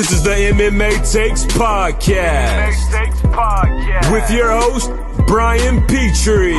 This 0.00 0.12
is 0.12 0.22
the 0.22 0.30
MMA 0.30 1.12
Takes 1.12 1.44
Podcast. 1.44 2.90
Takes 2.90 3.20
Podcast. 3.20 4.10
With 4.10 4.30
your 4.30 4.50
host, 4.50 4.90
Brian 5.26 5.86
Petrie. 5.86 6.54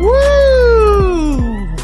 Woo! 0.00 1.76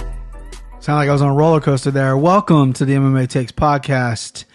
Sound 0.80 0.96
like 0.96 1.10
I 1.10 1.12
was 1.12 1.20
on 1.20 1.28
a 1.28 1.34
roller 1.34 1.60
coaster 1.60 1.90
there. 1.90 2.16
Welcome 2.16 2.72
to 2.72 2.86
the 2.86 2.94
MMA 2.94 3.28
Takes 3.28 3.52
Podcast. 3.52 4.46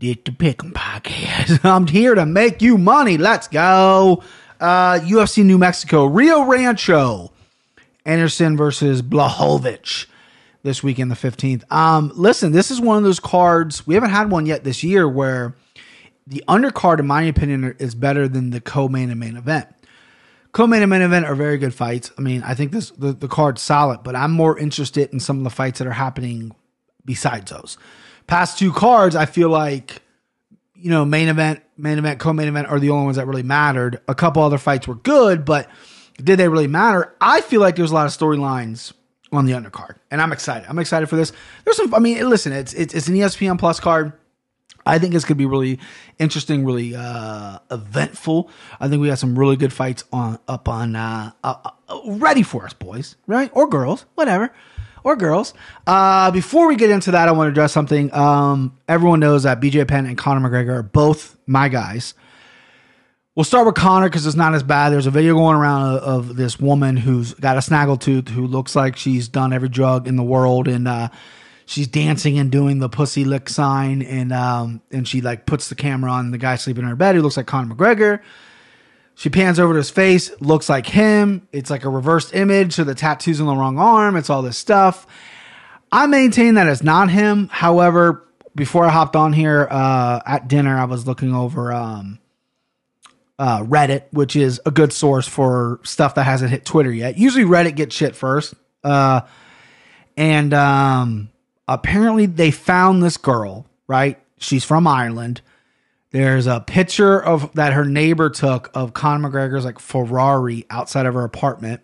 Get 0.00 0.24
the 0.24 0.32
Pick'em 0.32 0.72
Podcast. 0.72 1.64
I'm 1.64 1.86
here 1.86 2.16
to 2.16 2.26
make 2.26 2.60
you 2.60 2.78
money. 2.78 3.16
Let's 3.16 3.46
go. 3.46 4.24
Uh, 4.58 4.98
UFC 4.98 5.44
New 5.44 5.56
Mexico, 5.56 6.06
Rio 6.06 6.46
Rancho. 6.46 7.30
Anderson 8.04 8.56
versus 8.56 9.02
Blachowicz 9.02 10.06
this 10.62 10.82
weekend, 10.82 11.10
the 11.10 11.14
15th. 11.14 11.70
Um, 11.72 12.12
listen, 12.14 12.52
this 12.52 12.70
is 12.70 12.80
one 12.80 12.96
of 12.96 13.04
those 13.04 13.20
cards. 13.20 13.86
We 13.86 13.94
haven't 13.94 14.10
had 14.10 14.30
one 14.30 14.46
yet 14.46 14.64
this 14.64 14.82
year 14.82 15.08
where 15.08 15.54
the 16.26 16.42
undercard, 16.48 16.98
in 16.98 17.06
my 17.06 17.22
opinion, 17.22 17.76
is 17.78 17.94
better 17.94 18.28
than 18.28 18.50
the 18.50 18.60
co-main 18.60 19.10
and 19.10 19.20
main 19.20 19.36
event. 19.36 19.68
Co-main 20.52 20.82
and 20.82 20.90
main 20.90 21.02
event 21.02 21.26
are 21.26 21.34
very 21.34 21.58
good 21.58 21.74
fights. 21.74 22.10
I 22.18 22.22
mean, 22.22 22.42
I 22.42 22.54
think 22.54 22.72
this 22.72 22.90
the, 22.90 23.12
the 23.12 23.28
card's 23.28 23.62
solid, 23.62 24.02
but 24.02 24.16
I'm 24.16 24.32
more 24.32 24.58
interested 24.58 25.10
in 25.12 25.20
some 25.20 25.38
of 25.38 25.44
the 25.44 25.50
fights 25.50 25.78
that 25.78 25.86
are 25.86 25.92
happening 25.92 26.54
besides 27.04 27.50
those. 27.50 27.78
Past 28.26 28.58
two 28.58 28.72
cards, 28.72 29.14
I 29.14 29.26
feel 29.26 29.48
like 29.48 30.02
you 30.80 30.90
know, 30.90 31.04
main 31.04 31.28
event, 31.28 31.62
main 31.76 31.98
event, 31.98 32.18
co-main 32.20 32.48
event 32.48 32.68
are 32.68 32.80
the 32.80 32.90
only 32.90 33.04
ones 33.04 33.16
that 33.16 33.26
really 33.26 33.42
mattered. 33.42 34.00
A 34.08 34.14
couple 34.14 34.42
other 34.42 34.58
fights 34.58 34.88
were 34.88 34.94
good, 34.94 35.44
but 35.44 35.68
did 36.16 36.38
they 36.38 36.48
really 36.48 36.66
matter? 36.66 37.14
I 37.20 37.42
feel 37.42 37.60
like 37.60 37.76
there's 37.76 37.90
a 37.90 37.94
lot 37.94 38.06
of 38.06 38.12
storylines 38.12 38.92
on 39.32 39.46
the 39.46 39.52
undercard, 39.52 39.96
and 40.10 40.20
I'm 40.20 40.32
excited. 40.32 40.68
I'm 40.68 40.78
excited 40.78 41.08
for 41.08 41.16
this. 41.16 41.32
There's 41.64 41.76
some. 41.76 41.94
I 41.94 41.98
mean, 41.98 42.28
listen, 42.28 42.52
it's 42.52 42.72
it's, 42.74 42.94
it's 42.94 43.08
an 43.08 43.14
ESPN 43.14 43.58
Plus 43.58 43.80
card. 43.80 44.12
I 44.86 44.98
think 44.98 45.14
it's 45.14 45.24
gonna 45.24 45.36
be 45.36 45.46
really 45.46 45.78
interesting, 46.18 46.64
really 46.64 46.94
uh, 46.96 47.58
eventful. 47.70 48.50
I 48.80 48.88
think 48.88 49.00
we 49.00 49.08
got 49.08 49.18
some 49.18 49.38
really 49.38 49.56
good 49.56 49.72
fights 49.72 50.04
on 50.12 50.38
up 50.48 50.68
on 50.68 50.96
uh, 50.96 51.32
uh, 51.44 51.70
uh, 51.88 52.00
ready 52.06 52.42
for 52.42 52.64
us, 52.64 52.72
boys, 52.72 53.16
right 53.26 53.50
or 53.54 53.68
girls, 53.68 54.06
whatever, 54.14 54.52
or 55.04 55.16
girls. 55.16 55.54
Uh, 55.86 56.30
before 56.30 56.66
we 56.66 56.76
get 56.76 56.90
into 56.90 57.10
that, 57.12 57.28
I 57.28 57.32
want 57.32 57.48
to 57.48 57.50
address 57.50 57.72
something. 57.72 58.12
Um, 58.14 58.78
everyone 58.88 59.20
knows 59.20 59.42
that 59.44 59.60
BJ 59.60 59.86
Penn 59.86 60.06
and 60.06 60.16
Conor 60.16 60.48
McGregor 60.48 60.78
are 60.78 60.82
both 60.82 61.36
my 61.46 61.68
guys. 61.68 62.14
We'll 63.40 63.44
start 63.46 63.64
with 63.64 63.74
Conor 63.74 64.10
because 64.10 64.26
it's 64.26 64.36
not 64.36 64.52
as 64.52 64.62
bad. 64.62 64.90
There's 64.90 65.06
a 65.06 65.10
video 65.10 65.32
going 65.32 65.56
around 65.56 65.96
of, 65.96 66.28
of, 66.28 66.36
this 66.36 66.60
woman 66.60 66.98
who's 66.98 67.32
got 67.32 67.56
a 67.56 67.60
snaggletooth 67.60 68.28
who 68.28 68.46
looks 68.46 68.76
like 68.76 68.98
she's 68.98 69.28
done 69.28 69.54
every 69.54 69.70
drug 69.70 70.06
in 70.06 70.16
the 70.16 70.22
world 70.22 70.68
and 70.68 70.86
uh, 70.86 71.08
she's 71.64 71.86
dancing 71.86 72.38
and 72.38 72.52
doing 72.52 72.80
the 72.80 72.90
pussy 72.90 73.24
lick 73.24 73.48
sign 73.48 74.02
and 74.02 74.30
um, 74.30 74.82
and 74.90 75.08
she 75.08 75.22
like 75.22 75.46
puts 75.46 75.70
the 75.70 75.74
camera 75.74 76.10
on 76.10 76.32
the 76.32 76.36
guy 76.36 76.56
sleeping 76.56 76.82
in 76.82 76.90
her 76.90 76.96
bed 76.96 77.14
who 77.14 77.22
looks 77.22 77.38
like 77.38 77.46
Conor 77.46 77.74
McGregor. 77.74 78.20
She 79.14 79.30
pans 79.30 79.58
over 79.58 79.72
to 79.72 79.78
his 79.78 79.88
face, 79.88 80.30
looks 80.42 80.68
like 80.68 80.86
him. 80.86 81.48
It's 81.50 81.70
like 81.70 81.84
a 81.84 81.88
reversed 81.88 82.34
image, 82.34 82.74
so 82.74 82.84
the 82.84 82.94
tattoo's 82.94 83.40
on 83.40 83.46
the 83.46 83.56
wrong 83.56 83.78
arm. 83.78 84.16
It's 84.16 84.28
all 84.28 84.42
this 84.42 84.58
stuff. 84.58 85.06
I 85.90 86.04
maintain 86.04 86.56
that 86.56 86.66
it's 86.66 86.82
not 86.82 87.08
him. 87.08 87.48
However, 87.50 88.22
before 88.54 88.84
I 88.84 88.90
hopped 88.90 89.16
on 89.16 89.32
here 89.32 89.66
uh, 89.70 90.20
at 90.26 90.46
dinner, 90.46 90.76
I 90.76 90.84
was 90.84 91.06
looking 91.06 91.34
over 91.34 91.72
um, 91.72 92.18
uh, 93.40 93.62
Reddit, 93.62 94.04
which 94.12 94.36
is 94.36 94.60
a 94.66 94.70
good 94.70 94.92
source 94.92 95.26
for 95.26 95.80
stuff 95.82 96.14
that 96.16 96.24
hasn't 96.24 96.50
hit 96.50 96.66
Twitter 96.66 96.92
yet. 96.92 97.16
Usually 97.16 97.44
Reddit 97.44 97.74
gets 97.74 97.96
shit 97.96 98.14
first. 98.14 98.52
Uh, 98.84 99.22
and 100.14 100.52
um, 100.52 101.30
apparently 101.66 102.26
they 102.26 102.50
found 102.50 103.02
this 103.02 103.16
girl, 103.16 103.64
right? 103.88 104.18
She's 104.36 104.62
from 104.62 104.86
Ireland. 104.86 105.40
There's 106.10 106.46
a 106.46 106.60
picture 106.60 107.18
of 107.18 107.50
that 107.54 107.72
her 107.72 107.86
neighbor 107.86 108.28
took 108.28 108.70
of 108.74 108.92
Conor 108.92 109.30
McGregor's 109.30 109.64
like 109.64 109.78
Ferrari 109.78 110.66
outside 110.68 111.06
of 111.06 111.14
her 111.14 111.24
apartment. 111.24 111.80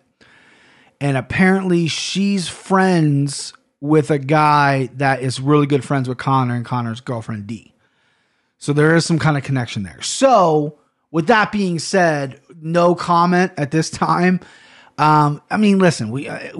And 1.01 1.17
apparently 1.17 1.87
she's 1.87 2.47
friends 2.47 3.53
with 3.81 4.11
a 4.11 4.19
guy 4.19 4.89
that 4.97 5.21
is 5.23 5.41
really 5.41 5.65
good 5.65 5.83
friends 5.83 6.07
with 6.07 6.19
Conor 6.19 6.53
and 6.53 6.65
Conor's 6.65 7.01
girlfriend 7.01 7.47
Dee. 7.47 7.73
So 8.59 8.73
there 8.73 8.95
is 8.95 9.05
some 9.05 9.17
kind 9.17 9.37
of 9.37 9.43
connection 9.43 9.81
there. 9.81 10.01
So 10.03 10.77
with 11.11 11.27
that 11.27 11.51
being 11.51 11.79
said, 11.79 12.41
no 12.61 12.95
comment 12.95 13.53
at 13.57 13.71
this 13.71 13.89
time. 13.89 14.39
Um, 14.97 15.41
I 15.49 15.57
mean, 15.57 15.79
listen, 15.79 16.11
we. 16.11 16.27
Uh, 16.27 16.51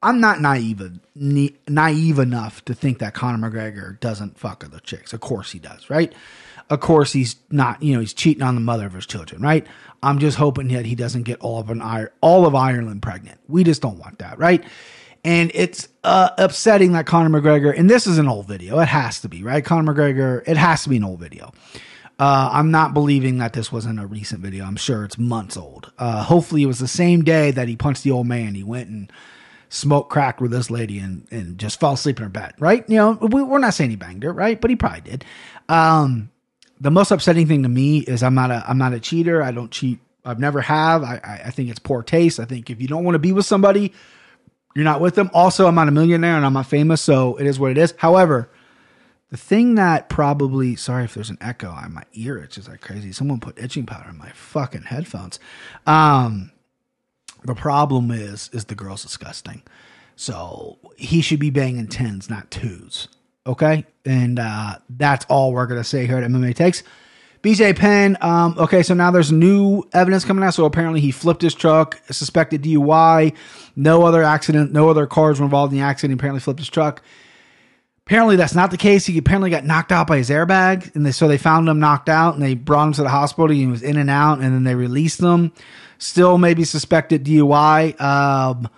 I'm 0.00 0.20
not 0.20 0.40
naive 0.40 1.00
naive 1.16 2.18
enough 2.20 2.64
to 2.66 2.74
think 2.74 3.00
that 3.00 3.14
Conor 3.14 3.50
McGregor 3.50 3.98
doesn't 3.98 4.38
fuck 4.38 4.64
other 4.64 4.78
chicks. 4.78 5.12
Of 5.12 5.20
course 5.20 5.50
he 5.50 5.58
does, 5.58 5.90
right? 5.90 6.12
Of 6.70 6.80
course 6.80 7.12
he's 7.12 7.36
not. 7.50 7.82
You 7.82 7.94
know, 7.94 8.00
he's 8.00 8.14
cheating 8.14 8.42
on 8.42 8.54
the 8.54 8.60
mother 8.60 8.86
of 8.86 8.92
his 8.92 9.06
children, 9.06 9.42
right? 9.42 9.66
I'm 10.02 10.20
just 10.20 10.36
hoping 10.36 10.68
that 10.68 10.86
he 10.86 10.94
doesn't 10.94 11.24
get 11.24 11.40
all 11.40 11.58
of 11.58 11.70
an 11.70 11.82
all 12.20 12.46
of 12.46 12.54
Ireland 12.54 13.02
pregnant. 13.02 13.40
We 13.48 13.64
just 13.64 13.82
don't 13.82 13.98
want 13.98 14.20
that, 14.20 14.38
right? 14.38 14.62
And 15.24 15.50
it's 15.52 15.88
uh, 16.04 16.30
upsetting 16.38 16.92
that 16.92 17.06
Conor 17.06 17.40
McGregor, 17.40 17.76
and 17.76 17.90
this 17.90 18.06
is 18.06 18.18
an 18.18 18.28
old 18.28 18.46
video. 18.46 18.78
It 18.78 18.88
has 18.88 19.20
to 19.22 19.28
be, 19.28 19.42
right? 19.42 19.64
Conor 19.64 19.92
McGregor, 19.92 20.46
it 20.46 20.56
has 20.56 20.84
to 20.84 20.90
be 20.90 20.96
an 20.96 21.04
old 21.04 21.18
video. 21.18 21.52
Uh, 22.18 22.50
I'm 22.52 22.70
not 22.72 22.94
believing 22.94 23.38
that 23.38 23.52
this 23.52 23.70
wasn't 23.70 24.00
a 24.00 24.06
recent 24.06 24.40
video. 24.40 24.64
I'm 24.64 24.76
sure 24.76 25.04
it's 25.04 25.18
months 25.18 25.56
old. 25.56 25.92
Uh, 25.98 26.24
hopefully, 26.24 26.64
it 26.64 26.66
was 26.66 26.80
the 26.80 26.88
same 26.88 27.22
day 27.22 27.52
that 27.52 27.68
he 27.68 27.76
punched 27.76 28.02
the 28.02 28.10
old 28.10 28.26
man. 28.26 28.54
He 28.54 28.64
went 28.64 28.88
and 28.88 29.12
smoked 29.68 30.10
crack 30.10 30.40
with 30.40 30.50
this 30.50 30.70
lady 30.70 30.98
and, 30.98 31.28
and 31.30 31.58
just 31.58 31.78
fell 31.78 31.92
asleep 31.92 32.18
in 32.18 32.24
her 32.24 32.28
bed, 32.28 32.54
right? 32.58 32.84
You 32.88 32.96
know, 32.96 33.12
we, 33.12 33.42
are 33.42 33.58
not 33.58 33.74
saying 33.74 33.90
he 33.90 33.96
banged 33.96 34.24
her, 34.24 34.32
right? 34.32 34.60
But 34.60 34.70
he 34.70 34.76
probably 34.76 35.02
did. 35.02 35.24
Um, 35.68 36.30
the 36.80 36.90
most 36.90 37.10
upsetting 37.10 37.46
thing 37.46 37.62
to 37.62 37.68
me 37.68 37.98
is 37.98 38.22
I'm 38.22 38.34
not 38.34 38.50
a 38.50 38.64
I'm 38.68 38.78
not 38.78 38.94
a 38.94 39.00
cheater. 39.00 39.42
I 39.42 39.50
don't 39.50 39.70
cheat. 39.70 40.00
I've 40.24 40.38
never 40.38 40.60
have. 40.60 41.02
I, 41.02 41.20
I, 41.22 41.42
I 41.46 41.50
think 41.50 41.70
it's 41.70 41.78
poor 41.78 42.02
taste. 42.02 42.40
I 42.40 42.44
think 42.44 42.70
if 42.70 42.80
you 42.80 42.88
don't 42.88 43.04
want 43.04 43.14
to 43.14 43.20
be 43.20 43.32
with 43.32 43.46
somebody, 43.46 43.92
you're 44.74 44.84
not 44.84 45.00
with 45.00 45.14
them. 45.14 45.30
Also, 45.32 45.66
I'm 45.66 45.74
not 45.74 45.88
a 45.88 45.92
millionaire 45.92 46.36
and 46.36 46.44
I'm 46.44 46.52
not 46.52 46.66
famous, 46.66 47.00
so 47.00 47.36
it 47.36 47.46
is 47.46 47.58
what 47.58 47.70
it 47.70 47.78
is. 47.78 47.94
However, 47.96 48.50
the 49.30 49.36
thing 49.36 49.74
that 49.74 50.08
probably, 50.08 50.74
sorry 50.76 51.04
if 51.04 51.14
there's 51.14 51.30
an 51.30 51.38
echo 51.40 51.70
on 51.70 51.92
my 51.92 52.04
ear 52.14 52.38
itches 52.38 52.68
like 52.68 52.80
crazy. 52.80 53.12
Someone 53.12 53.40
put 53.40 53.58
itching 53.58 53.84
powder 53.84 54.08
in 54.08 54.16
my 54.16 54.30
fucking 54.30 54.82
headphones. 54.82 55.38
Um, 55.86 56.50
the 57.44 57.54
problem 57.54 58.10
is, 58.10 58.48
is 58.52 58.64
the 58.66 58.74
girl's 58.74 59.02
disgusting. 59.02 59.62
So 60.16 60.78
he 60.96 61.20
should 61.20 61.40
be 61.40 61.50
banging 61.50 61.88
tens, 61.88 62.30
not 62.30 62.50
twos. 62.50 63.08
Okay. 63.46 63.84
And 64.04 64.38
uh, 64.38 64.78
that's 64.88 65.26
all 65.26 65.52
we're 65.52 65.66
going 65.66 65.80
to 65.80 65.84
say 65.84 66.06
here 66.06 66.16
at 66.18 66.28
MMA 66.28 66.54
Takes. 66.54 66.82
BJ 67.42 67.76
Penn, 67.76 68.16
um, 68.20 68.56
okay, 68.58 68.82
so 68.82 68.94
now 68.94 69.12
there's 69.12 69.30
new 69.30 69.84
evidence 69.92 70.24
coming 70.24 70.42
out. 70.42 70.54
So 70.54 70.64
apparently 70.64 71.00
he 71.00 71.12
flipped 71.12 71.40
his 71.40 71.54
truck, 71.54 72.00
suspected 72.10 72.62
DUI, 72.62 73.32
no 73.76 74.04
other 74.04 74.24
accident, 74.24 74.72
no 74.72 74.88
other 74.88 75.06
cars 75.06 75.38
were 75.38 75.44
involved 75.44 75.72
in 75.72 75.78
the 75.78 75.84
accident. 75.84 76.18
Apparently 76.18 76.40
flipped 76.40 76.58
his 76.58 76.68
truck. 76.68 77.00
Apparently, 78.08 78.36
that's 78.36 78.54
not 78.54 78.70
the 78.70 78.78
case. 78.78 79.04
He 79.04 79.18
apparently 79.18 79.50
got 79.50 79.66
knocked 79.66 79.92
out 79.92 80.06
by 80.06 80.16
his 80.16 80.30
airbag, 80.30 80.94
and 80.94 81.04
they, 81.04 81.12
so 81.12 81.28
they 81.28 81.36
found 81.36 81.68
him 81.68 81.78
knocked 81.78 82.08
out, 82.08 82.32
and 82.32 82.42
they 82.42 82.54
brought 82.54 82.86
him 82.86 82.92
to 82.94 83.02
the 83.02 83.10
hospital. 83.10 83.48
He 83.50 83.66
was 83.66 83.82
in 83.82 83.98
and 83.98 84.08
out, 84.08 84.38
and 84.38 84.54
then 84.54 84.64
they 84.64 84.74
released 84.74 85.20
him. 85.20 85.52
Still, 85.98 86.38
maybe 86.38 86.64
suspected 86.64 87.22
DUI. 87.22 88.00
Um, 88.00 88.70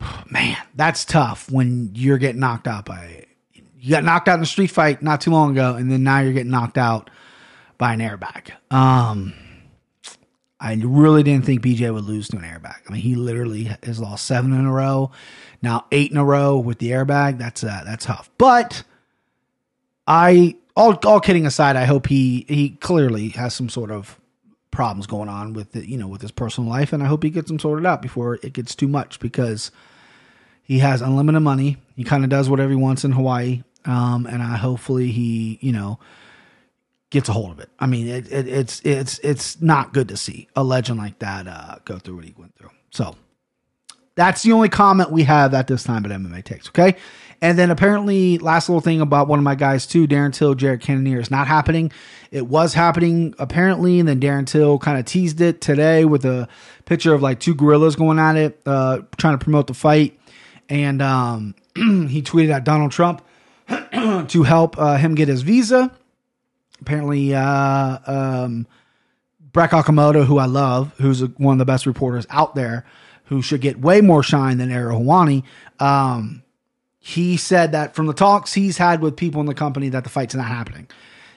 man, 0.30 0.56
that's 0.74 1.04
tough 1.04 1.50
when 1.50 1.90
you're 1.92 2.16
getting 2.16 2.40
knocked 2.40 2.66
out 2.66 2.86
by. 2.86 3.26
You 3.52 3.90
got 3.90 4.04
knocked 4.04 4.28
out 4.28 4.38
in 4.38 4.42
a 4.42 4.46
street 4.46 4.70
fight 4.70 5.02
not 5.02 5.20
too 5.20 5.30
long 5.30 5.50
ago, 5.50 5.74
and 5.74 5.92
then 5.92 6.02
now 6.02 6.20
you're 6.20 6.32
getting 6.32 6.50
knocked 6.50 6.78
out 6.78 7.10
by 7.76 7.92
an 7.92 8.00
airbag. 8.00 8.52
Um, 8.74 9.34
I 10.60 10.74
really 10.82 11.22
didn't 11.22 11.44
think 11.44 11.62
BJ 11.62 11.92
would 11.92 12.04
lose 12.04 12.28
to 12.28 12.36
an 12.36 12.42
airbag. 12.42 12.78
I 12.88 12.92
mean, 12.92 13.00
he 13.00 13.14
literally 13.14 13.70
has 13.84 14.00
lost 14.00 14.26
seven 14.26 14.52
in 14.52 14.66
a 14.66 14.72
row. 14.72 15.12
Now 15.62 15.86
eight 15.92 16.10
in 16.10 16.16
a 16.16 16.24
row 16.24 16.58
with 16.58 16.78
the 16.78 16.90
airbag. 16.90 17.38
That's 17.38 17.62
uh, 17.62 17.82
that's 17.84 18.06
tough. 18.06 18.30
But 18.38 18.82
I 20.06 20.56
all 20.76 20.98
all 21.04 21.20
kidding 21.20 21.46
aside, 21.46 21.76
I 21.76 21.84
hope 21.84 22.06
he 22.06 22.44
he 22.48 22.70
clearly 22.70 23.28
has 23.30 23.54
some 23.54 23.68
sort 23.68 23.90
of 23.90 24.18
problems 24.70 25.06
going 25.06 25.28
on 25.28 25.52
with 25.52 25.74
it, 25.76 25.86
you 25.86 25.98
know, 25.98 26.08
with 26.08 26.22
his 26.22 26.30
personal 26.30 26.70
life, 26.70 26.92
and 26.92 27.02
I 27.02 27.06
hope 27.06 27.22
he 27.22 27.30
gets 27.30 27.48
them 27.48 27.58
sorted 27.58 27.86
out 27.86 28.02
before 28.02 28.38
it 28.42 28.52
gets 28.52 28.74
too 28.74 28.88
much 28.88 29.18
because 29.20 29.70
he 30.62 30.78
has 30.78 31.00
unlimited 31.00 31.42
money. 31.42 31.78
He 31.96 32.04
kind 32.04 32.24
of 32.24 32.30
does 32.30 32.48
whatever 32.48 32.70
he 32.70 32.76
wants 32.76 33.04
in 33.04 33.12
Hawaii, 33.12 33.62
um, 33.84 34.26
and 34.26 34.42
I 34.42 34.56
hopefully 34.56 35.10
he 35.12 35.58
you 35.60 35.72
know 35.72 35.98
gets 37.10 37.28
a 37.28 37.32
hold 37.32 37.50
of 37.50 37.60
it. 37.60 37.70
I 37.78 37.86
mean, 37.86 38.08
it, 38.08 38.30
it, 38.30 38.48
it's 38.48 38.80
it's 38.84 39.18
it's 39.20 39.60
not 39.60 39.92
good 39.92 40.08
to 40.08 40.16
see 40.16 40.48
a 40.54 40.62
legend 40.62 40.98
like 40.98 41.18
that 41.20 41.46
uh, 41.46 41.76
go 41.84 41.98
through 41.98 42.16
what 42.16 42.24
he 42.24 42.34
went 42.36 42.54
through. 42.56 42.70
So 42.90 43.16
that's 44.14 44.42
the 44.42 44.52
only 44.52 44.68
comment 44.68 45.10
we 45.10 45.24
have 45.24 45.54
at 45.54 45.66
this 45.66 45.84
time 45.84 46.04
at 46.04 46.10
MMA 46.10 46.44
Takes. 46.44 46.68
Okay. 46.68 46.96
And 47.40 47.56
then 47.56 47.70
apparently, 47.70 48.38
last 48.38 48.68
little 48.68 48.80
thing 48.80 49.00
about 49.00 49.28
one 49.28 49.38
of 49.38 49.44
my 49.44 49.54
guys 49.54 49.86
too, 49.86 50.08
Darren 50.08 50.32
Till, 50.32 50.56
Jared 50.56 50.80
Cannonier 50.80 51.20
is 51.20 51.30
not 51.30 51.46
happening. 51.46 51.92
It 52.32 52.48
was 52.48 52.74
happening 52.74 53.32
apparently, 53.38 54.00
and 54.00 54.08
then 54.08 54.20
Darren 54.20 54.44
Till 54.44 54.78
kind 54.80 54.98
of 54.98 55.04
teased 55.04 55.40
it 55.40 55.60
today 55.60 56.04
with 56.04 56.24
a 56.24 56.48
picture 56.84 57.14
of 57.14 57.22
like 57.22 57.38
two 57.38 57.54
gorillas 57.54 57.94
going 57.94 58.18
at 58.18 58.36
it, 58.36 58.60
uh, 58.66 59.02
trying 59.18 59.38
to 59.38 59.42
promote 59.42 59.68
the 59.68 59.74
fight. 59.74 60.18
And 60.68 61.00
um, 61.00 61.54
he 61.76 62.22
tweeted 62.22 62.52
at 62.52 62.64
Donald 62.64 62.90
Trump. 62.90 63.22
to 64.28 64.42
help 64.44 64.78
uh, 64.78 64.96
him 64.96 65.14
get 65.14 65.28
his 65.28 65.42
visa. 65.42 65.92
Apparently, 66.80 67.34
uh, 67.34 67.98
um, 68.06 68.66
Brett 69.52 69.70
Okamoto, 69.70 70.24
who 70.24 70.38
I 70.38 70.46
love, 70.46 70.94
who's 70.98 71.22
one 71.36 71.54
of 71.54 71.58
the 71.58 71.64
best 71.64 71.86
reporters 71.86 72.26
out 72.30 72.54
there, 72.54 72.84
who 73.24 73.42
should 73.42 73.60
get 73.60 73.80
way 73.80 74.00
more 74.00 74.22
shine 74.22 74.58
than 74.58 74.70
Ariel 74.70 75.00
Helwani, 75.00 75.42
um, 75.80 76.42
he 76.98 77.36
said 77.36 77.72
that 77.72 77.94
from 77.94 78.06
the 78.06 78.12
talks 78.12 78.52
he's 78.52 78.76
had 78.76 79.00
with 79.00 79.16
people 79.16 79.40
in 79.40 79.46
the 79.46 79.54
company 79.54 79.88
that 79.90 80.04
the 80.04 80.10
fight's 80.10 80.34
not 80.34 80.46
happening. 80.46 80.88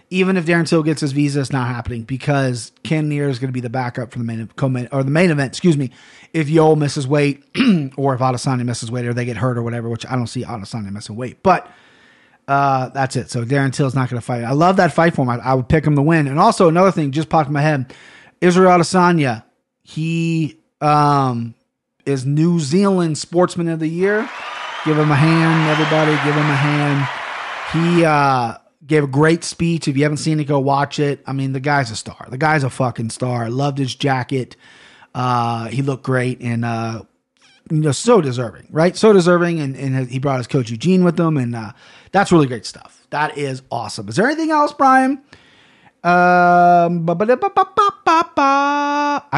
Even 0.10 0.36
if 0.36 0.46
Darren 0.46 0.68
Till 0.68 0.84
gets 0.84 1.00
his 1.00 1.14
visa, 1.14 1.40
it's 1.40 1.54
not 1.54 1.68
happening 1.68 2.04
because 2.04 2.74
Cannonier 2.84 3.30
is 3.30 3.40
going 3.40 3.48
to 3.48 3.54
be 3.54 3.62
the 3.62 3.70
backup 3.70 4.12
for 4.12 4.18
the 4.18 4.26
main 4.26 4.50
co-main 4.58 4.90
or 4.92 5.04
the 5.04 5.12
main 5.12 5.32
event. 5.32 5.54
Excuse 5.54 5.78
me. 5.78 5.92
If 6.34 6.48
Yoel 6.48 6.78
misses 6.78 7.08
weight, 7.08 7.44
or 7.96 8.14
if 8.14 8.20
Adesanya 8.20 8.66
misses 8.66 8.92
weight, 8.92 9.06
or 9.06 9.14
they 9.14 9.24
get 9.24 9.38
hurt 9.38 9.58
or 9.58 9.64
whatever, 9.64 9.88
which 9.88 10.06
I 10.06 10.16
don't 10.18 10.28
see 10.28 10.44
Adesanya 10.44 10.92
missing 10.92 11.16
weight, 11.16 11.42
but 11.44 11.70
uh, 12.48 12.90
that's 12.90 13.16
it. 13.16 13.30
So 13.30 13.46
Darren 13.46 13.74
Till's 13.74 13.96
not 13.96 14.10
going 14.10 14.20
to 14.20 14.26
fight. 14.26 14.44
I 14.44 14.52
love 14.52 14.78
that 14.78 14.94
fight 14.94 15.16
for 15.16 15.22
him. 15.22 15.30
I, 15.30 15.38
I, 15.38 15.54
would 15.54 15.70
pick 15.70 15.86
him 15.86 15.96
to 15.96 16.02
win. 16.02 16.28
And 16.28 16.40
also 16.40 16.68
another 16.68 16.92
thing 16.92 17.12
just 17.12 17.30
popped 17.30 17.48
in 17.48 17.54
my 17.54 17.62
head: 17.62 17.94
Israel 18.42 18.72
Adesanya. 18.72 19.44
He 19.84 20.60
um, 20.80 21.56
is 22.06 22.26
New 22.26 22.60
Zealand 22.60 23.18
Sportsman 23.18 23.68
of 23.68 23.80
the 23.80 23.88
Year. 23.88 24.30
Give 24.86 24.98
him 24.98 25.12
a 25.12 25.16
hand, 25.16 25.70
everybody. 25.70 26.12
Give 26.26 26.36
him 26.36 26.50
a 26.50 26.56
hand. 26.56 27.08
He 27.74 28.04
uh, 28.04 28.58
gave 28.86 29.04
a 29.04 29.08
great 29.08 29.44
speech. 29.44 29.88
If 29.88 29.96
you 29.96 30.04
haven't 30.04 30.18
seen 30.18 30.40
it, 30.40 30.46
go 30.46 30.60
watch 30.60 31.00
it. 31.00 31.22
I 31.26 31.34
mean, 31.34 31.54
the 31.54 31.60
guy's 31.60 31.92
a 31.92 31.96
star. 31.96 32.28
The 32.30 32.38
guy's 32.38 32.64
a 32.64 32.70
fucking 32.70 33.12
star. 33.12 33.50
Loved 33.50 33.78
his 33.78 33.94
jacket. 33.94 34.56
Uh, 35.14 35.68
he 35.68 35.82
looked 35.82 36.04
great 36.04 36.42
and 36.42 36.66
uh, 36.66 37.04
you 37.70 37.78
know 37.78 37.92
so 37.92 38.22
deserving, 38.22 38.68
right? 38.72 38.96
So 38.98 39.14
deserving, 39.14 39.60
and, 39.60 39.76
and 39.76 40.10
he 40.10 40.20
brought 40.20 40.38
his 40.38 40.48
coach 40.48 40.70
Eugene 40.70 41.04
with 41.04 41.20
him, 41.20 41.38
and 41.38 41.56
uh, 41.56 41.72
that's 42.12 42.32
really 42.32 42.48
great 42.48 42.66
stuff. 42.66 43.06
That 43.10 43.38
is 43.38 43.62
awesome. 43.72 44.10
Is 44.10 44.16
there 44.16 44.26
anything 44.26 44.52
else, 44.52 44.74
Brian? 44.74 45.22
Um, 46.04 47.08
I 47.08 47.16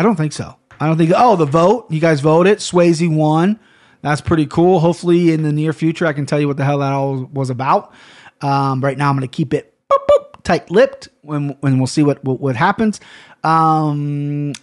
don't 0.02 0.16
think 0.16 0.34
so. 0.34 0.56
I 0.80 0.88
don't 0.88 0.98
think. 0.98 1.12
Oh, 1.16 1.36
the 1.36 1.46
vote. 1.46 1.92
You 1.92 2.00
guys 2.00 2.22
voted. 2.22 2.60
Swayze 2.60 3.08
won. 3.14 3.60
That's 4.02 4.22
pretty 4.22 4.46
cool. 4.46 4.80
Hopefully, 4.80 5.32
in 5.32 5.44
the 5.44 5.52
near 5.52 5.74
future, 5.74 6.06
I 6.06 6.14
can 6.14 6.26
tell 6.26 6.40
you 6.40 6.48
what 6.48 6.58
the 6.58 6.64
hell 6.66 6.80
that 6.80 6.94
all 6.94 7.26
was 7.34 7.50
about. 7.50 7.94
Um, 8.42 8.82
right 8.82 8.98
now, 8.98 9.10
I'm 9.10 9.18
going 9.18 9.28
to 9.28 9.34
keep 9.34 9.54
it 9.54 9.74
boop, 9.90 10.44
tight-lipped 10.44 11.10
when 11.22 11.50
when 11.62 11.78
we'll 11.78 11.88
see 11.88 12.04
what 12.04 12.24
what, 12.24 12.40
what 12.40 12.56
happens. 12.56 13.00
Um, 13.44 14.54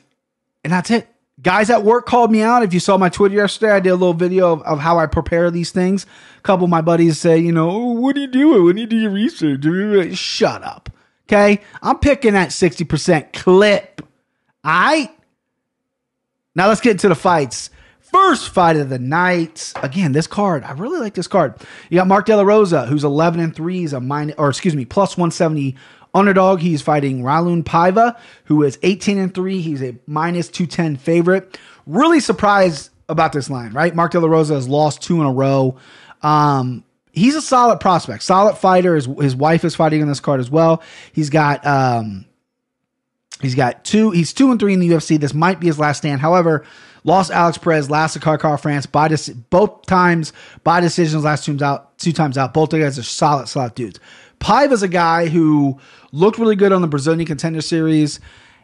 and 0.65 0.73
that's 0.73 0.91
it. 0.91 1.07
Guys 1.43 1.71
at 1.71 1.85
work 1.85 2.07
called 2.07 2.31
me 2.31 2.43
out. 2.43 2.63
If 2.63 2.75
you 2.75 2.81
saw 2.81 2.99
my 2.99 3.09
Twitter 3.09 3.37
yesterday, 3.37 3.73
I 3.73 3.81
did 3.81 3.91
a 3.91 3.95
little 3.95 4.15
video 4.15 4.53
of, 4.53 4.63
of 4.63 4.79
how 4.79 4.99
I 4.99 5.07
prepare 5.07 5.51
these 5.51 5.71
things. 5.71 6.05
A 6.39 6.43
couple 6.43 6.65
of 6.65 6.71
my 6.71 6.81
buddies 6.81 7.19
say, 7.19 7.39
you 7.39 7.53
know, 7.53 7.71
oh, 7.71 7.93
what 7.93 8.15
do 8.15 8.21
you 8.21 8.27
doing? 8.27 8.65
When 8.65 8.77
you 8.77 8.87
do 8.87 8.97
your 8.97 9.11
research? 9.11 10.17
Shut 10.17 10.63
up. 10.63 10.91
Okay. 11.29 11.61
I'm 11.83 11.99
picking 11.99 12.35
that 12.35 12.51
60% 12.51 13.33
clip. 13.33 14.03
All 14.65 14.71
right. 14.71 15.11
Now 16.55 16.69
let's 16.69 16.81
get 16.81 16.93
into 16.93 17.09
the 17.09 17.15
fights. 17.15 17.71
First 18.01 18.49
fight 18.49 18.77
of 18.77 18.89
the 18.89 18.99
night. 18.99 19.73
Again, 19.77 20.13
this 20.13 20.27
card, 20.27 20.65
I 20.65 20.73
really 20.73 20.99
like 20.99 21.15
this 21.15 21.29
card. 21.29 21.55
You 21.91 21.99
got 21.99 22.09
Mark 22.09 22.27
De 22.27 22.37
La 22.37 22.43
Rosa, 22.43 22.87
who's 22.87 23.05
11 23.05 23.39
and 23.39 23.55
3, 23.55 23.85
is 23.85 23.93
a 23.93 24.01
minus, 24.01 24.35
or 24.37 24.49
excuse 24.49 24.75
me, 24.75 24.85
plus 24.85 25.17
170 25.17 25.77
underdog. 26.15 26.61
He's 26.61 26.83
fighting 26.83 27.23
Raulian 27.23 27.63
Paiva, 27.63 28.17
who 28.45 28.63
is 28.63 28.79
18 28.83 29.19
and 29.19 29.35
3. 29.35 29.61
He's 29.61 29.83
a 29.83 29.97
minus 30.07 30.49
210 30.49 30.97
favorite. 30.97 31.59
Really 31.87 32.21
surprised 32.21 32.91
about 33.09 33.33
this 33.33 33.51
line, 33.51 33.73
right? 33.73 33.95
Mark 33.95 34.13
De 34.13 34.21
La 34.21 34.29
Rosa 34.29 34.55
has 34.55 34.69
lost 34.69 35.03
two 35.03 35.21
in 35.21 35.27
a 35.27 35.33
row. 35.33 35.77
Um, 36.23 36.85
he's 37.13 37.35
a 37.35 37.43
solid 37.43 37.81
prospect, 37.81 38.23
solid 38.23 38.57
fighter. 38.57 38.95
His, 38.95 39.07
his 39.21 39.37
wife 39.37 39.65
is 39.65 39.75
fighting 39.75 40.03
on 40.03 40.09
this 40.09 40.21
card 40.21 40.41
as 40.41 40.51
well. 40.51 40.83
He's 41.13 41.31
got 41.31 41.67
um, 41.67 42.25
he's 43.41 43.55
got 43.55 43.85
two. 43.85 44.11
He's 44.11 44.33
two 44.33 44.51
and 44.51 44.61
three 44.61 44.73
in 44.73 44.81
the 44.81 44.89
UFC. 44.89 45.19
This 45.19 45.35
might 45.35 45.61
be 45.61 45.67
his 45.67 45.79
last 45.79 45.99
stand. 45.99 46.21
However, 46.21 46.65
lost 47.05 47.31
Alex 47.31 47.59
Perez 47.59 47.91
last 47.91 48.15
to 48.15 48.21
Kai 48.21 48.37
Kara-France 48.37 48.87
by 48.87 49.09
dis- 49.09 49.29
both 49.29 49.87
times 49.87 50.33
by 50.65 50.81
decisions. 50.81 51.25
Last 51.25 51.45
two 51.45 51.53
times 51.53 51.63
out, 51.63 51.99
two 51.99 52.13
times 52.13 52.39
out. 52.39 52.55
Both 52.55 52.71
guys 52.71 52.99
are 52.99 53.03
solid, 53.03 53.49
solid 53.49 53.75
dudes. 53.75 53.99
Paiva's 54.41 54.83
a 54.83 54.89
guy 54.89 55.29
who 55.29 55.79
looked 56.13 56.39
really 56.39 56.57
good 56.57 56.73
on 56.73 56.83
the 56.83 56.89
Brazilian 56.89 57.27
Contender 57.27 57.61
Series. 57.61 58.21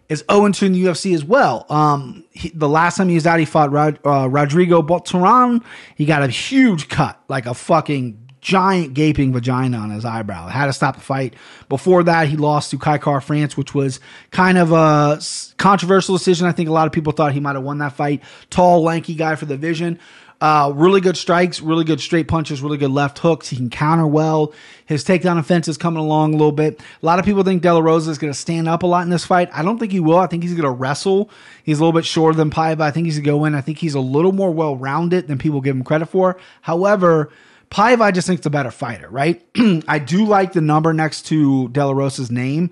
Is 0.09 0.25
0 0.31 0.53
2 0.53 0.67
in 0.67 0.73
the 0.73 0.85
UFC 0.85 1.15
as 1.17 1.25
well. 1.25 1.67
Um, 1.69 2.25
he, 2.31 2.51
the 2.51 2.69
last 2.69 2.97
time 2.97 3.09
he 3.09 3.17
was 3.17 3.27
out, 3.27 3.41
he 3.41 3.45
fought 3.45 3.73
Rod, 3.73 3.99
uh, 4.07 4.29
Rodrigo 4.29 4.81
Beltran. 4.81 5.65
He 5.97 6.05
got 6.05 6.23
a 6.23 6.29
huge 6.29 6.89
cut, 6.89 7.21
like 7.29 7.47
a 7.47 7.55
fucking 7.55 8.27
giant 8.47 8.95
gaping 8.95 9.33
vagina 9.33 9.77
on 9.77 9.91
his 9.91 10.05
eyebrow. 10.05 10.47
Had 10.47 10.67
to 10.67 10.73
stop 10.73 10.95
the 10.95 11.01
fight. 11.01 11.35
Before 11.69 12.05
that, 12.05 12.29
he 12.29 12.37
lost 12.37 12.71
to 12.71 12.79
Kai 12.79 12.99
Kara-France, 12.99 13.57
which 13.57 13.75
was 13.75 13.99
kind 14.31 14.57
of 14.57 14.71
a 14.71 15.21
controversial 15.57 16.17
decision. 16.17 16.47
I 16.47 16.53
think 16.53 16.69
a 16.69 16.73
lot 16.73 16.87
of 16.87 16.93
people 16.93 17.13
thought 17.13 17.33
he 17.33 17.41
might 17.41 17.57
have 17.57 17.65
won 17.65 17.79
that 17.79 17.95
fight. 17.95 18.23
Tall, 18.49 18.85
lanky 18.85 19.17
guy 19.17 19.35
for 19.35 19.47
the 19.47 19.57
vision. 19.57 19.99
Uh, 20.39 20.71
really 20.75 21.01
good 21.01 21.17
strikes, 21.17 21.63
really 21.63 21.85
good 21.85 21.99
straight 21.99 22.29
punches, 22.29 22.61
really 22.61 22.77
good 22.77 22.91
left 22.91 23.19
hooks. 23.19 23.49
He 23.49 23.57
can 23.57 23.71
counter 23.71 24.07
well. 24.07 24.53
His 24.85 25.03
takedown 25.03 25.39
offense 25.39 25.67
is 25.67 25.79
coming 25.79 26.03
along 26.03 26.35
a 26.35 26.37
little 26.37 26.53
bit. 26.53 26.79
A 27.03 27.07
lot 27.07 27.19
of 27.19 27.25
people 27.25 27.43
think 27.43 27.63
De 27.63 27.73
La 27.73 27.81
Rosa 27.81 28.11
is 28.11 28.19
going 28.19 28.33
to 28.33 28.39
stand 28.39 28.69
up 28.69 28.83
a 28.83 28.87
lot 28.87 29.05
in 29.05 29.11
this 29.11 29.25
fight. 29.25 29.49
I 29.53 29.63
don't 29.63 29.79
think 29.79 29.93
he 29.93 30.01
will. 30.01 30.19
I 30.19 30.27
think 30.27 30.43
he's 30.43 30.53
going 30.53 30.65
to 30.65 30.71
wrestle. 30.71 31.31
He's 31.65 31.79
a 31.79 31.83
little 31.83 31.99
bit 31.99 32.05
shorter 32.05 32.37
than 32.37 32.51
Paiva. 32.51 32.83
I 32.83 32.91
think 32.91 33.07
he's 33.07 33.17
going 33.17 33.25
to 33.25 33.31
go 33.31 33.45
in. 33.47 33.55
I 33.55 33.63
think 33.63 33.79
he's 33.79 33.95
a 33.95 34.01
little 34.01 34.33
more 34.33 34.51
well 34.51 34.77
rounded 34.77 35.27
than 35.27 35.39
people 35.39 35.63
give 35.63 35.75
him 35.75 35.83
credit 35.83 36.07
for. 36.07 36.37
However, 36.61 37.31
Paiva, 37.71 38.03
I 38.03 38.11
just 38.11 38.27
think 38.27 38.41
is 38.41 38.47
a 38.47 38.51
better 38.51 38.71
fighter, 38.71 39.09
right? 39.09 39.43
I 39.89 39.99
do 39.99 40.27
like 40.27 40.53
the 40.53 40.61
number 40.61 40.93
next 40.93 41.23
to 41.27 41.69
De 41.69 41.85
La 41.85 41.93
Rosa's 41.93 42.31
name. 42.31 42.71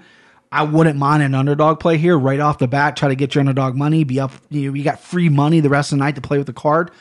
I 0.53 0.63
wouldn't 0.63 0.99
mind 0.99 1.23
an 1.23 1.35
underdog 1.35 1.81
play 1.81 1.97
here 1.97 2.17
right 2.17 2.39
off 2.39 2.59
the 2.59 2.69
bat. 2.69 2.97
Try 2.97 3.09
to 3.09 3.17
get 3.17 3.35
your 3.35 3.41
underdog 3.41 3.75
money. 3.75 4.05
Be 4.05 4.21
up, 4.21 4.33
you 4.51 4.69
know, 4.69 4.75
you 4.75 4.85
got 4.85 5.01
free 5.01 5.29
money 5.29 5.61
the 5.61 5.69
rest 5.69 5.91
of 5.93 5.99
the 5.99 6.05
night 6.05 6.15
to 6.15 6.21
play 6.21 6.39
with 6.39 6.47
the 6.47 6.53
card. 6.53 6.93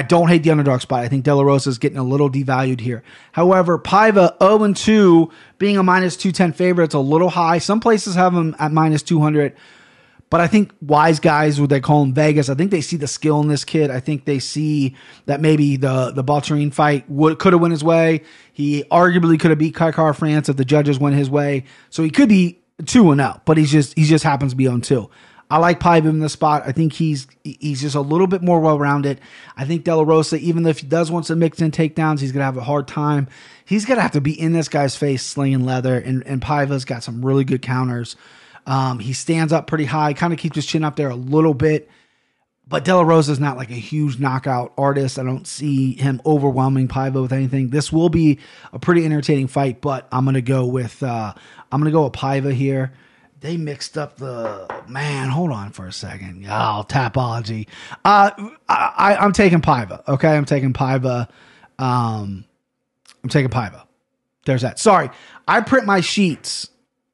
I 0.00 0.02
don't 0.02 0.28
hate 0.28 0.42
the 0.42 0.50
underdog 0.50 0.80
spot. 0.80 1.00
I 1.00 1.08
think 1.08 1.24
De 1.24 1.34
La 1.34 1.42
Rosa 1.42 1.68
is 1.68 1.76
getting 1.76 1.98
a 1.98 2.02
little 2.02 2.30
devalued 2.30 2.80
here. 2.80 3.02
However, 3.32 3.78
Paiva 3.78 4.34
0 4.42 4.72
2, 4.72 5.30
being 5.58 5.76
a 5.76 5.82
minus 5.82 6.16
210 6.16 6.54
favorite, 6.54 6.84
it's 6.84 6.94
a 6.94 6.98
little 6.98 7.28
high. 7.28 7.58
Some 7.58 7.80
places 7.80 8.14
have 8.14 8.32
him 8.32 8.56
at 8.58 8.72
minus 8.72 9.02
200. 9.02 9.54
But 10.30 10.40
I 10.40 10.46
think 10.46 10.72
wise 10.80 11.20
guys, 11.20 11.60
what 11.60 11.68
they 11.68 11.82
call 11.82 12.02
him 12.02 12.14
Vegas, 12.14 12.48
I 12.48 12.54
think 12.54 12.70
they 12.70 12.80
see 12.80 12.96
the 12.96 13.06
skill 13.06 13.42
in 13.42 13.48
this 13.48 13.62
kid. 13.62 13.90
I 13.90 14.00
think 14.00 14.24
they 14.24 14.38
see 14.38 14.96
that 15.26 15.42
maybe 15.42 15.76
the 15.76 16.12
the 16.12 16.24
Baltarine 16.24 16.72
fight 16.72 17.04
would 17.10 17.38
could 17.38 17.52
have 17.52 17.60
went 17.60 17.72
his 17.72 17.84
way. 17.84 18.22
He 18.54 18.84
arguably 18.84 19.38
could 19.38 19.50
have 19.50 19.58
beat 19.58 19.74
Kai 19.74 19.92
Kara-France 19.92 20.48
if 20.48 20.56
the 20.56 20.64
judges 20.64 20.98
went 20.98 21.14
his 21.14 21.28
way. 21.28 21.64
So 21.90 22.02
he 22.02 22.08
could 22.08 22.30
be 22.30 22.58
two 22.86 23.12
and 23.12 23.20
out, 23.20 23.44
but 23.44 23.58
he's 23.58 23.70
just 23.70 23.98
he 23.98 24.04
just 24.04 24.24
happens 24.24 24.52
to 24.52 24.56
be 24.56 24.66
oh 24.66 24.72
on 24.72 24.80
two. 24.80 25.10
I 25.50 25.58
like 25.58 25.80
Paiva 25.80 26.08
in 26.08 26.20
the 26.20 26.28
spot. 26.28 26.62
I 26.64 26.72
think 26.72 26.92
he's 26.92 27.26
he's 27.42 27.80
just 27.80 27.96
a 27.96 28.00
little 28.00 28.28
bit 28.28 28.40
more 28.40 28.60
well 28.60 28.78
rounded. 28.78 29.20
I 29.56 29.64
think 29.64 29.84
De 29.84 29.94
La 29.94 30.02
Rosa, 30.02 30.36
even 30.36 30.64
if 30.64 30.78
he 30.78 30.86
does 30.86 31.10
want 31.10 31.26
some 31.26 31.40
mix 31.40 31.60
in 31.60 31.72
takedowns, 31.72 32.20
he's 32.20 32.30
gonna 32.30 32.44
have 32.44 32.56
a 32.56 32.62
hard 32.62 32.86
time. 32.86 33.26
He's 33.64 33.84
gonna 33.84 34.00
have 34.00 34.12
to 34.12 34.20
be 34.20 34.38
in 34.40 34.52
this 34.52 34.68
guy's 34.68 34.94
face 34.94 35.24
slinging 35.24 35.64
leather, 35.66 35.98
and 35.98 36.24
and 36.24 36.40
Paiva's 36.40 36.84
got 36.84 37.02
some 37.02 37.24
really 37.24 37.44
good 37.44 37.62
counters. 37.62 38.14
Um, 38.64 39.00
he 39.00 39.12
stands 39.12 39.52
up 39.52 39.66
pretty 39.66 39.86
high, 39.86 40.12
kind 40.12 40.32
of 40.32 40.38
keeps 40.38 40.54
his 40.54 40.66
chin 40.66 40.84
up 40.84 40.94
there 40.94 41.10
a 41.10 41.16
little 41.16 41.54
bit. 41.54 41.90
But 42.68 42.84
De 42.84 42.94
La 42.94 43.02
Rosa 43.02 43.32
is 43.32 43.40
not 43.40 43.56
like 43.56 43.70
a 43.70 43.74
huge 43.74 44.20
knockout 44.20 44.72
artist. 44.78 45.18
I 45.18 45.24
don't 45.24 45.48
see 45.48 45.94
him 45.96 46.22
overwhelming 46.24 46.86
Paiva 46.86 47.20
with 47.20 47.32
anything. 47.32 47.70
This 47.70 47.92
will 47.92 48.08
be 48.08 48.38
a 48.72 48.78
pretty 48.78 49.04
entertaining 49.04 49.48
fight, 49.48 49.80
but 49.80 50.06
I'm 50.12 50.24
gonna 50.24 50.40
go 50.42 50.64
with 50.66 51.02
uh, 51.02 51.34
I'm 51.72 51.80
gonna 51.80 51.90
go 51.90 52.04
with 52.04 52.12
Paiva 52.12 52.52
here. 52.52 52.92
They 53.40 53.56
mixed 53.56 53.96
up 53.96 54.16
the 54.16 54.68
man. 54.86 55.30
Hold 55.30 55.50
on 55.50 55.72
for 55.72 55.86
a 55.86 55.92
second. 55.92 56.44
Oh, 56.46 56.84
tapology. 56.86 57.68
Uh, 58.04 58.30
I, 58.68 59.16
I, 59.18 59.24
am 59.24 59.32
taking 59.32 59.62
Paiva. 59.62 60.06
Okay, 60.06 60.28
I'm 60.28 60.44
taking 60.44 60.74
Paiva. 60.74 61.28
Um, 61.78 62.44
I'm 63.22 63.30
taking 63.30 63.50
Paiva. 63.50 63.86
There's 64.44 64.60
that. 64.60 64.78
Sorry, 64.78 65.08
I 65.48 65.62
print 65.62 65.86
my 65.86 66.00
sheets 66.00 66.68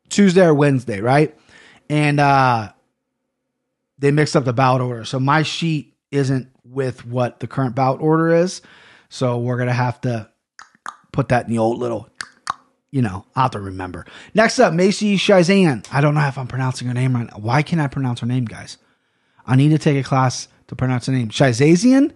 Tuesday 0.09 0.45
or 0.45 0.54
Wednesday, 0.54 1.00
right? 1.00 1.37
And 1.88 2.18
uh, 2.18 2.73
they 3.99 4.11
mixed 4.11 4.35
up 4.35 4.45
the 4.45 4.52
bout 4.52 4.80
order. 4.80 5.04
So 5.04 5.21
my 5.21 5.42
sheet 5.42 5.95
isn't 6.11 6.49
with 6.64 7.06
what 7.06 7.38
the 7.38 7.47
current 7.47 7.76
bout 7.76 8.00
order 8.00 8.35
is. 8.35 8.62
So 9.09 9.38
we're 9.38 9.56
to 9.68 9.73
have 9.73 10.00
to 10.00 10.28
put 11.12 11.28
that 11.28 11.47
in 11.47 11.52
the 11.52 11.59
old 11.59 11.78
little, 11.78 12.09
you 12.97 13.03
know, 13.03 13.26
I'll 13.37 13.43
have 13.43 13.50
to 13.50 13.61
remember. 13.61 14.07
Next 14.33 14.59
up, 14.59 14.73
Macy 14.73 15.19
Shizan. 15.19 15.87
I 15.93 16.00
don't 16.00 16.15
know 16.15 16.26
if 16.26 16.38
I'm 16.38 16.47
pronouncing 16.47 16.88
her 16.88 16.95
name 16.95 17.15
right. 17.15 17.29
Why 17.38 17.61
can't 17.61 17.83
I 17.83 17.88
pronounce 17.88 18.21
her 18.21 18.26
name, 18.26 18.47
guys? 18.47 18.79
I 19.47 19.55
need 19.55 19.69
to 19.69 19.79
take 19.79 20.03
a 20.03 20.03
class 20.03 20.49
to 20.69 20.76
pronounce 20.76 21.05
her 21.05 21.12
name. 21.12 21.29
Shizazian? 21.29 22.15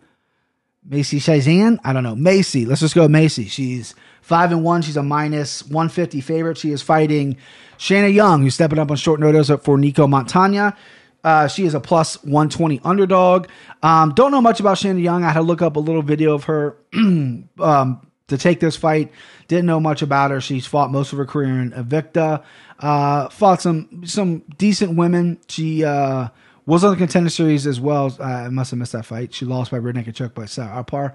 Macy 0.82 1.20
Shizan? 1.20 1.78
I 1.84 1.92
don't 1.92 2.02
know. 2.02 2.16
Macy. 2.16 2.64
Let's 2.64 2.80
just 2.80 2.94
go 2.94 3.08
Macy. 3.08 3.44
She's 3.44 3.94
five 4.22 4.52
and 4.52 4.64
one. 4.64 4.80
She's 4.80 4.96
a 4.96 5.02
minus 5.02 5.62
150 5.64 6.22
favorite. 6.22 6.56
She 6.56 6.70
is 6.70 6.80
fighting 6.80 7.36
Shanna 7.76 8.08
Young, 8.08 8.40
who's 8.40 8.54
stepping 8.54 8.78
up 8.78 8.90
on 8.90 8.96
short 8.96 9.20
notice 9.20 9.50
for 9.62 9.76
Nico 9.76 10.06
Montaño. 10.06 10.74
Uh, 11.22 11.46
she 11.46 11.66
is 11.66 11.74
a 11.74 11.80
plus 11.80 12.14
120 12.24 12.80
underdog. 12.84 13.48
Um, 13.82 14.14
don't 14.14 14.30
know 14.30 14.40
much 14.40 14.60
about 14.60 14.78
Shanna 14.78 15.00
Young. 15.00 15.24
I 15.24 15.26
had 15.26 15.40
to 15.40 15.42
look 15.42 15.60
up 15.60 15.76
a 15.76 15.80
little 15.80 16.00
video 16.00 16.32
of 16.32 16.44
her 16.44 16.78
um, 16.94 18.09
to 18.30 18.38
take 18.38 18.60
this 18.60 18.76
fight. 18.76 19.12
Didn't 19.48 19.66
know 19.66 19.80
much 19.80 20.02
about 20.02 20.30
her. 20.30 20.40
She's 20.40 20.66
fought 20.66 20.90
most 20.90 21.12
of 21.12 21.18
her 21.18 21.26
career 21.26 21.60
in 21.60 21.72
Invicta. 21.72 22.42
Uh, 22.78 23.28
fought 23.28 23.60
some 23.60 24.02
some 24.06 24.42
decent 24.56 24.96
women. 24.96 25.38
She 25.48 25.84
uh, 25.84 26.28
was 26.66 26.82
on 26.84 26.92
the 26.92 26.96
contender 26.96 27.30
series 27.30 27.66
as 27.66 27.78
well. 27.78 28.16
Uh, 28.18 28.24
I 28.24 28.48
must 28.48 28.70
have 28.70 28.78
missed 28.78 28.92
that 28.92 29.04
fight. 29.04 29.34
She 29.34 29.44
lost 29.44 29.70
by 29.70 29.76
rear 29.76 29.92
naked 29.92 30.14
choke 30.14 30.34
by 30.34 30.46
Sarah. 30.46 31.14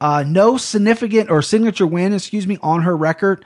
Uh, 0.00 0.24
no 0.26 0.56
significant 0.56 1.30
or 1.30 1.40
signature 1.40 1.86
win, 1.86 2.12
excuse 2.12 2.46
me, 2.46 2.58
on 2.62 2.82
her 2.82 2.96
record. 2.96 3.44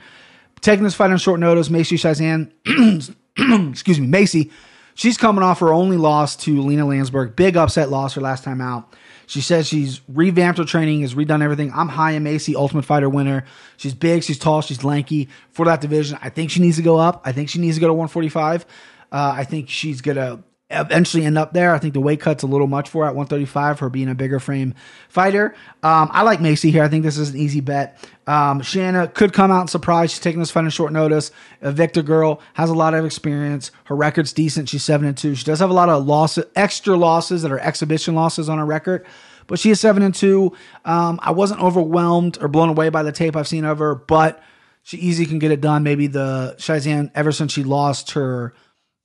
Taking 0.61 0.83
this 0.83 0.95
fight 0.95 1.11
on 1.11 1.17
short 1.17 1.39
notice, 1.39 1.69
Macy 1.69 1.95
Shazan, 1.95 2.51
excuse 3.71 3.99
me, 3.99 4.07
Macy, 4.07 4.51
she's 4.93 5.17
coming 5.17 5.43
off 5.43 5.59
her 5.59 5.71
only 5.71 5.95
loss 5.95 6.35
to 6.37 6.61
Lina 6.61 6.85
Länsberg. 6.85 7.35
Big 7.35 7.55
upset 7.55 7.89
loss 7.89 8.15
her 8.15 8.21
last 8.21 8.43
time 8.43 8.59
out. 8.59 8.93
She 9.29 9.41
says 9.41 9.67
she's 9.67 10.01
revamped 10.07 10.57
her 10.57 10.65
training, 10.65 11.01
has 11.01 11.13
redone 11.13 11.43
everything. 11.43 11.71
I'm 11.75 11.87
high 11.87 12.13
in 12.13 12.23
Macy, 12.23 12.55
Ultimate 12.55 12.83
Fighter 12.83 13.07
winner. 13.07 13.45
She's 13.77 13.93
big, 13.93 14.23
she's 14.23 14.39
tall, 14.39 14.61
she's 14.61 14.83
lanky 14.83 15.29
for 15.51 15.67
that 15.67 15.81
division. 15.81 16.17
I 16.19 16.29
think 16.29 16.49
she 16.49 16.59
needs 16.59 16.77
to 16.77 16.81
go 16.81 16.97
up. 16.97 17.21
I 17.23 17.31
think 17.31 17.47
she 17.47 17.59
needs 17.59 17.75
to 17.77 17.81
go 17.81 17.85
to 17.85 17.93
145. 17.93 18.65
Uh, 19.11 19.33
I 19.37 19.43
think 19.43 19.69
she's 19.69 20.01
gonna 20.01 20.41
eventually 20.69 21.25
end 21.25 21.37
up 21.37 21.53
there. 21.53 21.73
I 21.73 21.79
think 21.79 21.93
the 21.93 21.99
weight 21.99 22.19
cut's 22.19 22.43
a 22.43 22.47
little 22.47 22.67
much 22.67 22.89
for 22.89 23.03
her 23.03 23.09
at 23.09 23.15
135 23.15 23.79
for 23.79 23.89
being 23.89 24.07
a 24.07 24.15
bigger 24.15 24.39
frame 24.39 24.75
fighter. 25.07 25.55
Um, 25.81 26.09
I 26.11 26.21
like 26.21 26.41
Macy 26.41 26.69
here. 26.69 26.83
I 26.83 26.87
think 26.87 27.03
this 27.03 27.17
is 27.17 27.31
an 27.31 27.37
easy 27.37 27.59
bet. 27.59 27.97
Um, 28.27 28.61
Shanna 28.61 29.07
could 29.07 29.33
come 29.33 29.49
out 29.49 29.61
and 29.61 29.69
surprise. 29.69 30.11
She's 30.11 30.19
taking 30.19 30.39
this 30.39 30.51
fight 30.51 30.65
on 30.65 30.69
short 30.69 30.93
notice. 30.93 31.31
A 31.61 31.71
Victor 31.71 32.03
girl 32.03 32.41
has 32.53 32.69
a 32.69 32.75
lot 32.75 32.93
of 32.93 33.03
experience. 33.03 33.71
Her 33.85 33.95
record's 33.95 34.31
decent. 34.31 34.69
She's 34.69 34.83
seven 34.83 35.07
and 35.07 35.17
two. 35.17 35.33
She 35.33 35.43
does 35.43 35.59
have 35.59 35.71
a 35.71 35.73
lot 35.73 35.89
of 35.89 36.05
losses, 36.05 36.45
extra 36.55 36.95
losses 36.95 37.41
that 37.41 37.51
are 37.51 37.59
exhibition 37.59 38.13
losses 38.13 38.47
on 38.47 38.59
her 38.59 38.65
record. 38.65 39.05
But 39.47 39.57
she 39.57 39.71
is 39.71 39.79
seven 39.79 40.03
and 40.03 40.13
two. 40.13 40.55
Um, 40.85 41.19
I 41.23 41.31
wasn't 41.31 41.61
overwhelmed 41.61 42.37
or 42.39 42.47
blown 42.47 42.69
away 42.69 42.89
by 42.89 43.01
the 43.01 43.11
tape 43.11 43.35
I've 43.35 43.47
seen 43.47 43.65
of 43.65 43.79
her, 43.79 43.95
but 43.95 44.43
she 44.83 44.97
easy 44.97 45.25
can 45.25 45.39
get 45.39 45.49
it 45.49 45.61
done. 45.61 45.81
Maybe 45.81 46.05
the 46.05 46.55
Shazan, 46.59 47.09
ever 47.15 47.31
since 47.31 47.53
she 47.53 47.63
lost 47.63 48.11
her 48.11 48.53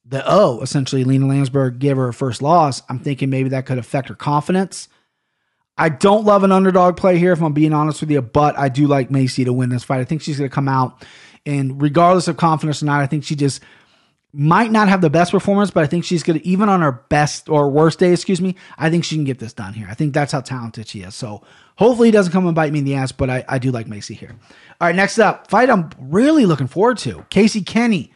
the 0.04 0.24
O, 0.26 0.58
oh, 0.58 0.60
essentially, 0.60 1.04
Lina 1.04 1.26
Länsberg 1.26 1.78
gave 1.78 1.96
her 1.96 2.06
her 2.06 2.12
first 2.12 2.42
loss. 2.42 2.82
I'm 2.88 2.98
thinking 2.98 3.30
maybe 3.30 3.50
that 3.50 3.66
could 3.66 3.78
affect 3.78 4.08
her 4.08 4.14
confidence. 4.14 4.88
I 5.76 5.88
don't 5.88 6.24
love 6.24 6.44
an 6.44 6.52
underdog 6.52 6.96
play 6.96 7.18
here, 7.18 7.32
if 7.32 7.42
I'm 7.42 7.52
being 7.52 7.72
honest 7.72 8.00
with 8.00 8.10
you, 8.10 8.22
but 8.22 8.56
I 8.58 8.68
do 8.68 8.86
like 8.86 9.10
Macy 9.10 9.44
to 9.44 9.52
win 9.52 9.70
this 9.70 9.82
fight. 9.82 10.00
I 10.00 10.04
think 10.04 10.22
she's 10.22 10.38
going 10.38 10.48
to 10.48 10.54
come 10.54 10.68
out, 10.68 11.04
and 11.46 11.80
regardless 11.80 12.28
of 12.28 12.36
confidence 12.36 12.82
or 12.82 12.86
not, 12.86 13.00
I 13.00 13.06
think 13.06 13.24
she 13.24 13.34
just 13.34 13.60
might 14.32 14.70
not 14.70 14.88
have 14.88 15.00
the 15.00 15.10
best 15.10 15.30
performance, 15.30 15.70
but 15.70 15.84
I 15.84 15.86
think 15.86 16.04
she's 16.04 16.22
going 16.22 16.38
to, 16.40 16.46
even 16.46 16.68
on 16.68 16.80
her 16.80 16.92
best 16.92 17.48
or 17.48 17.70
worst 17.70 18.00
day, 18.00 18.12
excuse 18.12 18.40
me, 18.40 18.56
I 18.76 18.90
think 18.90 19.04
she 19.04 19.14
can 19.14 19.24
get 19.24 19.38
this 19.38 19.52
done 19.52 19.74
here. 19.74 19.86
I 19.88 19.94
think 19.94 20.12
that's 20.12 20.32
how 20.32 20.40
talented 20.40 20.88
she 20.88 21.02
is. 21.02 21.14
So 21.14 21.42
hopefully 21.76 22.08
he 22.08 22.12
doesn't 22.12 22.32
come 22.32 22.46
and 22.46 22.54
bite 22.54 22.72
me 22.72 22.80
in 22.80 22.84
the 22.84 22.96
ass, 22.96 23.12
but 23.12 23.30
I, 23.30 23.44
I 23.48 23.58
do 23.58 23.70
like 23.70 23.86
Macy 23.86 24.14
here. 24.14 24.34
All 24.80 24.88
right, 24.88 24.94
next 24.94 25.20
up, 25.20 25.48
fight 25.50 25.70
I'm 25.70 25.90
really 25.98 26.46
looking 26.46 26.66
forward 26.66 26.98
to 26.98 27.24
Casey 27.30 27.62
Kenny 27.62 28.12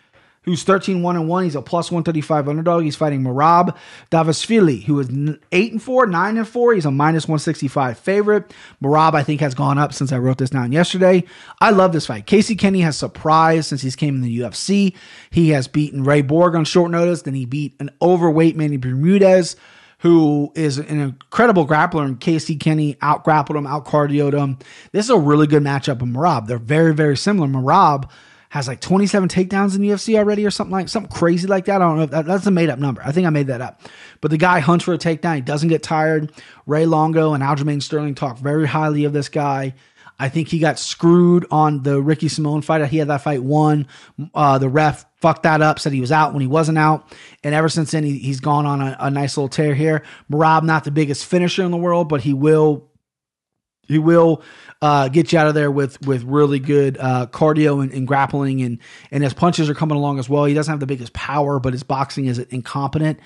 who's 0.48 0.62
13 0.62 1.02
1 1.02 1.16
and 1.16 1.28
1. 1.28 1.44
He's 1.44 1.54
a 1.54 1.60
plus 1.60 1.90
135 1.90 2.48
underdog. 2.48 2.82
He's 2.82 2.96
fighting 2.96 3.20
Merab 3.20 3.76
Dvalishvili, 4.10 4.84
who 4.84 4.98
is 4.98 5.10
8 5.52 5.72
and 5.72 5.82
4, 5.82 6.06
9 6.06 6.36
and 6.38 6.48
4. 6.48 6.74
He's 6.74 6.86
a 6.86 6.90
minus 6.90 7.24
165 7.24 7.98
favorite. 7.98 8.54
Merab, 8.82 9.14
I 9.14 9.22
think, 9.22 9.42
has 9.42 9.54
gone 9.54 9.76
up 9.76 9.92
since 9.92 10.10
I 10.10 10.16
wrote 10.18 10.38
this 10.38 10.48
down 10.48 10.72
yesterday. 10.72 11.24
I 11.60 11.70
love 11.70 11.92
this 11.92 12.06
fight. 12.06 12.24
Casey 12.24 12.56
Kenny 12.56 12.80
has 12.80 12.96
surprised 12.96 13.68
since 13.68 13.82
he's 13.82 13.94
came 13.94 14.14
in 14.14 14.22
the 14.22 14.38
UFC. 14.38 14.94
He 15.28 15.50
has 15.50 15.68
beaten 15.68 16.02
Ray 16.02 16.22
Borg 16.22 16.54
on 16.54 16.64
short 16.64 16.90
notice. 16.90 17.22
Then 17.22 17.34
he 17.34 17.44
beat 17.44 17.74
an 17.78 17.90
overweight 18.00 18.56
Manny 18.56 18.78
Bermudez 18.78 19.54
who 20.02 20.52
is 20.54 20.78
an 20.78 21.00
incredible 21.00 21.66
grappler, 21.66 22.04
and 22.04 22.20
Casey 22.20 22.54
Kenny 22.54 22.96
out 23.02 23.24
grappled 23.24 23.56
him, 23.56 23.66
out 23.66 23.84
cardioed 23.84 24.32
him. 24.32 24.56
This 24.92 25.06
is 25.06 25.10
a 25.10 25.18
really 25.18 25.48
good 25.48 25.64
matchup 25.64 26.00
of 26.00 26.08
Merab. 26.08 26.46
They're 26.46 26.56
very, 26.56 26.94
very 26.94 27.16
similar. 27.16 27.48
Merab 27.48 28.08
has 28.50 28.66
like 28.66 28.80
27 28.80 29.28
takedowns 29.28 29.74
in 29.74 29.82
the 29.82 29.90
UFC 29.90 30.16
already 30.16 30.46
or 30.46 30.50
something 30.50 30.72
like 30.72 30.88
something 30.88 31.12
crazy 31.12 31.46
like 31.46 31.66
that. 31.66 31.82
I 31.82 31.84
don't 31.84 31.96
know 31.98 32.04
if 32.04 32.10
that, 32.10 32.26
that's 32.26 32.46
a 32.46 32.50
made 32.50 32.70
up 32.70 32.78
number. 32.78 33.02
I 33.04 33.12
think 33.12 33.26
I 33.26 33.30
made 33.30 33.48
that 33.48 33.60
up. 33.60 33.82
But 34.20 34.30
the 34.30 34.38
guy 34.38 34.60
hunts 34.60 34.84
for 34.84 34.94
a 34.94 34.98
takedown. 34.98 35.36
He 35.36 35.40
doesn't 35.42 35.68
get 35.68 35.82
tired. 35.82 36.32
Ray 36.66 36.86
Longo 36.86 37.34
and 37.34 37.42
Aljamain 37.42 37.82
Sterling 37.82 38.14
talk 38.14 38.38
very 38.38 38.66
highly 38.66 39.04
of 39.04 39.12
this 39.12 39.28
guy. 39.28 39.74
I 40.20 40.28
think 40.28 40.48
he 40.48 40.58
got 40.58 40.78
screwed 40.78 41.46
on 41.50 41.84
the 41.84 42.02
Ricky 42.02 42.26
Simón 42.26 42.64
fight. 42.64 42.84
He 42.88 42.98
had 42.98 43.08
that 43.08 43.22
fight 43.22 43.42
won. 43.42 43.86
Uh, 44.34 44.58
the 44.58 44.68
ref 44.68 45.04
fucked 45.20 45.44
that 45.44 45.62
up, 45.62 45.78
said 45.78 45.92
he 45.92 46.00
was 46.00 46.10
out 46.10 46.32
when 46.32 46.40
he 46.40 46.48
wasn't 46.48 46.78
out. 46.78 47.12
And 47.44 47.54
ever 47.54 47.68
since 47.68 47.92
then, 47.92 48.02
he, 48.02 48.26
has 48.28 48.40
gone 48.40 48.66
on 48.66 48.80
a, 48.80 48.96
a, 48.98 49.10
nice 49.10 49.36
little 49.36 49.48
tear 49.48 49.74
here. 49.74 50.02
Merab, 50.30 50.64
not 50.64 50.84
the 50.84 50.90
biggest 50.90 51.24
finisher 51.24 51.62
in 51.62 51.70
the 51.70 51.76
world, 51.76 52.08
but 52.08 52.22
he 52.22 52.34
will 52.34 52.87
he 53.88 53.98
will 53.98 54.42
uh, 54.80 55.08
get 55.08 55.32
you 55.32 55.38
out 55.38 55.48
of 55.48 55.54
there 55.54 55.70
with 55.70 56.00
with 56.06 56.22
really 56.22 56.58
good 56.58 56.98
uh, 56.98 57.26
cardio 57.26 57.82
and, 57.82 57.92
and, 57.92 58.06
grappling, 58.06 58.62
and 58.62 58.78
and 59.10 59.24
his 59.24 59.34
punches 59.34 59.68
are 59.68 59.74
coming 59.74 59.96
along 59.96 60.18
as 60.18 60.28
well. 60.28 60.44
He 60.44 60.54
doesn't 60.54 60.70
have 60.70 60.80
the 60.80 60.86
biggest 60.86 61.14
power, 61.14 61.58
but 61.58 61.72
his 61.72 61.82
boxing 61.82 62.26
is 62.26 62.38
incompetent. 62.38 63.18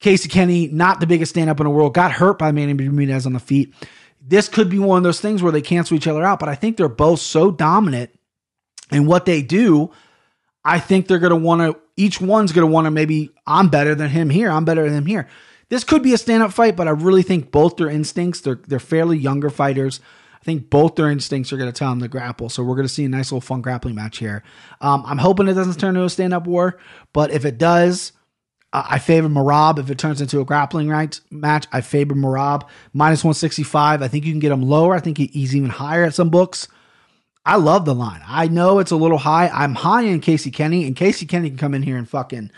Casey 0.00 0.28
Kenny, 0.28 0.66
not 0.66 0.98
the 0.98 1.06
biggest 1.06 1.30
stand 1.30 1.48
up 1.48 1.60
in 1.60 1.64
the 1.64 1.70
world, 1.70 1.94
got 1.94 2.10
hurt 2.10 2.38
by 2.38 2.50
Manny 2.50 2.72
Bermudez 2.72 3.24
on 3.24 3.34
the 3.34 3.38
feet. 3.38 3.72
This 4.20 4.48
could 4.48 4.68
be 4.68 4.78
one 4.78 4.98
of 4.98 5.04
those 5.04 5.20
things 5.20 5.42
where 5.42 5.52
they 5.52 5.62
cancel 5.62 5.96
each 5.96 6.08
other 6.08 6.24
out, 6.24 6.40
but 6.40 6.48
I 6.48 6.56
think 6.56 6.76
they're 6.76 6.88
both 6.88 7.20
so 7.20 7.52
dominant 7.52 8.10
in 8.90 9.06
what 9.06 9.26
they 9.26 9.42
do. 9.42 9.92
I 10.64 10.80
think 10.80 11.06
they're 11.06 11.18
going 11.18 11.30
to 11.30 11.36
want 11.36 11.60
to, 11.60 11.80
each 11.96 12.20
one's 12.20 12.52
going 12.52 12.66
to 12.66 12.72
want 12.72 12.86
to 12.86 12.90
maybe, 12.90 13.30
I'm 13.46 13.68
better 13.68 13.94
than 13.94 14.10
him 14.10 14.30
here. 14.30 14.50
I'm 14.50 14.64
better 14.64 14.84
than 14.84 14.98
him 14.98 15.06
here. 15.06 15.28
This 15.72 15.84
could 15.84 16.02
be 16.02 16.12
a 16.12 16.18
stand 16.18 16.42
up 16.42 16.52
fight, 16.52 16.76
but 16.76 16.86
I 16.86 16.90
really 16.90 17.22
think 17.22 17.50
both 17.50 17.78
their 17.78 17.88
instincts, 17.88 18.42
they're, 18.42 18.60
they're 18.68 18.78
fairly 18.78 19.16
younger 19.16 19.48
fighters. 19.48 20.00
I 20.34 20.44
think 20.44 20.68
both 20.68 20.96
their 20.96 21.10
instincts 21.10 21.50
are 21.50 21.56
going 21.56 21.72
to 21.72 21.78
tell 21.78 21.88
them 21.88 22.00
to 22.00 22.08
grapple. 22.08 22.50
So 22.50 22.62
we're 22.62 22.74
going 22.74 22.86
to 22.86 22.92
see 22.92 23.06
a 23.06 23.08
nice 23.08 23.32
little 23.32 23.40
fun 23.40 23.62
grappling 23.62 23.94
match 23.94 24.18
here. 24.18 24.42
Um, 24.82 25.02
I'm 25.06 25.16
hoping 25.16 25.48
it 25.48 25.54
doesn't 25.54 25.80
turn 25.80 25.96
into 25.96 26.04
a 26.04 26.10
stand 26.10 26.34
up 26.34 26.46
war, 26.46 26.78
but 27.14 27.30
if 27.30 27.46
it 27.46 27.56
does, 27.56 28.12
I 28.70 28.98
favor 28.98 29.30
Merab. 29.30 29.78
If 29.78 29.88
it 29.88 29.96
turns 29.96 30.20
into 30.20 30.40
a 30.40 30.44
grappling 30.44 30.90
right 30.90 31.18
match, 31.30 31.66
I 31.72 31.80
favor 31.80 32.14
Merab. 32.14 32.68
Minus 32.92 33.24
165. 33.24 34.02
I 34.02 34.08
think 34.08 34.26
you 34.26 34.32
can 34.32 34.40
get 34.40 34.52
him 34.52 34.60
lower. 34.60 34.94
I 34.94 35.00
think 35.00 35.16
he's 35.16 35.56
even 35.56 35.70
higher 35.70 36.04
at 36.04 36.14
some 36.14 36.28
books. 36.28 36.68
I 37.46 37.56
love 37.56 37.86
the 37.86 37.94
line. 37.94 38.20
I 38.26 38.46
know 38.48 38.78
it's 38.78 38.90
a 38.90 38.96
little 38.96 39.16
high. 39.16 39.48
I'm 39.48 39.76
high 39.76 40.02
in 40.02 40.20
Casey 40.20 40.50
Kenny, 40.50 40.86
and 40.86 40.94
Casey 40.94 41.24
Kenny 41.24 41.48
can 41.48 41.56
come 41.56 41.72
in 41.72 41.82
here 41.82 41.96
and 41.96 42.06
fucking 42.06 42.50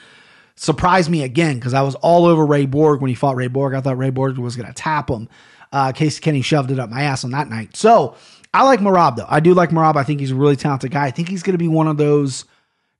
surprised 0.56 1.10
me 1.10 1.22
again 1.22 1.56
because 1.56 1.74
I 1.74 1.82
was 1.82 1.94
all 1.96 2.26
over 2.26 2.44
Ray 2.44 2.66
Borg 2.66 3.00
when 3.00 3.08
he 3.08 3.14
fought 3.14 3.36
Ray 3.36 3.48
Borg. 3.48 3.74
I 3.74 3.80
thought 3.80 3.98
Ray 3.98 4.10
Borg 4.10 4.38
was 4.38 4.56
going 4.56 4.68
to 4.68 4.74
tap 4.74 5.10
him. 5.10 5.28
Uh, 5.72 5.92
Casey 5.92 6.20
Kenny 6.20 6.42
shoved 6.42 6.70
it 6.70 6.78
up 6.78 6.90
my 6.90 7.02
ass 7.02 7.24
on 7.24 7.32
that 7.32 7.48
night. 7.48 7.76
So 7.76 8.16
I 8.52 8.62
like 8.62 8.80
Merab 8.80 9.16
though. 9.16 9.26
I 9.28 9.40
do 9.40 9.54
like 9.54 9.70
Merab. 9.70 9.96
I 9.96 10.04
think 10.04 10.20
he's 10.20 10.30
a 10.30 10.36
really 10.36 10.56
talented 10.56 10.92
guy. 10.92 11.06
I 11.06 11.10
think 11.10 11.28
he's 11.28 11.42
going 11.42 11.54
to 11.54 11.58
be 11.58 11.68
one 11.68 11.88
of 11.88 11.96
those 11.96 12.44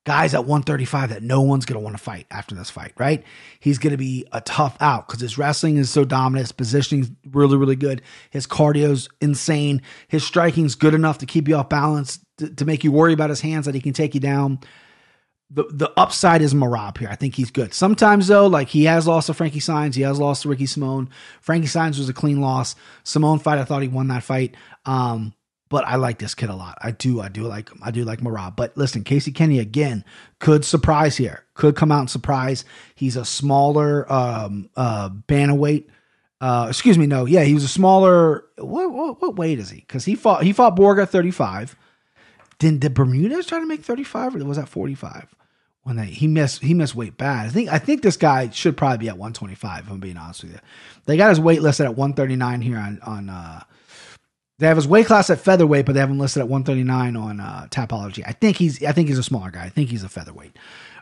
guys 0.04 0.34
at 0.34 0.40
135 0.40 1.10
that 1.10 1.22
no 1.22 1.40
one's 1.40 1.64
going 1.64 1.80
to 1.80 1.82
want 1.82 1.96
to 1.96 2.02
fight 2.02 2.26
after 2.30 2.54
this 2.54 2.68
fight, 2.68 2.92
right? 2.98 3.24
He's 3.58 3.78
going 3.78 3.92
to 3.92 3.96
be 3.96 4.26
a 4.32 4.40
tough 4.42 4.76
out 4.80 5.06
because 5.06 5.20
his 5.20 5.38
wrestling 5.38 5.78
is 5.78 5.88
so 5.88 6.04
dominant. 6.04 6.44
His 6.44 6.52
positioning's 6.52 7.10
really, 7.30 7.56
really 7.56 7.76
good. 7.76 8.02
His 8.30 8.46
cardio's 8.46 9.08
insane. 9.20 9.80
His 10.08 10.24
striking's 10.24 10.74
good 10.74 10.92
enough 10.92 11.18
to 11.18 11.26
keep 11.26 11.48
you 11.48 11.56
off 11.56 11.70
balance, 11.70 12.18
to, 12.38 12.50
to 12.50 12.64
make 12.66 12.84
you 12.84 12.92
worry 12.92 13.14
about 13.14 13.30
his 13.30 13.40
hands 13.40 13.64
that 13.64 13.74
he 13.74 13.80
can 13.80 13.94
take 13.94 14.14
you 14.14 14.20
down 14.20 14.58
the 15.54 15.64
the 15.70 15.92
upside 15.96 16.42
is 16.42 16.52
Merab 16.52 16.98
here. 16.98 17.08
I 17.08 17.14
think 17.14 17.34
he's 17.36 17.50
good. 17.50 17.72
Sometimes 17.72 18.26
though, 18.26 18.46
like 18.46 18.68
he 18.68 18.84
has 18.84 19.06
lost 19.06 19.28
to 19.28 19.34
Frankie 19.34 19.60
Saenz, 19.60 19.94
he 19.94 20.02
has 20.02 20.18
lost 20.18 20.42
to 20.42 20.48
Ricky 20.48 20.66
Simón. 20.66 21.08
Frankie 21.40 21.68
Saenz 21.68 21.98
was 21.98 22.08
a 22.08 22.12
clean 22.12 22.40
loss. 22.40 22.74
Simón 23.04 23.40
fight, 23.40 23.58
I 23.58 23.64
thought 23.64 23.82
he 23.82 23.88
won 23.88 24.08
that 24.08 24.24
fight. 24.24 24.56
Um, 24.84 25.32
but 25.70 25.84
I 25.86 25.96
like 25.96 26.18
this 26.18 26.34
kid 26.34 26.50
a 26.50 26.54
lot. 26.54 26.76
I 26.82 26.90
do, 26.90 27.20
I 27.20 27.28
do 27.28 27.44
like. 27.44 27.70
I 27.82 27.90
do 27.90 28.04
like 28.04 28.20
Merab. 28.20 28.56
But 28.56 28.76
listen, 28.76 29.04
Casey 29.04 29.32
Kenny 29.32 29.60
again 29.60 30.04
could 30.40 30.64
surprise 30.64 31.16
here. 31.16 31.44
Could 31.54 31.76
come 31.76 31.92
out 31.92 32.00
and 32.00 32.10
surprise. 32.10 32.64
He's 32.94 33.16
a 33.16 33.24
smaller 33.24 34.10
um 34.12 34.70
uh 34.76 35.08
bantamweight. 35.08 35.86
Uh, 36.40 36.66
excuse 36.68 36.98
me, 36.98 37.06
no, 37.06 37.24
yeah, 37.24 37.44
he 37.44 37.54
was 37.54 37.64
a 37.64 37.68
smaller. 37.68 38.44
What 38.58 38.92
what, 38.92 39.22
what 39.22 39.36
weight 39.36 39.60
is 39.60 39.70
he? 39.70 39.80
Because 39.80 40.04
he 40.04 40.16
fought 40.16 40.42
he 40.42 40.52
fought 40.52 40.76
Borg 40.76 40.98
at 40.98 41.10
thirty 41.10 41.30
five. 41.30 41.76
Did, 42.58 42.80
did 42.80 42.94
Bermudez 42.94 43.46
try 43.46 43.58
to 43.58 43.66
make 43.66 43.82
35 43.82 44.36
or 44.36 44.44
was 44.44 44.56
that 44.56 44.68
45? 44.68 45.34
When 45.84 45.96
they 45.96 46.06
he 46.06 46.26
missed 46.26 46.62
he 46.62 46.74
missed 46.74 46.94
weight 46.94 47.16
bad. 47.16 47.46
I 47.46 47.50
think 47.50 47.68
I 47.70 47.78
think 47.78 48.02
this 48.02 48.16
guy 48.16 48.50
should 48.50 48.76
probably 48.76 48.98
be 48.98 49.08
at 49.08 49.18
125, 49.18 49.84
if 49.84 49.90
I'm 49.90 50.00
being 50.00 50.16
honest 50.16 50.42
with 50.42 50.52
you. 50.52 50.58
They 51.04 51.16
got 51.16 51.28
his 51.28 51.40
weight 51.40 51.62
listed 51.62 51.86
at 51.86 51.94
139 51.94 52.60
here 52.62 52.78
on 52.78 53.00
on 53.02 53.28
uh 53.28 53.62
they 54.58 54.66
have 54.66 54.76
his 54.76 54.86
weight 54.86 55.06
class 55.06 55.30
at 55.30 55.40
featherweight, 55.40 55.84
but 55.84 55.92
they 55.94 56.00
have 56.00 56.10
him 56.10 56.18
listed 56.18 56.40
at 56.40 56.48
139 56.48 57.16
on 57.16 57.40
uh, 57.40 57.66
Tapology. 57.70 58.22
I 58.26 58.32
think 58.32 58.56
he's 58.56 58.82
I 58.84 58.92
think 58.92 59.08
he's 59.08 59.18
a 59.18 59.22
smaller 59.22 59.50
guy. 59.50 59.64
I 59.64 59.68
think 59.68 59.90
he's 59.90 60.04
a 60.04 60.08
featherweight. 60.08 60.56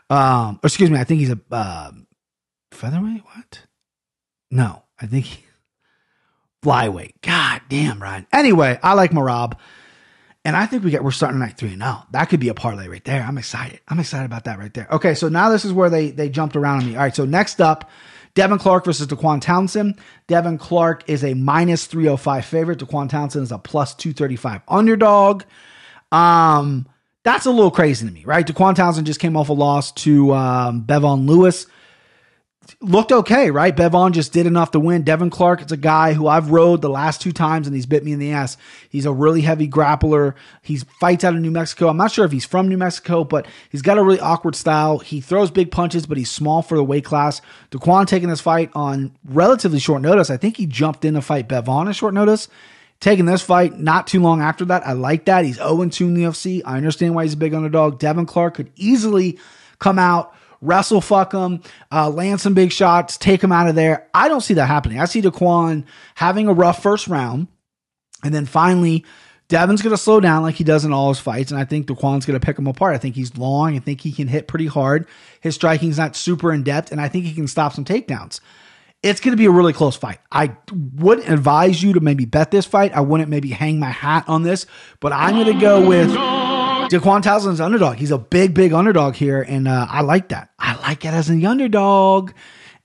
Um, 0.09 0.59
excuse 0.63 0.89
me, 0.89 0.99
I 0.99 1.03
think 1.03 1.19
he's 1.19 1.31
a 1.31 1.39
uh, 1.51 1.91
featherweight. 2.71 3.23
What? 3.23 3.61
No, 4.49 4.83
I 4.99 5.05
think 5.05 5.25
he, 5.25 5.45
flyweight. 6.63 7.13
God 7.21 7.61
damn, 7.69 8.01
Ryan. 8.01 8.27
Anyway, 8.33 8.79
I 8.81 8.93
like 8.93 9.11
Merab. 9.11 9.57
And 10.45 10.57
I 10.57 10.65
think 10.65 10.83
we 10.83 10.91
get 10.91 11.03
we're 11.03 11.11
starting 11.11 11.39
night 11.39 11.57
three 11.57 11.69
and 11.69 11.79
now. 11.79 12.05
That 12.11 12.25
could 12.25 12.39
be 12.39 12.49
a 12.49 12.53
parlay 12.53 12.87
right 12.87 13.03
there. 13.05 13.23
I'm 13.23 13.37
excited. 13.37 13.79
I'm 13.87 13.99
excited 13.99 14.25
about 14.25 14.43
that 14.43 14.59
right 14.59 14.73
there. 14.73 14.87
Okay, 14.91 15.13
so 15.15 15.29
now 15.29 15.49
this 15.49 15.63
is 15.63 15.71
where 15.71 15.89
they 15.89 16.11
they 16.11 16.29
jumped 16.29 16.55
around 16.55 16.81
on 16.81 16.85
me. 16.87 16.95
All 16.95 17.01
right, 17.01 17.15
so 17.15 17.23
next 17.23 17.61
up, 17.61 17.89
Devin 18.35 18.57
Clark 18.57 18.83
versus 18.85 19.07
Dequan 19.07 19.39
Townsend. 19.39 19.99
Devin 20.27 20.57
Clark 20.57 21.09
is 21.09 21.23
a 21.23 21.33
minus 21.33 21.85
305 21.85 22.45
favorite. 22.45 22.79
Dequan 22.79 23.09
Townsend 23.09 23.43
is 23.43 23.51
a 23.51 23.57
plus 23.57 23.95
235 23.95 24.61
underdog. 24.67 25.43
Um, 26.11 26.87
that's 27.23 27.45
a 27.45 27.51
little 27.51 27.71
crazy 27.71 28.05
to 28.05 28.11
me, 28.11 28.25
right? 28.25 28.45
Dequan 28.45 28.75
Townsend 28.75 29.07
just 29.07 29.21
came 29.21 29.37
off 29.37 29.47
a 29.47 29.53
loss 29.53 29.93
to 29.93 30.33
um, 30.33 30.83
Bevon 30.83 31.25
Lewis 31.25 31.67
looked 32.79 33.11
okay, 33.11 33.51
right? 33.51 33.75
Bevon 33.75 34.11
just 34.11 34.33
did 34.33 34.45
enough 34.45 34.71
to 34.71 34.79
win. 34.79 35.03
Devin 35.03 35.29
Clark, 35.29 35.61
it's 35.61 35.71
a 35.71 35.77
guy 35.77 36.13
who 36.13 36.27
I've 36.27 36.51
rode 36.51 36.81
the 36.81 36.89
last 36.89 37.21
two 37.21 37.31
times 37.31 37.67
and 37.67 37.75
he's 37.75 37.85
bit 37.85 38.03
me 38.03 38.11
in 38.11 38.19
the 38.19 38.31
ass. 38.31 38.57
He's 38.89 39.05
a 39.05 39.11
really 39.11 39.41
heavy 39.41 39.67
grappler. 39.67 40.35
He 40.61 40.77
fights 40.77 41.23
out 41.23 41.33
of 41.33 41.41
New 41.41 41.51
Mexico. 41.51 41.87
I'm 41.87 41.97
not 41.97 42.11
sure 42.11 42.25
if 42.25 42.31
he's 42.31 42.45
from 42.45 42.67
New 42.67 42.77
Mexico, 42.77 43.23
but 43.23 43.47
he's 43.69 43.81
got 43.81 43.97
a 43.97 44.03
really 44.03 44.19
awkward 44.19 44.55
style. 44.55 44.99
He 44.99 45.21
throws 45.21 45.51
big 45.51 45.71
punches, 45.71 46.05
but 46.05 46.17
he's 46.17 46.31
small 46.31 46.61
for 46.61 46.77
the 46.77 46.83
weight 46.83 47.05
class. 47.05 47.41
Dequan 47.71 48.07
taking 48.07 48.29
this 48.29 48.41
fight 48.41 48.69
on 48.73 49.15
relatively 49.25 49.79
short 49.79 50.01
notice. 50.01 50.29
I 50.29 50.37
think 50.37 50.57
he 50.57 50.65
jumped 50.65 51.05
in 51.05 51.13
to 51.15 51.21
fight 51.21 51.47
Bevon 51.47 51.89
at 51.89 51.95
short 51.95 52.13
notice. 52.13 52.47
Taking 52.99 53.25
this 53.25 53.41
fight 53.41 53.77
not 53.77 54.07
too 54.07 54.21
long 54.21 54.41
after 54.41 54.63
that. 54.65 54.87
I 54.87 54.93
like 54.93 55.25
that. 55.25 55.43
He's 55.43 55.57
0 55.57 55.89
2 55.89 56.07
in 56.07 56.13
the 56.13 56.23
UFC. 56.23 56.61
I 56.63 56.77
understand 56.77 57.13
why 57.13 57.23
he's 57.23 57.33
a 57.33 57.37
big 57.37 57.53
underdog. 57.53 57.99
Devin 57.99 58.25
Clark 58.25 58.53
could 58.53 58.71
easily 58.77 59.39
come 59.79 59.99
out 59.99 60.33
wrestle 60.63 61.01
fuck 61.01 61.33
him, 61.33 61.61
uh, 61.91 62.09
land 62.09 62.41
some 62.41 62.53
big 62.53 62.71
shots, 62.71 63.17
take 63.17 63.43
him 63.43 63.51
out 63.51 63.67
of 63.67 63.75
there. 63.75 64.07
I 64.13 64.27
don't 64.27 64.41
see 64.41 64.55
that 64.55 64.67
happening. 64.67 64.99
I 64.99 65.05
see 65.05 65.21
Dequan 65.21 65.85
having 66.15 66.47
a 66.47 66.53
rough 66.53 66.81
first 66.81 67.07
round, 67.07 67.47
and 68.23 68.33
then 68.33 68.45
finally. 68.45 69.05
Devin's 69.49 69.83
going 69.83 69.95
to 69.95 70.01
slow 70.01 70.19
down 70.19 70.41
like 70.41 70.55
he 70.55 70.63
does 70.63 70.83
in 70.83 70.93
all 70.93 71.09
his 71.09 71.19
fights, 71.19 71.51
and 71.51 71.59
I 71.59 71.65
think 71.65 71.85
Dequan's 71.85 72.25
going 72.25 72.39
to 72.39 72.43
pick 72.43 72.57
him 72.57 72.65
apart. 72.65 72.95
I 72.95 72.97
think 72.97 73.13
he's 73.13 73.37
long. 73.37 73.75
I 73.75 73.79
think 73.79 74.01
he 74.01 74.11
can 74.11 74.27
hit 74.27 74.47
pretty 74.47 74.65
hard. 74.65 75.05
His 75.41 75.53
striking's 75.53 75.97
not 75.97 76.15
super 76.15 76.51
in 76.51 76.63
depth, 76.63 76.91
and 76.91 76.99
I 76.99 77.07
think 77.07 77.25
he 77.25 77.35
can 77.35 77.47
stop 77.47 77.73
some 77.73 77.85
takedowns. 77.85 78.39
It's 79.03 79.19
going 79.19 79.33
to 79.33 79.37
be 79.37 79.45
a 79.45 79.51
really 79.51 79.73
close 79.73 79.97
fight. 79.97 80.19
I 80.31 80.55
wouldn't 80.95 81.29
advise 81.29 81.83
you 81.83 81.93
to 81.93 81.99
maybe 81.99 82.23
bet 82.25 82.51
this 82.51 82.65
fight. 82.65 82.93
I 82.93 83.01
wouldn't 83.01 83.29
maybe 83.29 83.49
hang 83.49 83.79
my 83.79 83.91
hat 83.91 84.23
on 84.27 84.43
this, 84.43 84.65
but 85.01 85.11
I'm 85.11 85.35
going 85.35 85.53
to 85.53 85.59
go 85.59 85.87
with 85.87 86.09
Dequan 86.89 87.21
Townsend's 87.21 87.61
underdog. 87.61 87.97
He's 87.97 88.11
a 88.11 88.17
big, 88.17 88.53
big 88.53 88.73
underdog 88.73 89.15
here, 89.15 89.41
and 89.41 89.67
uh, 89.67 89.87
I 89.89 90.01
like 90.01 90.29
that. 90.29 90.49
I 90.59 90.75
like 90.75 91.05
it 91.05 91.13
as 91.13 91.29
an 91.29 91.45
underdog. 91.45 92.31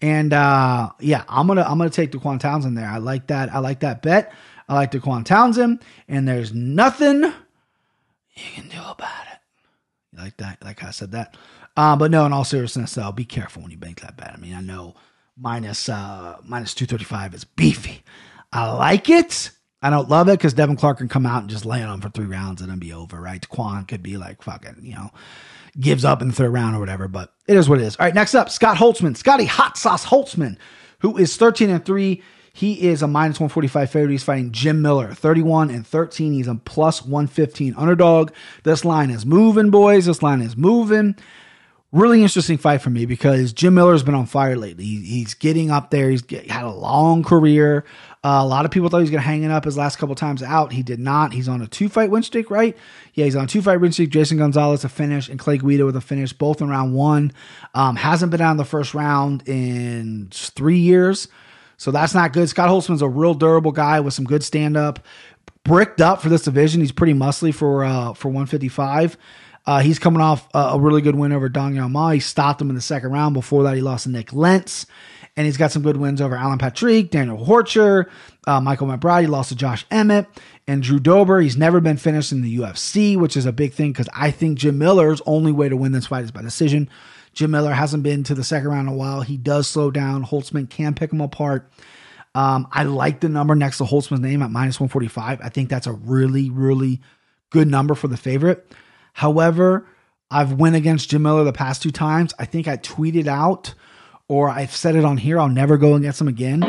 And 0.00 0.32
uh, 0.32 0.90
yeah, 1.00 1.24
I'm 1.28 1.46
gonna 1.46 1.62
I'm 1.62 1.78
gonna 1.78 1.90
take 1.90 2.12
Dequan 2.12 2.40
Townsend 2.40 2.78
there. 2.78 2.88
I 2.88 2.98
like 2.98 3.26
that. 3.28 3.52
I 3.52 3.58
like 3.58 3.80
that 3.80 4.02
bet. 4.02 4.32
I 4.68 4.74
like 4.74 4.92
Dequan 4.92 5.24
Townsend, 5.24 5.82
and 6.06 6.28
there's 6.28 6.52
nothing 6.52 7.22
you 7.22 8.44
can 8.54 8.68
do 8.68 8.78
about 8.78 9.26
it. 9.32 9.38
You 10.12 10.18
like 10.20 10.36
that? 10.36 10.62
Like 10.62 10.84
I 10.84 10.90
said 10.90 11.12
that. 11.12 11.36
Uh, 11.76 11.96
but 11.96 12.10
no, 12.10 12.26
in 12.26 12.32
all 12.32 12.44
seriousness, 12.44 12.94
though, 12.94 13.10
be 13.12 13.24
careful 13.24 13.62
when 13.62 13.70
you 13.70 13.78
bank 13.78 14.00
that 14.00 14.16
bet. 14.16 14.32
I 14.32 14.36
mean, 14.36 14.54
I 14.54 14.60
know 14.60 14.94
minus 15.36 15.88
uh 15.88 16.36
minus 16.44 16.74
two 16.74 16.86
thirty 16.86 17.04
five 17.04 17.34
is 17.34 17.44
beefy. 17.44 18.02
I 18.52 18.72
like 18.72 19.10
it. 19.10 19.50
I 19.80 19.90
don't 19.90 20.08
love 20.08 20.28
it 20.28 20.38
because 20.38 20.54
Devin 20.54 20.76
Clark 20.76 20.98
can 20.98 21.08
come 21.08 21.24
out 21.24 21.42
and 21.42 21.50
just 21.50 21.64
lay 21.64 21.82
on 21.82 21.94
him 21.94 22.00
for 22.00 22.08
three 22.08 22.26
rounds 22.26 22.60
and 22.60 22.70
then 22.70 22.78
be 22.78 22.92
over, 22.92 23.20
right? 23.20 23.46
Quan 23.48 23.84
could 23.84 24.02
be 24.02 24.16
like 24.16 24.42
fucking, 24.42 24.78
you 24.82 24.94
know, 24.94 25.10
gives 25.78 26.04
up 26.04 26.20
in 26.20 26.28
the 26.28 26.34
third 26.34 26.52
round 26.52 26.74
or 26.74 26.80
whatever, 26.80 27.06
but 27.06 27.32
it 27.46 27.56
is 27.56 27.68
what 27.68 27.78
it 27.78 27.84
is. 27.84 27.96
All 27.96 28.06
right, 28.06 28.14
next 28.14 28.34
up, 28.34 28.50
Scott 28.50 28.76
Holtzman, 28.76 29.16
Scotty 29.16 29.44
Hot 29.44 29.78
Sauce 29.78 30.06
Holtzman, 30.06 30.56
who 31.00 31.16
is 31.16 31.36
13 31.36 31.70
and 31.70 31.84
3. 31.84 32.22
He 32.52 32.88
is 32.88 33.02
a 33.02 33.06
minus 33.06 33.38
145 33.38 33.88
favorite. 33.88 34.10
He's 34.10 34.24
fighting 34.24 34.50
Jim 34.50 34.82
Miller, 34.82 35.14
31 35.14 35.70
and 35.70 35.86
13. 35.86 36.32
He's 36.32 36.48
a 36.48 36.56
plus 36.56 37.04
115 37.04 37.74
underdog. 37.76 38.32
This 38.64 38.84
line 38.84 39.10
is 39.10 39.24
moving, 39.24 39.70
boys. 39.70 40.06
This 40.06 40.24
line 40.24 40.40
is 40.40 40.56
moving 40.56 41.14
really 41.92 42.22
interesting 42.22 42.58
fight 42.58 42.82
for 42.82 42.90
me 42.90 43.06
because 43.06 43.52
Jim 43.52 43.74
Miller's 43.74 44.02
been 44.02 44.14
on 44.14 44.26
fire 44.26 44.56
lately. 44.56 44.84
He, 44.84 45.00
he's 45.00 45.34
getting 45.34 45.70
up 45.70 45.90
there. 45.90 46.10
He's 46.10 46.22
get, 46.22 46.50
had 46.50 46.64
a 46.64 46.70
long 46.70 47.22
career. 47.22 47.84
Uh, 48.24 48.40
a 48.42 48.46
lot 48.46 48.64
of 48.64 48.70
people 48.70 48.88
thought 48.88 48.98
he 48.98 49.02
was 49.02 49.10
going 49.10 49.22
to 49.22 49.26
hang 49.26 49.44
it 49.44 49.50
up 49.50 49.64
his 49.64 49.76
last 49.76 49.96
couple 49.96 50.14
times 50.14 50.42
out. 50.42 50.72
He 50.72 50.82
did 50.82 50.98
not. 50.98 51.32
He's 51.32 51.48
on 51.48 51.62
a 51.62 51.66
two 51.66 51.88
fight 51.88 52.10
win 52.10 52.22
streak, 52.22 52.50
right? 52.50 52.76
Yeah, 53.14 53.24
he's 53.24 53.36
on 53.36 53.44
a 53.44 53.46
two 53.46 53.62
fight 53.62 53.80
win 53.80 53.92
streak. 53.92 54.10
Jason 54.10 54.38
Gonzalez 54.38 54.84
a 54.84 54.88
finish 54.88 55.28
and 55.28 55.38
Clay 55.38 55.58
Guida 55.58 55.86
with 55.86 55.96
a 55.96 56.00
finish, 56.00 56.32
both 56.32 56.60
in 56.60 56.68
round 56.68 56.94
one. 56.94 57.32
Um, 57.74 57.96
hasn't 57.96 58.30
been 58.30 58.40
out 58.40 58.50
in 58.52 58.56
the 58.56 58.64
first 58.64 58.92
round 58.92 59.48
in 59.48 60.28
three 60.32 60.78
years. 60.78 61.28
So 61.78 61.92
that's 61.92 62.12
not 62.12 62.32
good. 62.32 62.48
Scott 62.48 62.68
Holtzman's 62.68 63.02
a 63.02 63.08
real 63.08 63.34
durable 63.34 63.72
guy 63.72 64.00
with 64.00 64.12
some 64.12 64.24
good 64.24 64.42
stand 64.42 64.76
up. 64.76 64.98
Bricked 65.62 66.00
up 66.00 66.20
for 66.20 66.28
this 66.28 66.42
division. 66.42 66.80
He's 66.80 66.92
pretty 66.92 67.14
muscly 67.14 67.54
for 67.54 67.84
uh, 67.84 68.14
for 68.14 68.28
155. 68.28 69.16
Uh, 69.68 69.80
he's 69.80 69.98
coming 69.98 70.22
off 70.22 70.48
a, 70.54 70.58
a, 70.58 70.80
really 70.80 71.02
good 71.02 71.14
win 71.14 71.30
over 71.30 71.50
Dong 71.50 71.74
Hyun 71.74 71.90
Ma. 71.90 72.12
He 72.12 72.20
stopped 72.20 72.58
him 72.58 72.70
in 72.70 72.74
the 72.74 72.80
second 72.80 73.10
round. 73.12 73.34
Before 73.34 73.64
that, 73.64 73.76
he 73.76 73.82
lost 73.82 74.04
to 74.04 74.10
Nik 74.10 74.32
Lentz. 74.32 74.86
And 75.36 75.44
he's 75.44 75.58
got 75.58 75.72
some 75.72 75.82
good 75.82 75.98
wins 75.98 76.22
over 76.22 76.34
Alan 76.34 76.56
Patrick, 76.56 77.10
Daniel 77.10 77.36
Horcher, 77.36 78.08
uh, 78.46 78.62
Michael 78.62 78.86
McBride. 78.86 79.20
He 79.20 79.26
lost 79.26 79.50
to 79.50 79.54
Josh 79.54 79.84
Emmett 79.90 80.26
and 80.66 80.82
Drew 80.82 80.98
Dober. 80.98 81.42
He's 81.42 81.58
never 81.58 81.80
been 81.80 81.98
finished 81.98 82.32
in 82.32 82.40
the 82.40 82.56
UFC, 82.56 83.14
which 83.18 83.36
is 83.36 83.44
a 83.44 83.52
big 83.52 83.74
thing 83.74 83.92
because 83.92 84.08
I 84.14 84.30
think 84.30 84.56
Jim 84.56 84.78
Miller's 84.78 85.20
only 85.26 85.52
way 85.52 85.68
to 85.68 85.76
win 85.76 85.92
this 85.92 86.06
fight 86.06 86.24
is 86.24 86.30
by 86.30 86.40
decision. 86.40 86.88
Jim 87.34 87.50
Miller 87.50 87.74
hasn't 87.74 88.02
been 88.02 88.24
to 88.24 88.34
the 88.34 88.44
second 88.44 88.70
round 88.70 88.88
in 88.88 88.94
a 88.94 88.96
while. 88.96 89.20
He 89.20 89.36
does 89.36 89.68
slow 89.68 89.90
down. 89.90 90.24
Holtzman 90.24 90.70
can 90.70 90.94
pick 90.94 91.12
him 91.12 91.20
apart. 91.20 91.70
Um, 92.34 92.68
I 92.72 92.84
like 92.84 93.20
the 93.20 93.28
number 93.28 93.54
next 93.54 93.76
to 93.78 93.84
Holtzman's 93.84 94.20
name 94.20 94.42
at 94.42 94.50
minus 94.50 94.80
145. 94.80 95.42
I 95.42 95.48
think 95.50 95.68
that's 95.68 95.86
a 95.86 95.92
really, 95.92 96.48
really 96.48 97.02
good 97.50 97.68
number 97.68 97.94
for 97.94 98.08
the 98.08 98.16
favorite. 98.16 98.66
However, 99.18 99.84
I've 100.30 100.52
went 100.52 100.76
against 100.76 101.10
Jim 101.10 101.22
Miller 101.22 101.42
the 101.42 101.52
past 101.52 101.82
two 101.82 101.90
times. 101.90 102.32
I 102.38 102.44
think 102.44 102.68
I 102.68 102.76
tweeted 102.76 103.26
out 103.26 103.74
or 104.28 104.48
I've 104.48 104.70
said 104.70 104.94
it 104.94 105.04
on 105.04 105.16
here, 105.16 105.40
I'll 105.40 105.48
never 105.48 105.76
go 105.76 105.96
against 105.96 106.20
him 106.20 106.28
again. 106.28 106.60
So 106.62 106.68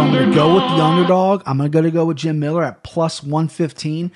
I'm 0.00 0.10
going 0.10 0.30
to 0.30 0.34
go 0.34 0.54
with 0.54 0.62
the 0.62 0.82
underdog. 0.82 1.42
I'm 1.44 1.58
going 1.58 1.84
to 1.84 1.90
go 1.90 2.06
with 2.06 2.16
Jim 2.16 2.38
Miller 2.38 2.64
at 2.64 2.82
plus 2.84 3.22
115. 3.22 4.12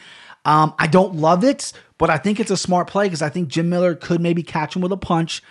Um, 0.46 0.72
I 0.78 0.86
don't 0.86 1.16
love 1.16 1.44
it, 1.44 1.74
but 1.98 2.08
I 2.08 2.16
think 2.16 2.40
it's 2.40 2.50
a 2.50 2.56
smart 2.56 2.88
play 2.88 3.04
because 3.04 3.20
I 3.20 3.28
think 3.28 3.48
Jim 3.50 3.68
Miller 3.68 3.94
could 3.94 4.22
maybe 4.22 4.42
catch 4.42 4.74
him 4.74 4.80
with 4.80 4.92
a 4.92 4.96
punch. 4.96 5.42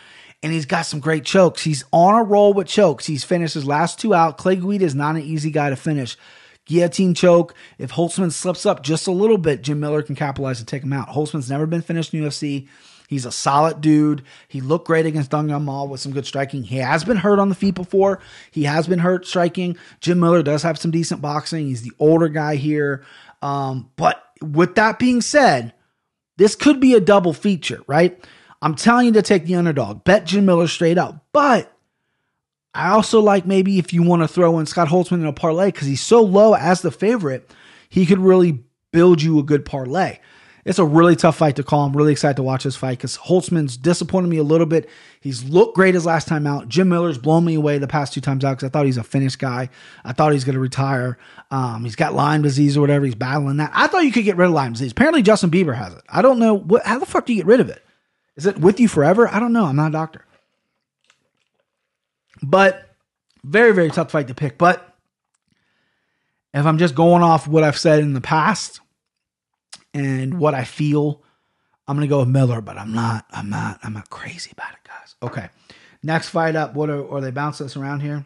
And 0.42 0.52
he's 0.52 0.66
got 0.66 0.88
some 0.88 1.02
great 1.02 1.26
chokes. 1.26 1.64
He's 1.64 1.84
on 1.94 2.16
a 2.16 2.24
roll 2.24 2.52
with 2.54 2.66
chokes. 2.66 3.06
He's 3.06 3.24
finished 3.24 3.54
his 3.54 3.68
last 3.68 4.00
two 4.00 4.16
out. 4.16 4.40
Clay 4.40 4.56
Guida 4.56 4.86
is 4.86 4.96
not 4.96 5.18
an 5.18 5.22
easy 5.22 5.52
guy 5.52 5.70
to 5.70 5.76
finish 5.76 6.18
guillotine 6.66 7.14
choke. 7.14 7.54
If 7.78 7.92
Holtzman 7.92 8.32
slips 8.32 8.66
up 8.66 8.84
just 8.84 9.08
a 9.08 9.12
little 9.12 9.38
bit, 9.38 9.62
Jim 9.62 9.80
Miller 9.80 10.02
can 10.02 10.16
capitalize 10.16 10.60
and 10.60 10.68
take 10.68 10.84
him 10.84 10.94
out. 10.94 11.10
Holtzman's 11.10 11.50
never 11.50 11.66
been 11.66 11.82
finished 11.82 12.14
in 12.14 12.22
UFC. 12.22 12.68
He's 13.08 13.26
a 13.26 13.32
solid 13.32 13.82
dude. 13.82 14.24
He 14.48 14.62
looked 14.62 14.88
great 14.88 15.06
against 15.06 15.30
Dong 15.30 15.48
Hyun 15.48 15.64
Ma 15.64 15.84
with 15.84 16.00
some 16.00 16.14
good 16.14 16.26
striking. 16.26 16.64
He 16.64 16.78
has 16.78 17.04
been 17.04 17.18
hurt 17.18 17.40
on 17.40 17.50
the 17.50 17.56
feet 17.56 17.76
before. 17.76 18.20
He 18.52 18.64
has 18.64 18.88
been 18.88 19.00
hurt 19.00 19.28
striking. 19.28 19.78
Jim 20.00 20.20
Miller 20.20 20.42
does 20.42 20.64
have 20.64 20.80
some 20.80 20.92
decent 20.92 21.22
boxing. 21.22 21.68
He's 21.68 21.82
the 21.82 21.92
older 22.00 22.30
guy 22.30 22.56
here. 22.56 23.04
Um, 23.42 23.92
but 23.98 24.24
with 24.42 24.76
that 24.76 25.00
being 25.00 25.22
said, 25.22 25.74
this 26.38 26.56
could 26.56 26.80
be 26.80 26.94
a 26.94 27.00
double 27.00 27.34
feature, 27.34 27.82
right? 27.88 28.20
I'm 28.62 28.76
telling 28.76 29.08
you 29.08 29.12
to 29.14 29.22
take 29.22 29.46
the 29.46 29.56
underdog. 29.56 30.04
Bet 30.06 30.26
Jim 30.26 30.46
Miller 30.46 30.68
straight 30.68 30.98
up. 30.98 31.26
But 31.34 31.73
I 32.74 32.90
also 32.90 33.20
like 33.20 33.46
maybe 33.46 33.78
if 33.78 33.94
you 33.94 34.04
want 34.04 34.24
to 34.24 34.28
throw 34.28 34.60
in 34.60 34.66
Scott 34.66 34.88
Holtzman 34.88 35.14
in 35.14 35.26
a 35.26 35.34
parlay 35.34 35.68
because 35.68 35.88
he's 35.88 36.02
so 36.02 36.22
low 36.22 36.56
as 36.56 36.82
the 36.82 36.92
favorite, 36.92 37.50
he 37.90 38.06
could 38.06 38.20
really 38.20 38.64
build 38.92 39.22
you 39.22 39.40
a 39.40 39.44
good 39.44 39.66
parlay. 39.66 40.20
It's 40.66 40.80
a 40.80 40.86
really 40.86 41.18
tough 41.18 41.36
fight 41.36 41.58
to 41.58 41.64
call. 41.64 41.86
I'm 41.86 41.96
really 41.96 42.14
excited 42.14 42.38
to 42.38 42.44
watch 42.44 42.64
this 42.64 42.78
fight 42.78 42.98
because 42.98 43.18
Holtzman's 43.18 43.76
disappointed 43.76 44.30
me 44.30 44.38
a 44.38 44.44
little 44.44 44.66
bit. 44.66 44.90
He's 45.20 45.44
looked 45.44 45.76
great 45.76 45.94
his 45.94 46.06
last 46.06 46.28
time 46.28 46.48
out. 46.48 46.70
Jim 46.70 46.88
Miller's 46.88 47.18
blown 47.18 47.44
me 47.44 47.56
away 47.56 47.78
the 47.80 47.88
past 47.88 48.14
two 48.14 48.22
times 48.22 48.46
out 48.46 48.54
because 48.54 48.68
I 48.68 48.70
thought 48.70 48.86
he's 48.86 48.98
a 48.98 49.04
finished 49.04 49.40
guy. 49.40 49.70
I 50.06 50.14
thought 50.14 50.32
he's 50.32 50.46
going 50.46 50.56
to 50.56 50.62
retire. 50.62 51.18
Um, 51.52 51.84
he's 51.84 51.98
got 51.98 52.14
Lyme 52.14 52.44
disease 52.44 52.78
or 52.78 52.82
whatever. 52.82 53.04
He's 53.06 53.14
battling 53.14 53.58
that. 53.58 53.72
I 53.74 53.88
thought 53.88 54.06
you 54.06 54.12
could 54.14 54.24
get 54.24 54.38
rid 54.38 54.46
of 54.46 54.54
Lyme 54.54 54.72
disease. 54.72 54.94
Apparently, 54.94 55.22
Justin 55.22 55.52
Bieber 55.52 55.76
has 55.76 55.94
it. 55.94 56.02
I 56.08 56.22
don't 56.22 56.40
know. 56.40 56.54
What, 56.54 56.86
how 56.86 56.98
the 56.98 57.06
fuck 57.06 57.26
do 57.26 57.34
you 57.34 57.40
get 57.40 57.48
rid 57.48 57.60
of 57.60 57.70
it? 57.70 57.84
Is 58.38 58.46
it 58.46 58.58
with 58.58 58.80
you 58.80 58.88
forever? 58.88 59.28
I 59.28 59.40
don't 59.40 59.54
know. 59.54 59.66
I'm 59.66 59.76
not 59.76 59.90
a 59.90 59.92
doctor. 59.92 60.26
But 62.44 62.90
very, 63.44 63.74
very 63.74 63.90
tough 63.90 64.12
fight 64.12 64.28
to 64.28 64.36
pick. 64.36 64.58
But 64.58 64.96
if 66.54 66.66
I'm 66.66 66.78
just 66.78 66.96
going 66.96 67.24
off 67.24 67.48
what 67.48 67.64
I've 67.64 67.78
said 67.78 68.00
in 68.00 68.14
the 68.14 68.22
past 68.22 68.82
and 69.94 70.40
what 70.40 70.54
I 70.54 70.64
feel, 70.64 71.24
I'm 71.88 71.96
gonna 71.96 72.08
go 72.08 72.20
with 72.20 72.30
Miller, 72.30 72.62
but 72.62 72.78
I'm 72.78 72.94
not, 72.94 73.26
I'm 73.32 73.50
not, 73.50 73.80
I'm 73.84 73.94
not 73.94 74.10
crazy 74.10 74.52
about 74.52 74.74
it, 74.74 74.88
guys. 74.88 75.16
Okay. 75.22 75.50
Next 76.04 76.30
fight 76.30 76.56
up, 76.56 76.76
what 76.76 76.90
are, 76.90 77.10
are 77.10 77.22
they 77.22 77.32
bouncing 77.32 77.66
us 77.66 77.78
around 77.78 78.02
here? 78.02 78.26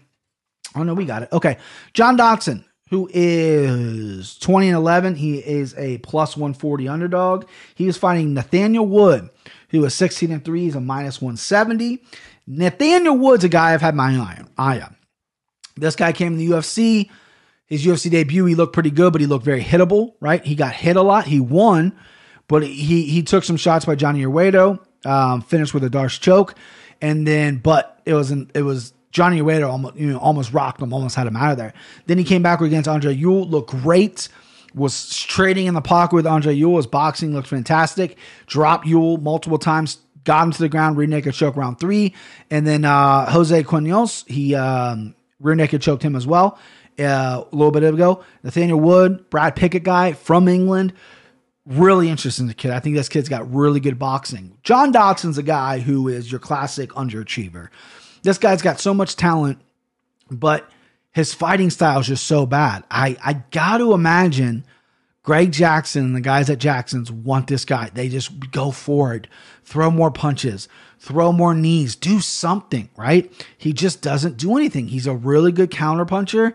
Oh 0.76 0.84
no, 0.84 0.94
we 0.94 1.06
got 1.06 1.24
it. 1.24 1.30
Okay. 1.32 1.58
John 1.94 2.18
Dodson, 2.18 2.66
who 2.90 3.10
is 3.12 4.38
20 4.38 4.70
and 4.70 4.78
11. 4.78 5.16
He 5.16 5.38
is 5.38 5.76
a 5.78 5.98
plus 6.00 6.38
140 6.38 6.88
underdog. 6.88 7.46
He 7.76 7.88
is 7.88 7.98
fighting 7.98 8.34
Nathaniel 8.34 8.86
Wood, 8.86 9.30
who 9.70 9.84
is 9.86 9.94
16 9.96 10.32
and 10.32 10.44
3. 10.44 10.62
He's 10.62 10.76
a 10.76 10.82
minus 10.82 11.22
170. 11.22 12.04
Nathaniel 12.48 13.18
Wood's 13.18 13.44
a 13.44 13.50
guy 13.50 13.74
I've 13.74 13.82
had 13.82 13.94
my 13.94 14.12
eye 14.14 14.38
on. 14.40 14.50
Eye 14.58 14.80
on. 14.80 14.96
This 15.76 15.96
guy 15.96 16.14
came 16.14 16.34
in 16.34 16.40
the 16.40 16.50
UFC. 16.50 17.10
His 17.66 17.86
UFC 17.86 18.10
debut, 18.10 18.46
he 18.46 18.56
looked 18.56 18.74
pretty 18.74 18.90
good, 18.90 19.12
but 19.12 19.20
he 19.20 19.28
looked 19.28 19.44
very 19.44 19.62
hittable, 19.62 20.14
right? 20.22 20.44
He 20.44 20.56
got 20.56 20.74
hit 20.74 20.96
a 20.96 21.02
lot. 21.02 21.26
He 21.26 21.42
won, 21.42 21.94
but 22.48 22.64
he 22.66 23.04
he 23.04 23.22
took 23.24 23.44
some 23.44 23.58
shots 23.58 23.84
by 23.84 23.96
Johnny 23.96 24.22
Eduardo, 24.22 24.80
um, 25.06 25.42
finished 25.42 25.74
with 25.74 25.84
a 25.84 25.90
D'Arce 25.90 26.18
choke, 26.18 26.56
and 27.02 27.28
then 27.28 27.58
but 27.58 28.00
it 28.06 28.14
was 28.14 28.32
an, 28.32 28.50
it 28.56 28.62
was 28.62 28.94
Johnny 29.12 29.40
Eduardo 29.40 29.70
almost, 29.70 29.98
you 29.98 30.08
know, 30.08 30.18
almost 30.18 30.54
rocked 30.54 30.82
him, 30.82 30.94
almost 30.94 31.16
had 31.16 31.28
him 31.28 31.36
out 31.36 31.52
of 31.52 31.58
there. 31.58 31.74
Then 32.06 32.18
he 32.18 32.24
came 32.24 32.42
back 32.42 32.62
against 32.62 32.88
Andre 32.88 33.14
Ewell, 33.14 33.48
looked 33.48 33.72
great. 33.72 34.30
Was 34.74 35.10
trading 35.24 35.66
in 35.66 35.74
the 35.74 35.82
pocket 35.82 36.16
with 36.16 36.28
Andre 36.28 36.54
Ewell. 36.54 36.78
His 36.78 36.86
boxing 36.86 37.34
looked 37.34 37.48
fantastic. 37.48 38.16
Dropped 38.46 38.86
Ewell 38.86 39.18
multiple 39.18 39.58
times, 39.58 39.98
got 40.28 40.44
him 40.44 40.52
to 40.52 40.60
the 40.60 40.70
ground, 40.70 40.98
rear 40.98 41.08
naked 41.08 41.34
choke 41.34 41.56
round 41.56 41.80
three. 41.80 42.14
And 42.52 42.68
then 42.68 42.86
uh, 42.86 43.32
Jose 43.32 43.64
Quinones, 43.64 44.26
he 44.28 44.54
um, 44.54 45.16
rear 45.40 45.56
naked 45.56 45.82
choked 45.82 46.04
him 46.04 46.16
as 46.16 46.28
well 46.28 46.60
uh, 47.00 47.44
a 47.50 47.56
little 47.56 47.72
bit 47.72 47.84
ago. 47.84 48.24
Nathaniel 48.44 48.80
Wood, 48.80 49.30
Brad 49.30 49.56
Pickett 49.56 49.84
guy 49.84 50.12
from 50.12 50.48
England. 50.48 50.94
Really 51.66 52.10
interesting 52.10 52.48
kid. 52.54 52.72
I 52.72 52.80
think 52.80 52.96
this 52.96 53.10
kid's 53.10 53.30
got 53.30 53.52
really 53.52 53.80
good 53.80 53.98
boxing. 53.98 54.58
John 54.64 54.94
Dodson's 54.94 55.38
a 55.38 55.44
guy 55.44 55.80
who 55.80 56.08
is 56.10 56.32
your 56.32 56.40
classic 56.40 56.92
underachiever. 56.92 57.70
This 58.24 58.38
guy's 58.38 58.62
got 58.62 58.80
so 58.80 58.94
much 58.94 59.16
talent, 59.16 59.60
but 60.30 60.70
his 61.12 61.34
fighting 61.34 61.70
style 61.70 62.02
is 62.02 62.08
just 62.08 62.26
so 62.26 62.46
bad. 62.46 62.84
I, 62.92 63.18
I 63.24 63.34
got 63.52 63.78
to 63.78 63.94
imagine 63.94 64.66
Greg 65.28 65.52
Jackson 65.52 66.06
and 66.06 66.16
the 66.16 66.22
guys 66.22 66.50
at 66.50 66.58
Jackson's 66.58 67.12
want 67.12 67.48
this 67.48 67.66
guy. 67.66 67.90
They 67.94 68.08
just 68.08 68.50
go 68.52 68.72
forward, 68.72 69.28
throw 69.66 69.92
more 69.92 70.10
punches, 70.10 70.70
throw 71.00 71.34
more 71.34 71.54
knees, 71.54 71.98
do 71.98 72.22
something, 72.22 72.90
right? 72.96 73.30
He 73.58 73.74
just 73.74 74.02
doesn't 74.02 74.38
do 74.38 74.56
anything. 74.56 74.88
He's 74.88 75.06
a 75.06 75.14
really 75.14 75.52
good 75.52 75.70
counterpuncher. 75.70 76.54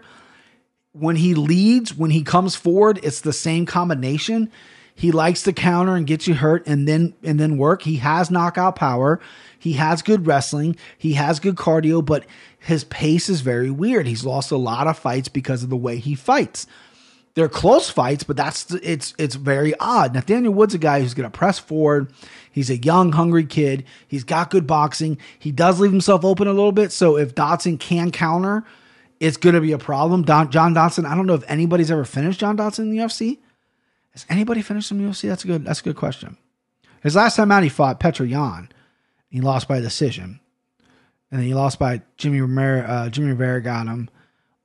When 0.92 1.16
he 1.16 1.34
leads, 1.34 1.94
when 1.94 2.12
he 2.12 2.22
comes 2.22 2.56
forward, 2.56 2.98
it's 3.02 3.20
the 3.20 3.34
same 3.34 3.66
combination. 3.66 4.50
He 4.94 5.12
likes 5.12 5.42
to 5.42 5.52
counter 5.52 5.94
and 5.94 6.06
get 6.06 6.26
you 6.26 6.32
hurt 6.32 6.66
and 6.66 6.88
then 6.88 7.12
and 7.22 7.38
then 7.38 7.58
work. 7.58 7.82
He 7.82 7.96
has 7.96 8.30
knockout 8.30 8.76
power. 8.76 9.20
He 9.58 9.74
has 9.74 10.00
good 10.00 10.26
wrestling. 10.26 10.76
He 10.96 11.12
has 11.12 11.40
good 11.40 11.56
cardio, 11.56 12.02
but 12.02 12.24
his 12.58 12.84
pace 12.84 13.28
is 13.28 13.42
very 13.42 13.70
weird. 13.70 14.06
He's 14.06 14.24
lost 14.24 14.50
a 14.50 14.56
lot 14.56 14.86
of 14.86 14.98
fights 14.98 15.28
because 15.28 15.62
of 15.62 15.68
the 15.68 15.76
way 15.76 15.98
he 15.98 16.14
fights. 16.14 16.66
They're 17.34 17.48
close 17.48 17.88
fights, 17.88 18.24
but 18.24 18.36
that's 18.36 18.70
it's 18.74 19.14
it's 19.18 19.36
very 19.36 19.74
odd. 19.80 20.14
Nathaniel 20.14 20.52
Wood's 20.52 20.74
a 20.74 20.78
guy 20.78 21.00
who's 21.00 21.14
going 21.14 21.30
to 21.30 21.36
press 21.36 21.58
forward. 21.58 22.12
He's 22.50 22.68
a 22.68 22.76
young, 22.76 23.12
hungry 23.12 23.46
kid. 23.46 23.84
He's 24.06 24.24
got 24.24 24.50
good 24.50 24.66
boxing. 24.66 25.16
He 25.38 25.50
does 25.50 25.80
leave 25.80 25.90
himself 25.90 26.24
open 26.24 26.46
a 26.46 26.52
little 26.52 26.72
bit. 26.72 26.92
So 26.92 27.16
if 27.16 27.34
Dodson 27.34 27.78
can 27.78 28.10
counter, 28.10 28.64
it's 29.18 29.38
going 29.38 29.54
to 29.54 29.62
be 29.62 29.72
a 29.72 29.78
problem. 29.78 30.22
Don, 30.22 30.50
John 30.50 30.74
Dodson. 30.74 31.06
I 31.06 31.14
don't 31.14 31.26
know 31.26 31.34
if 31.34 31.44
anybody's 31.48 31.90
ever 31.90 32.04
finished 32.04 32.38
John 32.38 32.56
Dodson 32.56 32.90
in 32.90 32.96
the 32.96 33.02
UFC. 33.02 33.38
Has 34.12 34.26
anybody 34.28 34.60
finished 34.60 34.90
him 34.90 34.98
in 34.98 35.06
the 35.06 35.12
UFC? 35.12 35.28
That's 35.28 35.44
a 35.44 35.46
good. 35.46 35.64
That's 35.64 35.80
a 35.80 35.84
good 35.84 35.96
question. 35.96 36.36
His 37.02 37.16
last 37.16 37.36
time 37.36 37.50
out, 37.50 37.62
he 37.62 37.70
fought 37.70 37.98
Petr 37.98 38.28
Yan. 38.28 38.68
He 39.30 39.40
lost 39.40 39.66
by 39.66 39.80
decision, 39.80 40.40
and 41.30 41.40
then 41.40 41.46
he 41.46 41.54
lost 41.54 41.78
by 41.78 42.02
Jimmy 42.18 42.42
Rivera. 42.42 42.82
Uh, 42.82 43.08
Jimmy 43.08 43.28
Rivera 43.28 43.62
got 43.62 43.86
him. 43.86 44.10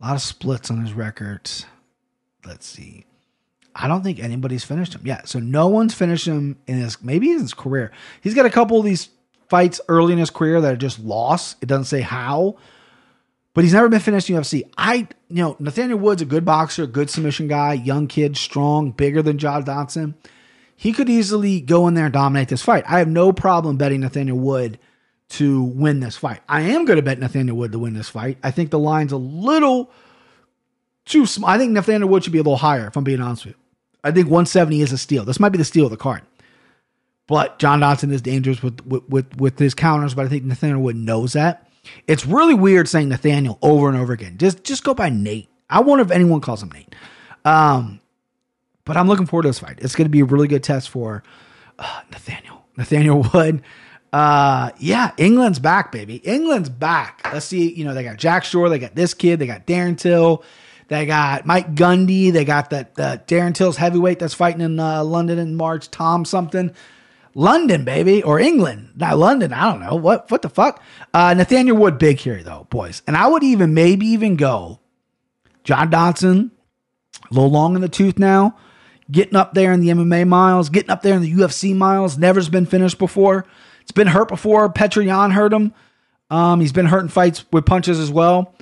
A 0.01 0.07
lot 0.07 0.15
of 0.15 0.21
splits 0.21 0.69
on 0.69 0.81
his 0.81 0.91
records. 0.91 1.65
Let's 2.45 2.65
see. 2.65 3.05
I 3.75 3.87
don't 3.87 4.03
think 4.03 4.19
anybody's 4.19 4.63
finished 4.63 4.95
him. 4.95 5.01
Yeah, 5.05 5.21
so 5.25 5.39
no 5.39 5.67
one's 5.67 5.93
finished 5.93 6.25
him 6.25 6.57
in 6.65 6.77
his 6.77 7.01
maybe 7.03 7.31
in 7.31 7.39
his 7.39 7.53
career. 7.53 7.91
He's 8.21 8.33
got 8.33 8.45
a 8.45 8.49
couple 8.49 8.79
of 8.79 8.85
these 8.85 9.09
fights 9.49 9.79
early 9.87 10.13
in 10.13 10.19
his 10.19 10.29
career 10.29 10.59
that 10.59 10.73
are 10.73 10.77
just 10.77 10.99
lost. 10.99 11.57
It 11.61 11.67
doesn't 11.67 11.85
say 11.85 12.01
how, 12.01 12.57
but 13.53 13.63
he's 13.63 13.73
never 13.73 13.89
been 13.89 13.99
finished 13.99 14.29
in 14.29 14.35
UFC. 14.35 14.63
I, 14.77 15.07
you 15.29 15.43
know, 15.43 15.55
Nathaniel 15.59 15.99
Wood's 15.99 16.21
a 16.21 16.25
good 16.25 16.43
boxer, 16.43 16.87
good 16.87 17.09
submission 17.09 17.47
guy, 17.47 17.73
young 17.73 18.07
kid, 18.07 18.35
strong, 18.35 18.91
bigger 18.91 19.21
than 19.21 19.37
John 19.37 19.63
Dodson. 19.63 20.15
He 20.75 20.91
could 20.91 21.09
easily 21.09 21.59
go 21.61 21.87
in 21.87 21.93
there 21.93 22.05
and 22.05 22.13
dominate 22.13 22.49
this 22.49 22.61
fight. 22.61 22.83
I 22.87 22.99
have 22.99 23.07
no 23.07 23.31
problem 23.31 23.77
betting 23.77 24.01
Nathaniel 24.01 24.37
Wood 24.37 24.79
to 25.29 25.61
win 25.61 25.99
this 25.99 26.17
fight. 26.17 26.41
I 26.47 26.61
am 26.61 26.85
going 26.85 26.97
to 26.97 27.03
bet 27.03 27.19
Nathaniel 27.19 27.57
Wood 27.57 27.71
to 27.71 27.79
win 27.79 27.93
this 27.93 28.09
fight. 28.09 28.37
I 28.43 28.51
think 28.51 28.69
the 28.69 28.79
line's 28.79 29.11
a 29.11 29.17
little 29.17 29.91
too 31.07 31.25
small. 31.25 31.49
I 31.49 31.57
think 31.57 31.71
Nathaniel 31.71 32.09
Wood 32.09 32.23
should 32.23 32.33
be 32.33 32.39
a 32.39 32.43
little 32.43 32.57
higher, 32.57 32.87
if 32.87 32.95
I'm 32.95 33.03
being 33.03 33.21
honest 33.21 33.45
with 33.45 33.55
you. 33.55 33.61
I 34.03 34.11
think 34.11 34.27
170 34.27 34.81
is 34.81 34.91
a 34.91 34.97
steal. 34.97 35.25
This 35.25 35.39
might 35.39 35.49
be 35.49 35.57
the 35.57 35.65
steal 35.65 35.85
of 35.85 35.91
the 35.91 35.97
card. 35.97 36.21
But 37.27 37.59
John 37.59 37.81
Dodson 37.81 38.11
is 38.11 38.21
dangerous 38.21 38.63
with, 38.63 38.85
with, 38.85 39.07
with, 39.09 39.37
with 39.37 39.59
his 39.59 39.73
counters, 39.73 40.13
but 40.13 40.25
I 40.25 40.29
think 40.29 40.45
Nathaniel 40.45 40.81
Wood 40.81 40.95
knows 40.95 41.33
that. 41.33 41.67
It's 42.07 42.25
really 42.25 42.53
weird 42.53 42.87
saying 42.87 43.09
Nathaniel 43.09 43.57
over 43.61 43.89
and 43.89 43.97
over 43.97 44.13
again. 44.13 44.37
Just 44.37 44.63
just 44.63 44.83
go 44.83 44.93
by 44.93 45.09
Nate. 45.09 45.49
I 45.69 45.81
wonder 45.81 46.03
if 46.03 46.11
anyone 46.11 46.41
calls 46.41 46.61
him 46.61 46.69
Nate. 46.71 46.93
Um, 47.45 48.01
but 48.85 48.97
I'm 48.97 49.07
looking 49.07 49.25
forward 49.25 49.43
to 49.43 49.49
this 49.49 49.59
fight. 49.59 49.79
It's 49.79 49.95
going 49.95 50.05
to 50.05 50.09
be 50.09 50.21
a 50.21 50.25
really 50.25 50.47
good 50.47 50.63
test 50.63 50.89
for 50.89 51.23
uh, 51.79 52.01
Nathaniel. 52.11 52.65
Nathaniel 52.77 53.25
Wood. 53.33 53.63
Uh, 54.13 54.71
yeah, 54.79 55.11
England's 55.17 55.59
back, 55.59 55.91
baby. 55.91 56.15
England's 56.17 56.69
back. 56.69 57.21
Let's 57.33 57.45
see. 57.45 57.73
You 57.73 57.83
know, 57.83 57.93
they 57.93 58.03
got 58.03 58.17
Jack 58.17 58.45
Shore. 58.45 58.69
They 58.69 58.79
got 58.79 58.95
this 58.95 59.13
kid. 59.13 59.39
They 59.39 59.47
got 59.47 59.67
Darren 59.67 59.97
Till. 59.97 60.43
They 60.87 61.05
got 61.05 61.45
Mike 61.45 61.75
Grundy. 61.75 62.31
They 62.31 62.45
got 62.45 62.69
that 62.69 62.95
the 62.95 63.21
Darren 63.27 63.53
Till's 63.53 63.77
heavyweight 63.77 64.19
that's 64.19 64.33
fighting 64.33 64.61
in 64.61 64.79
uh, 64.79 65.03
London 65.03 65.37
in 65.37 65.55
March. 65.55 65.91
Tom 65.91 66.25
something. 66.25 66.73
London, 67.33 67.83
baby, 67.83 68.23
or 68.23 68.39
England. 68.39 68.93
Not 68.95 69.17
London. 69.17 69.53
I 69.53 69.71
don't 69.71 69.81
know. 69.81 69.95
What 69.95 70.31
what 70.31 70.41
the 70.41 70.49
fuck? 70.49 70.81
Uh, 71.13 71.33
Nathaniel 71.33 71.77
Wood 71.77 71.99
big 71.99 72.19
here 72.19 72.41
though, 72.41 72.65
boys. 72.69 73.03
And 73.05 73.15
I 73.15 73.27
would 73.27 73.43
even 73.43 73.73
maybe 73.73 74.07
even 74.07 74.37
go 74.37 74.79
John 75.63 75.89
Dodson, 75.89 76.51
a 77.29 77.33
little 77.33 77.51
long 77.51 77.75
in 77.75 77.81
the 77.81 77.89
tooth 77.89 78.17
now, 78.17 78.57
getting 79.11 79.35
up 79.35 79.53
there 79.53 79.73
in 79.73 79.81
the 79.81 79.89
MMA 79.89 80.27
miles, 80.27 80.69
getting 80.69 80.89
up 80.89 81.01
there 81.01 81.15
in 81.15 81.21
the 81.21 81.33
UFC 81.33 81.75
miles. 81.75 82.17
Never's 82.17 82.49
been 82.49 82.65
finished 82.65 82.97
before. 82.97 83.45
It's 83.81 83.91
been 83.91 84.07
hurt 84.07 84.29
before. 84.29 84.71
Petr 84.71 85.05
Yan 85.05 85.31
hurt 85.31 85.53
him. 85.53 85.73
Um, 86.29 86.59
he's 86.59 86.71
been 86.73 86.87
hurt 86.87 87.01
in 87.01 87.09
fights 87.09 87.45
with 87.51 87.65
punches 87.65 87.99
as 87.99 88.11
well. 88.11 88.55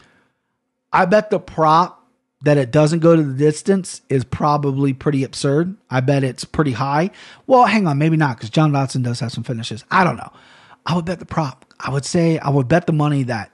I 0.92 1.06
bet 1.06 1.30
the 1.30 1.40
prop 1.40 2.05
that 2.46 2.58
it 2.58 2.70
doesn't 2.70 3.00
go 3.00 3.16
to 3.16 3.24
the 3.24 3.34
distance 3.34 4.02
is 4.08 4.24
probably 4.24 4.94
pretty 4.94 5.24
absurd. 5.24 5.76
I 5.90 6.00
bet 6.00 6.24
it's 6.24 6.46
pretty 6.46 6.74
high. 6.74 7.10
Well, 7.48 7.66
hang 7.66 7.88
on, 7.88 7.98
maybe 7.98 8.18
not 8.18 8.38
because 8.38 8.52
John 8.52 8.72
Dodson 8.72 9.02
does 9.02 9.20
have 9.20 9.32
some 9.32 9.44
finishes. 9.44 9.84
I 9.90 10.04
don't 10.04 10.16
know. 10.16 10.32
I 10.86 10.96
would 10.96 11.06
bet 11.06 11.18
the 11.18 11.26
prop. 11.26 11.66
I 11.80 11.90
would 11.90 12.06
say 12.06 12.38
I 12.38 12.52
would 12.52 12.68
bet 12.68 12.86
the 12.86 12.94
money 12.94 13.24
that 13.24 13.52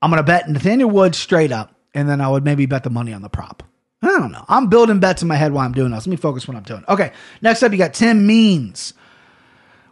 I'm 0.00 0.10
going 0.10 0.18
to 0.18 0.22
bet 0.22 0.48
Nathaniel 0.48 0.88
Wood 0.88 1.16
straight 1.16 1.50
up, 1.50 1.74
and 1.92 2.08
then 2.08 2.20
I 2.20 2.28
would 2.28 2.44
maybe 2.44 2.66
bet 2.66 2.84
the 2.84 2.90
money 2.90 3.12
on 3.12 3.22
the 3.22 3.28
prop. 3.28 3.64
I 4.00 4.06
don't 4.06 4.30
know. 4.30 4.44
I'm 4.48 4.68
building 4.68 5.00
bets 5.00 5.22
in 5.22 5.28
my 5.28 5.34
head 5.34 5.52
while 5.52 5.66
I'm 5.66 5.72
doing 5.72 5.90
this. 5.90 6.06
Let 6.06 6.10
me 6.10 6.16
focus 6.16 6.46
what 6.46 6.56
I'm 6.56 6.62
doing. 6.62 6.84
Okay, 6.88 7.10
next 7.42 7.64
up, 7.64 7.72
you 7.72 7.78
got 7.78 7.94
Tim 7.94 8.28
Means. 8.28 8.94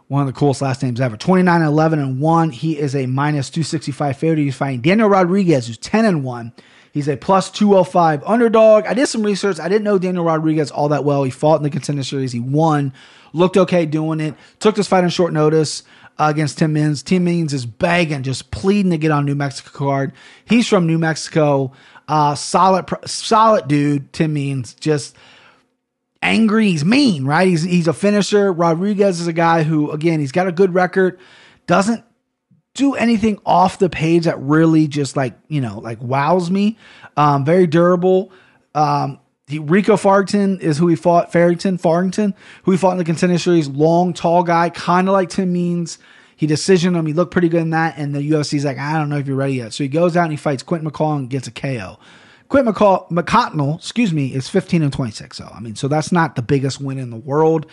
One 0.07 0.21
of 0.21 0.27
the 0.27 0.39
coolest 0.39 0.61
last 0.61 0.81
names 0.81 1.01
ever. 1.01 1.17
29 1.17 1.61
11 1.61 1.99
and 1.99 2.21
1. 2.21 2.51
He 2.51 2.79
is 2.79 2.95
a 2.95 3.05
minus 3.05 3.49
265 3.49 4.15
favorite. 4.15 4.39
He's 4.39 4.55
fighting 4.55 4.79
Daniel 4.79 5.09
Rodriguez, 5.09 5.67
who's 5.67 5.77
10 5.77 6.05
and 6.05 6.23
1. 6.23 6.53
He's 6.97 7.07
a 7.07 7.15
plus 7.15 7.51
205 7.51 8.23
underdog. 8.25 8.87
I 8.87 8.95
did 8.95 9.05
some 9.05 9.21
research. 9.21 9.59
I 9.59 9.69
didn't 9.69 9.83
know 9.83 9.99
Daniel 9.99 10.23
Rodriguez 10.23 10.71
all 10.71 10.89
that 10.89 11.03
well. 11.03 11.23
He 11.23 11.29
fought 11.29 11.57
in 11.57 11.63
the 11.63 11.69
contender 11.69 12.03
series. 12.03 12.31
He 12.31 12.39
won, 12.39 12.91
looked 13.33 13.55
okay 13.55 13.85
doing 13.85 14.19
it, 14.19 14.33
took 14.57 14.73
this 14.73 14.87
fight 14.87 15.03
on 15.03 15.11
short 15.11 15.31
notice 15.31 15.83
uh, 16.17 16.31
against 16.33 16.57
Tim 16.57 16.73
Means. 16.73 17.03
Tim 17.03 17.23
Means 17.23 17.53
is 17.53 17.67
begging, 17.67 18.23
just 18.23 18.49
pleading 18.49 18.89
to 18.89 18.97
get 18.97 19.11
on 19.11 19.25
New 19.25 19.35
Mexico 19.35 19.69
card. 19.77 20.11
He's 20.45 20.67
from 20.67 20.87
New 20.87 20.97
Mexico. 20.97 21.71
Uh, 22.07 22.33
solid, 22.33 22.87
solid 23.05 23.67
dude. 23.67 24.11
Tim 24.11 24.33
Means 24.33 24.73
just 24.73 25.15
angry. 26.23 26.71
He's 26.71 26.83
mean, 26.83 27.25
right? 27.25 27.47
He's 27.47 27.61
he's 27.61 27.87
a 27.87 27.93
finisher. 27.93 28.51
Rodriguez 28.51 29.21
is 29.21 29.27
a 29.27 29.33
guy 29.33 29.61
who, 29.61 29.91
again, 29.91 30.19
he's 30.19 30.31
got 30.31 30.47
a 30.47 30.51
good 30.51 30.73
record. 30.73 31.19
Doesn't 31.67 32.03
do 32.77 32.95
anything 32.95 33.39
off 33.45 33.79
the 33.79 33.89
page 33.89 34.23
that 34.23 34.39
really 34.39 34.87
just 34.87 35.17
like 35.17 35.33
you 35.49 35.59
know 35.59 35.79
like 35.79 36.01
wows 36.01 36.49
me. 36.49 36.77
Um, 37.17 37.43
very 37.43 37.67
durable. 37.67 38.31
Um, 38.73 39.19
he, 39.47 39.59
Rico 39.59 39.97
Farrington 39.97 40.59
is 40.59 40.77
who 40.77 40.87
he 40.87 40.95
fought. 40.95 41.31
Farrington, 41.31 41.77
Farrington, 41.77 42.33
who 42.63 42.71
he 42.71 42.77
fought 42.77 42.91
in 42.91 42.97
the 42.97 43.03
contender 43.03 43.37
series. 43.37 43.67
Long, 43.67 44.13
tall 44.13 44.43
guy, 44.43 44.69
kind 44.69 45.07
of 45.07 45.13
like 45.13 45.29
Tim 45.29 45.51
Means. 45.51 45.97
He 46.35 46.45
decisioned 46.45 46.95
him. 46.95 47.07
He 47.07 47.13
looked 47.13 47.31
pretty 47.31 47.49
good 47.49 47.61
in 47.61 47.71
that. 47.71 47.97
And 47.97 48.13
the 48.13 48.19
UFC's 48.19 48.63
like, 48.63 48.77
I 48.77 48.97
don't 48.99 49.09
know 49.09 49.17
if 49.17 49.25
you're 49.25 49.35
ready 49.35 49.55
yet. 49.55 49.73
So 49.73 49.83
he 49.83 49.87
goes 49.87 50.15
out 50.15 50.25
and 50.25 50.31
he 50.31 50.37
fights 50.37 50.61
Quinton 50.61 50.89
McCall 50.89 51.17
and 51.17 51.29
gets 51.29 51.47
a 51.47 51.51
KO. 51.51 51.97
Quint 52.49 52.65
McCall, 52.65 53.09
McConnell, 53.09 53.75
excuse 53.77 54.13
me, 54.13 54.33
is 54.33 54.47
15 54.47 54.81
and 54.81 54.93
26. 54.93 55.35
So, 55.35 55.51
I 55.53 55.59
mean, 55.59 55.75
so 55.75 55.89
that's 55.89 56.13
not 56.13 56.35
the 56.35 56.41
biggest 56.41 56.79
win 56.79 56.97
in 56.97 57.09
the 57.09 57.17
world. 57.17 57.65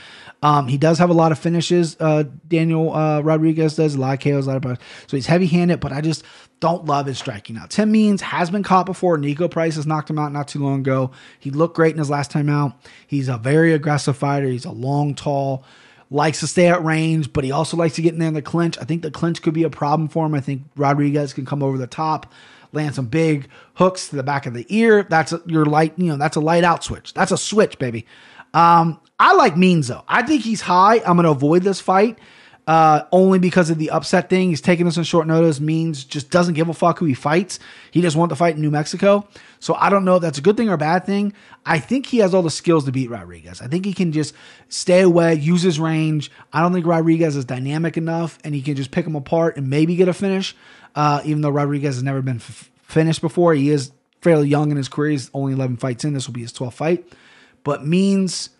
Um, 0.42 0.66
he 0.66 0.76
does 0.76 0.98
have 0.98 1.10
a 1.10 1.14
lot 1.14 1.30
of 1.30 1.38
finishes. 1.38 1.96
Uh, 2.00 2.24
Daniel 2.48 2.92
uh, 2.92 3.20
Rodriguez 3.20 3.76
does 3.76 3.94
a 3.94 4.00
lot 4.00 4.14
of 4.14 4.20
KOs, 4.20 4.46
a 4.46 4.48
lot 4.48 4.56
of 4.56 4.62
power. 4.62 4.78
so 5.06 5.16
he's 5.16 5.26
heavy 5.26 5.46
handed, 5.46 5.78
but 5.78 5.92
I 5.92 6.00
just 6.00 6.24
don't 6.58 6.86
love 6.86 7.06
his 7.06 7.18
striking 7.18 7.56
out. 7.56 7.70
Tim 7.70 7.92
Means 7.92 8.20
has 8.22 8.50
been 8.50 8.64
caught 8.64 8.86
before. 8.86 9.16
Niko 9.16 9.48
Price 9.48 9.76
has 9.76 9.86
knocked 9.86 10.10
him 10.10 10.18
out 10.18 10.32
not 10.32 10.48
too 10.48 10.58
long 10.58 10.80
ago. 10.80 11.12
He 11.38 11.50
looked 11.50 11.76
great 11.76 11.92
in 11.92 11.98
his 11.98 12.10
last 12.10 12.32
time 12.32 12.48
out. 12.48 12.72
He's 13.06 13.28
a 13.28 13.38
very 13.38 13.74
aggressive 13.74 14.16
fighter. 14.16 14.46
He's 14.46 14.64
a 14.64 14.72
long, 14.72 15.14
tall, 15.14 15.64
likes 16.10 16.40
to 16.40 16.48
stay 16.48 16.66
at 16.66 16.84
range, 16.84 17.32
but 17.32 17.44
he 17.44 17.52
also 17.52 17.76
likes 17.76 17.94
to 17.94 18.02
get 18.02 18.12
in 18.12 18.18
there 18.18 18.28
in 18.28 18.34
the 18.34 18.42
clinch. 18.42 18.76
I 18.78 18.84
think 18.84 19.02
the 19.02 19.10
clinch 19.12 19.40
could 19.40 19.54
be 19.54 19.62
a 19.62 19.70
problem 19.70 20.08
for 20.08 20.26
him. 20.26 20.34
I 20.34 20.40
think 20.40 20.62
Rodriguez 20.76 21.32
can 21.32 21.46
come 21.46 21.62
over 21.62 21.78
the 21.78 21.86
top 21.86 22.32
land 22.74 22.94
some 22.94 23.06
big 23.06 23.48
hooks 23.74 24.08
to 24.08 24.16
the 24.16 24.22
back 24.22 24.46
of 24.46 24.54
the 24.54 24.66
ear. 24.68 25.04
That's 25.08 25.32
a, 25.32 25.40
your 25.46 25.64
light, 25.64 25.94
you 25.96 26.06
know, 26.06 26.16
that's 26.16 26.36
a 26.36 26.40
light 26.40 26.64
out 26.64 26.84
switch. 26.84 27.14
That's 27.14 27.32
a 27.32 27.38
switch, 27.38 27.78
baby. 27.78 28.06
Um, 28.52 29.00
I 29.18 29.34
like 29.34 29.56
Means 29.56 29.88
though. 29.88 30.04
I 30.08 30.22
think 30.22 30.42
he's 30.42 30.60
high. 30.60 30.96
I'm 30.96 31.16
going 31.16 31.24
to 31.24 31.30
avoid 31.30 31.62
this 31.62 31.80
fight. 31.80 32.18
uh, 32.66 33.02
only 33.12 33.38
because 33.38 33.68
of 33.70 33.78
the 33.78 33.90
upset 33.90 34.30
thing. 34.30 34.48
He's 34.48 34.60
taking 34.60 34.86
this 34.86 34.96
on 34.96 35.04
short 35.04 35.26
notice, 35.26 35.60
means 35.60 36.04
just 36.04 36.30
doesn't 36.30 36.54
give 36.54 36.68
a 36.68 36.74
fuck 36.74 36.98
who 36.98 37.04
he 37.04 37.14
fights. 37.14 37.58
He 37.90 38.00
just 38.00 38.16
wants 38.16 38.32
to 38.32 38.36
fight 38.36 38.56
in 38.56 38.62
New 38.62 38.70
Mexico. 38.70 39.28
So 39.60 39.74
I 39.74 39.90
don't 39.90 40.04
know 40.04 40.16
if 40.16 40.22
that's 40.22 40.38
a 40.38 40.42
good 40.42 40.56
thing 40.56 40.68
or 40.68 40.74
a 40.74 40.78
bad 40.78 41.04
thing. 41.04 41.34
I 41.66 41.78
think 41.78 42.06
he 42.06 42.18
has 42.18 42.32
all 42.34 42.42
the 42.42 42.50
skills 42.50 42.84
to 42.86 42.92
beat 42.92 43.10
Rodriguez. 43.10 43.60
I 43.60 43.66
think 43.66 43.84
he 43.84 43.92
can 43.92 44.12
just 44.12 44.34
stay 44.68 45.00
away, 45.00 45.34
use 45.34 45.62
his 45.62 45.78
range. 45.78 46.30
I 46.52 46.60
don't 46.60 46.72
think 46.72 46.86
Rodriguez 46.86 47.36
is 47.36 47.44
dynamic 47.44 47.96
enough, 47.96 48.38
and 48.44 48.54
he 48.54 48.62
can 48.62 48.76
just 48.76 48.90
pick 48.90 49.06
him 49.06 49.16
apart 49.16 49.56
and 49.56 49.68
maybe 49.68 49.96
get 49.96 50.08
a 50.08 50.14
finish. 50.14 50.56
Uh, 50.94 51.20
even 51.24 51.42
though 51.42 51.50
Rodriguez 51.50 51.96
has 51.96 52.02
never 52.02 52.22
been 52.22 52.36
f- 52.36 52.70
finished 52.82 53.20
before, 53.20 53.54
he 53.54 53.70
is 53.70 53.92
fairly 54.20 54.48
young 54.48 54.70
in 54.70 54.76
his 54.76 54.88
career. 54.88 55.10
He's 55.10 55.30
only 55.34 55.52
11 55.52 55.76
fights 55.76 56.04
in. 56.04 56.14
This 56.14 56.26
will 56.26 56.34
be 56.34 56.42
his 56.42 56.52
12th 56.52 56.74
fight. 56.74 57.12
But 57.62 57.86
Means 57.86 58.50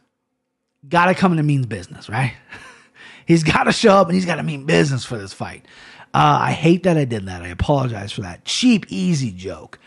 got 0.89 1.07
to 1.07 1.15
come 1.15 1.33
into 1.33 1.43
Means 1.45 1.67
business, 1.67 2.09
right? 2.09 2.35
he's 3.27 3.43
got 3.43 3.65
to 3.65 3.73
show 3.73 3.97
up 3.97 4.09
and 4.09 4.15
he's 4.15 4.27
got 4.27 4.37
to 4.37 4.43
mean 4.43 4.65
business 4.65 5.05
for 5.05 5.19
this 5.19 5.33
fight. 5.33 5.65
Uh, 6.13 6.39
I 6.43 6.53
hate 6.53 6.85
that 6.85 6.97
I 6.97 7.05
did 7.05 7.27
that. 7.27 7.43
I 7.43 7.49
apologize 7.49 8.13
for 8.13 8.23
that. 8.23 8.45
Cheap, 8.45 8.87
easy 8.89 9.31
joke. 9.31 9.79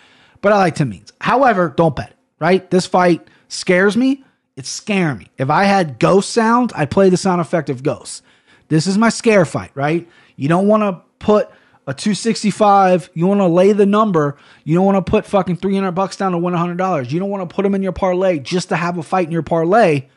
But 0.42 0.52
I 0.52 0.58
like 0.58 0.76
Tim 0.76 0.90
Means. 0.90 1.14
However, 1.22 1.74
don't 1.76 1.96
bet 1.96 2.10
it, 2.12 2.18
right? 2.40 2.70
This 2.70 2.86
fight 2.86 3.28
scares 3.48 3.96
me. 3.96 4.24
It's 4.56 4.70
scaring 4.70 5.20
me. 5.20 5.28
If 5.38 5.50
I 5.50 5.64
had 5.64 6.00
ghost 6.00 6.32
sounds, 6.32 6.74
I'd 6.76 6.92
play 6.92 7.10
the 7.10 7.18
sound 7.18 7.42
effect 7.42 7.70
of 7.70 7.84
ghosts. 7.84 8.24
This 8.68 8.88
is 8.88 8.98
my 8.98 9.10
scare 9.10 9.46
fight, 9.46 9.72
right? 9.76 10.08
You 10.36 10.50
don't 10.50 10.68
want 10.68 10.84
to 10.84 11.02
put 11.20 11.50
a 11.88 11.94
265. 11.94 13.10
You 13.14 13.26
want 13.28 13.40
to 13.40 13.48
lay 13.48 13.72
the 13.72 13.86
number. 13.86 14.38
You 14.66 14.76
don't 14.76 14.86
want 14.86 15.04
to 15.04 15.10
put 15.10 15.26
fucking 15.26 15.56
300 15.56 15.92
bucks 15.92 16.18
down 16.18 16.34
to 16.34 16.38
win 16.38 16.54
$100. 16.54 17.12
You 17.12 17.20
don't 17.20 17.30
want 17.30 17.50
to 17.50 17.54
put 17.54 17.64
them 17.64 17.74
in 17.74 17.82
your 17.82 17.94
parlay 17.94 18.40
just 18.40 18.70
to 18.70 18.76
have 18.76 18.98
a 18.98 19.04
fight 19.04 19.26
in 19.26 19.32
your 19.32 19.42
parlay 19.42 20.08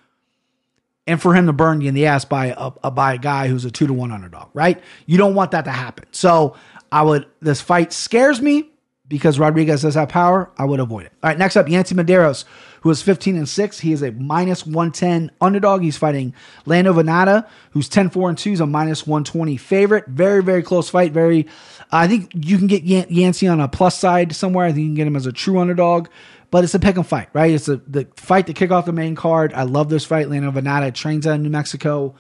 and 1.07 1.23
for 1.23 1.35
him 1.35 1.47
to 1.47 1.53
burn 1.53 1.81
you 1.81 1.89
in 1.89 1.95
the 1.95 2.07
ass 2.07 2.25
by 2.25 2.47
a, 2.57 2.71
a 2.85 2.91
by 2.91 3.15
a 3.15 3.19
guy 3.19 3.49
who's 3.49 3.65
a 3.65 3.71
two 3.71 3.87
to 3.87 3.93
one 3.93 4.13
underdog, 4.13 4.51
right? 4.53 4.83
You 5.07 5.17
don't 5.17 5.35
want 5.35 5.53
that 5.53 5.65
to 5.65 5.71
happen. 5.71 6.07
So 6.11 6.57
I 6.93 7.03
would. 7.03 7.27
This 7.41 7.61
fight 7.61 7.93
scares 7.93 8.41
me 8.43 8.71
because 9.09 9.39
Rodriguez 9.39 9.83
does 9.83 9.95
have 9.95 10.09
power. 10.09 10.51
I 10.59 10.65
would 10.65 10.81
avoid 10.81 11.07
it. 11.07 11.13
All 11.23 11.29
right, 11.29 11.39
next 11.39 11.57
up, 11.57 11.69
Yancy 11.69 11.95
Medeiros, 11.95 12.45
who 12.81 12.91
is 12.91 13.03
15 13.03 13.37
and 13.37 13.49
6. 13.49 13.81
He 13.81 13.93
is 13.93 14.03
a 14.03 14.13
minus 14.13 14.65
110 14.65 15.31
underdog. 15.41 15.83
He's 15.83 15.97
fighting 15.97 16.35
Lando 16.67 16.93
Vannata, 16.93 17.47
who's 17.73 17.89
10 17.89 18.11
4 18.11 18.29
and 18.31 18.39
2. 18.39 18.51
He's 18.51 18.61
a 18.61 18.67
minus 18.67 19.07
120 19.07 19.57
favorite. 19.57 20.07
Very, 20.09 20.43
very 20.43 20.63
close 20.63 20.89
fight. 20.91 21.13
Very, 21.13 21.47
I 21.91 22.09
think 22.09 22.31
you 22.35 22.59
can 22.59 22.67
get 22.67 22.85
Yancy 22.85 23.47
on 23.47 23.61
a 23.61 23.69
plus 23.69 23.99
side 23.99 24.35
somewhere. 24.35 24.67
I 24.67 24.73
think 24.73 24.83
you 24.83 24.89
can 24.89 24.95
get 24.95 25.07
him 25.07 25.17
as 25.17 25.27
a 25.27 25.33
true 25.33 25.59
underdog 25.59 26.09
but 26.51 26.65
it's 26.65 26.75
a 26.75 26.79
pick 26.79 26.97
and 26.97 27.07
fight, 27.07 27.29
right? 27.33 27.53
It's 27.53 27.69
a, 27.69 27.77
the 27.77 28.09
fight 28.17 28.47
to 28.49 28.53
kick 28.53 28.71
off 28.71 28.87
the 28.87 28.93
main 28.93 29.15
card. 29.15 29.53
I 29.55 29.63
love 29.63 29.89
this 29.89 30.05
fight. 30.05 30.29
Lando 30.29 30.51
Vannata 30.51 30.93
trains 30.93 31.27
out 31.27 31.41
New 31.41 31.51
Mexico. 31.51 32.17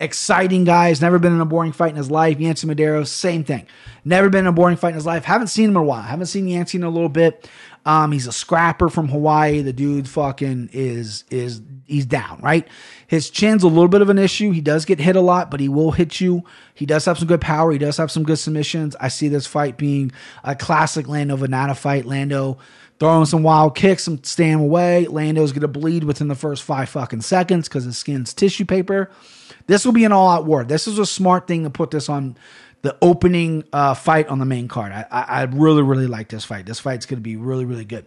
Exciting 0.00 0.64
guy. 0.64 0.94
Never 1.00 1.18
been 1.18 1.34
in 1.34 1.40
a 1.40 1.46
boring 1.46 1.72
fight 1.72 1.90
in 1.90 1.96
his 1.96 2.10
life. 2.10 2.40
Yancy 2.40 2.66
Medeiros, 2.66 3.08
same 3.08 3.44
thing. 3.44 3.66
Never 4.04 4.28
been 4.28 4.40
in 4.40 4.46
a 4.46 4.52
boring 4.52 4.76
fight 4.76 4.90
in 4.90 4.94
his 4.96 5.06
life. 5.06 5.24
Haven't 5.24 5.48
seen 5.48 5.66
him 5.66 5.72
in 5.72 5.76
a 5.76 5.84
while. 5.84 6.02
Haven't 6.02 6.26
seen 6.26 6.48
Yancy 6.48 6.78
in 6.78 6.84
a 6.84 6.88
little 6.88 7.08
bit. 7.08 7.48
Um, 7.86 8.12
he's 8.12 8.26
a 8.26 8.32
scrapper 8.32 8.88
from 8.88 9.08
Hawaii. 9.08 9.60
The 9.60 9.72
dude 9.72 10.08
fucking 10.08 10.70
is 10.72 11.24
is 11.30 11.60
he's 11.84 12.06
down, 12.06 12.40
right? 12.42 12.66
His 13.06 13.28
chin's 13.28 13.62
a 13.62 13.68
little 13.68 13.88
bit 13.88 14.00
of 14.00 14.08
an 14.08 14.18
issue. 14.18 14.50
He 14.52 14.60
does 14.60 14.84
get 14.84 14.98
hit 14.98 15.16
a 15.16 15.20
lot, 15.20 15.50
but 15.50 15.60
he 15.60 15.68
will 15.68 15.92
hit 15.92 16.20
you. 16.20 16.42
He 16.74 16.86
does 16.86 17.04
have 17.04 17.18
some 17.18 17.28
good 17.28 17.42
power. 17.42 17.70
He 17.72 17.78
does 17.78 17.98
have 17.98 18.10
some 18.10 18.22
good 18.22 18.38
submissions. 18.38 18.96
I 19.00 19.08
see 19.08 19.28
this 19.28 19.46
fight 19.46 19.76
being 19.76 20.12
a 20.42 20.54
classic 20.54 21.08
Lando 21.08 21.36
Vannata 21.36 21.76
fight. 21.76 22.06
Lando 22.06 22.58
throwing 22.98 23.26
some 23.26 23.42
wild 23.42 23.74
kicks 23.74 24.04
some 24.04 24.22
staying 24.22 24.54
away. 24.54 25.06
Lando's 25.06 25.52
to 25.52 25.68
bleed 25.68 26.04
within 26.04 26.28
the 26.28 26.34
first 26.34 26.62
five 26.62 26.88
fucking 26.88 27.20
seconds 27.20 27.68
because 27.68 27.84
his 27.84 27.98
skin's 27.98 28.32
tissue 28.32 28.64
paper. 28.64 29.10
This 29.66 29.84
will 29.84 29.92
be 29.92 30.04
an 30.04 30.12
all 30.12 30.28
out 30.28 30.44
war. 30.44 30.64
This 30.64 30.86
is 30.86 30.98
a 30.98 31.06
smart 31.06 31.46
thing 31.46 31.64
to 31.64 31.70
put 31.70 31.90
this 31.90 32.08
on 32.08 32.36
the 32.84 32.94
opening 33.00 33.64
uh, 33.72 33.94
fight 33.94 34.28
on 34.28 34.38
the 34.38 34.44
main 34.44 34.68
card. 34.68 34.92
I, 34.92 35.06
I, 35.10 35.22
I 35.22 35.42
really, 35.44 35.80
really 35.80 36.06
like 36.06 36.28
this 36.28 36.44
fight. 36.44 36.66
This 36.66 36.78
fight's 36.78 37.06
going 37.06 37.16
to 37.16 37.22
be 37.22 37.34
really, 37.34 37.64
really 37.64 37.86
good. 37.86 38.04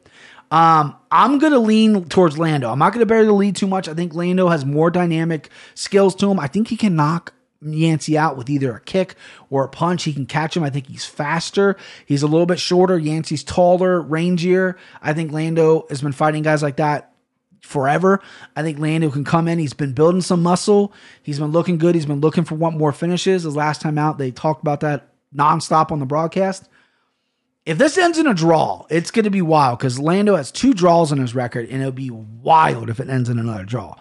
Um, 0.52 0.96
I'm 1.10 1.40
going 1.40 1.54
to 1.54 1.60
lean 1.60 2.06
towards 2.06 2.38
Lando. 2.38 2.72
I'm 2.72 2.78
not 2.78 2.94
going 2.94 3.00
to 3.00 3.08
bury 3.08 3.26
the 3.26 3.34
lead 3.34 3.56
too 3.56 3.66
much. 3.66 3.88
I 3.88 3.96
think 3.96 4.14
Lando 4.14 4.50
has 4.50 4.66
more 4.66 4.92
dynamic 4.92 5.50
skills 5.74 6.14
to 6.18 6.30
him. 6.30 6.40
I 6.40 6.46
think 6.46 6.68
he 6.68 6.78
can 6.78 6.96
knock 6.96 7.34
Yancy 7.60 8.20
out 8.20 8.38
with 8.38 8.52
either 8.52 8.76
a 8.76 8.80
kick 8.80 9.16
or 9.50 9.64
a 9.64 9.68
punch. 9.68 10.04
He 10.04 10.14
can 10.14 10.28
catch 10.28 10.56
him. 10.56 10.64
I 10.64 10.70
think 10.70 10.86
he's 10.86 11.06
faster. 11.06 11.76
He's 12.06 12.22
a 12.22 12.28
little 12.28 12.46
bit 12.46 12.60
shorter. 12.60 13.00
Yancy's 13.00 13.44
taller, 13.44 14.04
rangier. 14.04 14.76
I 15.02 15.14
think 15.14 15.32
Lando 15.32 15.88
has 15.90 16.04
been 16.04 16.12
fighting 16.12 16.44
guys 16.44 16.62
like 16.62 16.78
that 16.78 17.17
forever. 17.68 18.22
I 18.56 18.64
think 18.64 18.80
Lando 18.80 19.12
can 19.12 19.24
come 19.24 19.48
in. 19.48 19.60
He's 19.60 19.74
been 19.74 19.94
building 19.94 20.22
some 20.22 20.42
muscle. 20.42 20.94
He's 21.22 21.40
been 21.40 21.52
looking 21.52 21.78
good. 21.78 21.96
He's 21.96 22.06
been 22.06 22.22
looking 22.22 22.44
for 22.44 22.56
one 22.56 22.78
more 22.78 22.92
finishes. 22.92 23.44
His 23.44 23.56
last 23.56 23.82
time 23.82 23.98
out, 23.98 24.18
they 24.18 24.32
talked 24.32 24.62
about 24.62 24.80
that 24.80 25.10
nonstop 25.36 25.92
on 25.92 26.00
the 26.00 26.06
broadcast. 26.06 26.70
If 27.66 27.78
this 27.78 27.98
ends 27.98 28.18
in 28.18 28.28
a 28.28 28.34
draw, 28.34 28.86
it's 28.90 29.12
going 29.12 29.26
to 29.26 29.30
be 29.30 29.42
wild 29.42 29.80
because 29.80 30.00
Lando 30.00 30.38
has 30.38 30.52
two 30.52 30.74
draws 30.74 31.12
on 31.12 31.18
his 31.18 31.36
record, 31.36 31.68
and 31.70 31.82
it'll 31.82 31.92
be 31.92 32.10
wild 32.10 32.90
if 32.90 33.02
it 33.02 33.10
ends 33.10 33.28
in 33.28 33.40
another 33.40 33.66
draw. 33.66 33.96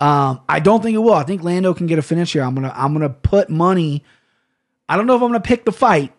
Um, 0.00 0.40
I 0.48 0.60
don't 0.60 0.82
think 0.82 0.94
it 0.94 0.98
will. 0.98 1.14
I 1.14 1.24
think 1.24 1.42
Lando 1.42 1.74
can 1.74 1.88
get 1.88 1.98
a 1.98 2.02
finish 2.02 2.32
here. 2.32 2.44
I'm 2.44 2.54
gonna 2.54 2.72
I'm 2.74 2.92
gonna 2.92 3.08
put 3.08 3.50
money. 3.50 4.04
I 4.88 4.96
don't 4.96 5.08
know 5.08 5.16
if 5.16 5.22
I'm 5.22 5.28
gonna 5.28 5.40
pick 5.40 5.64
the 5.64 5.72
fight. 5.72 6.12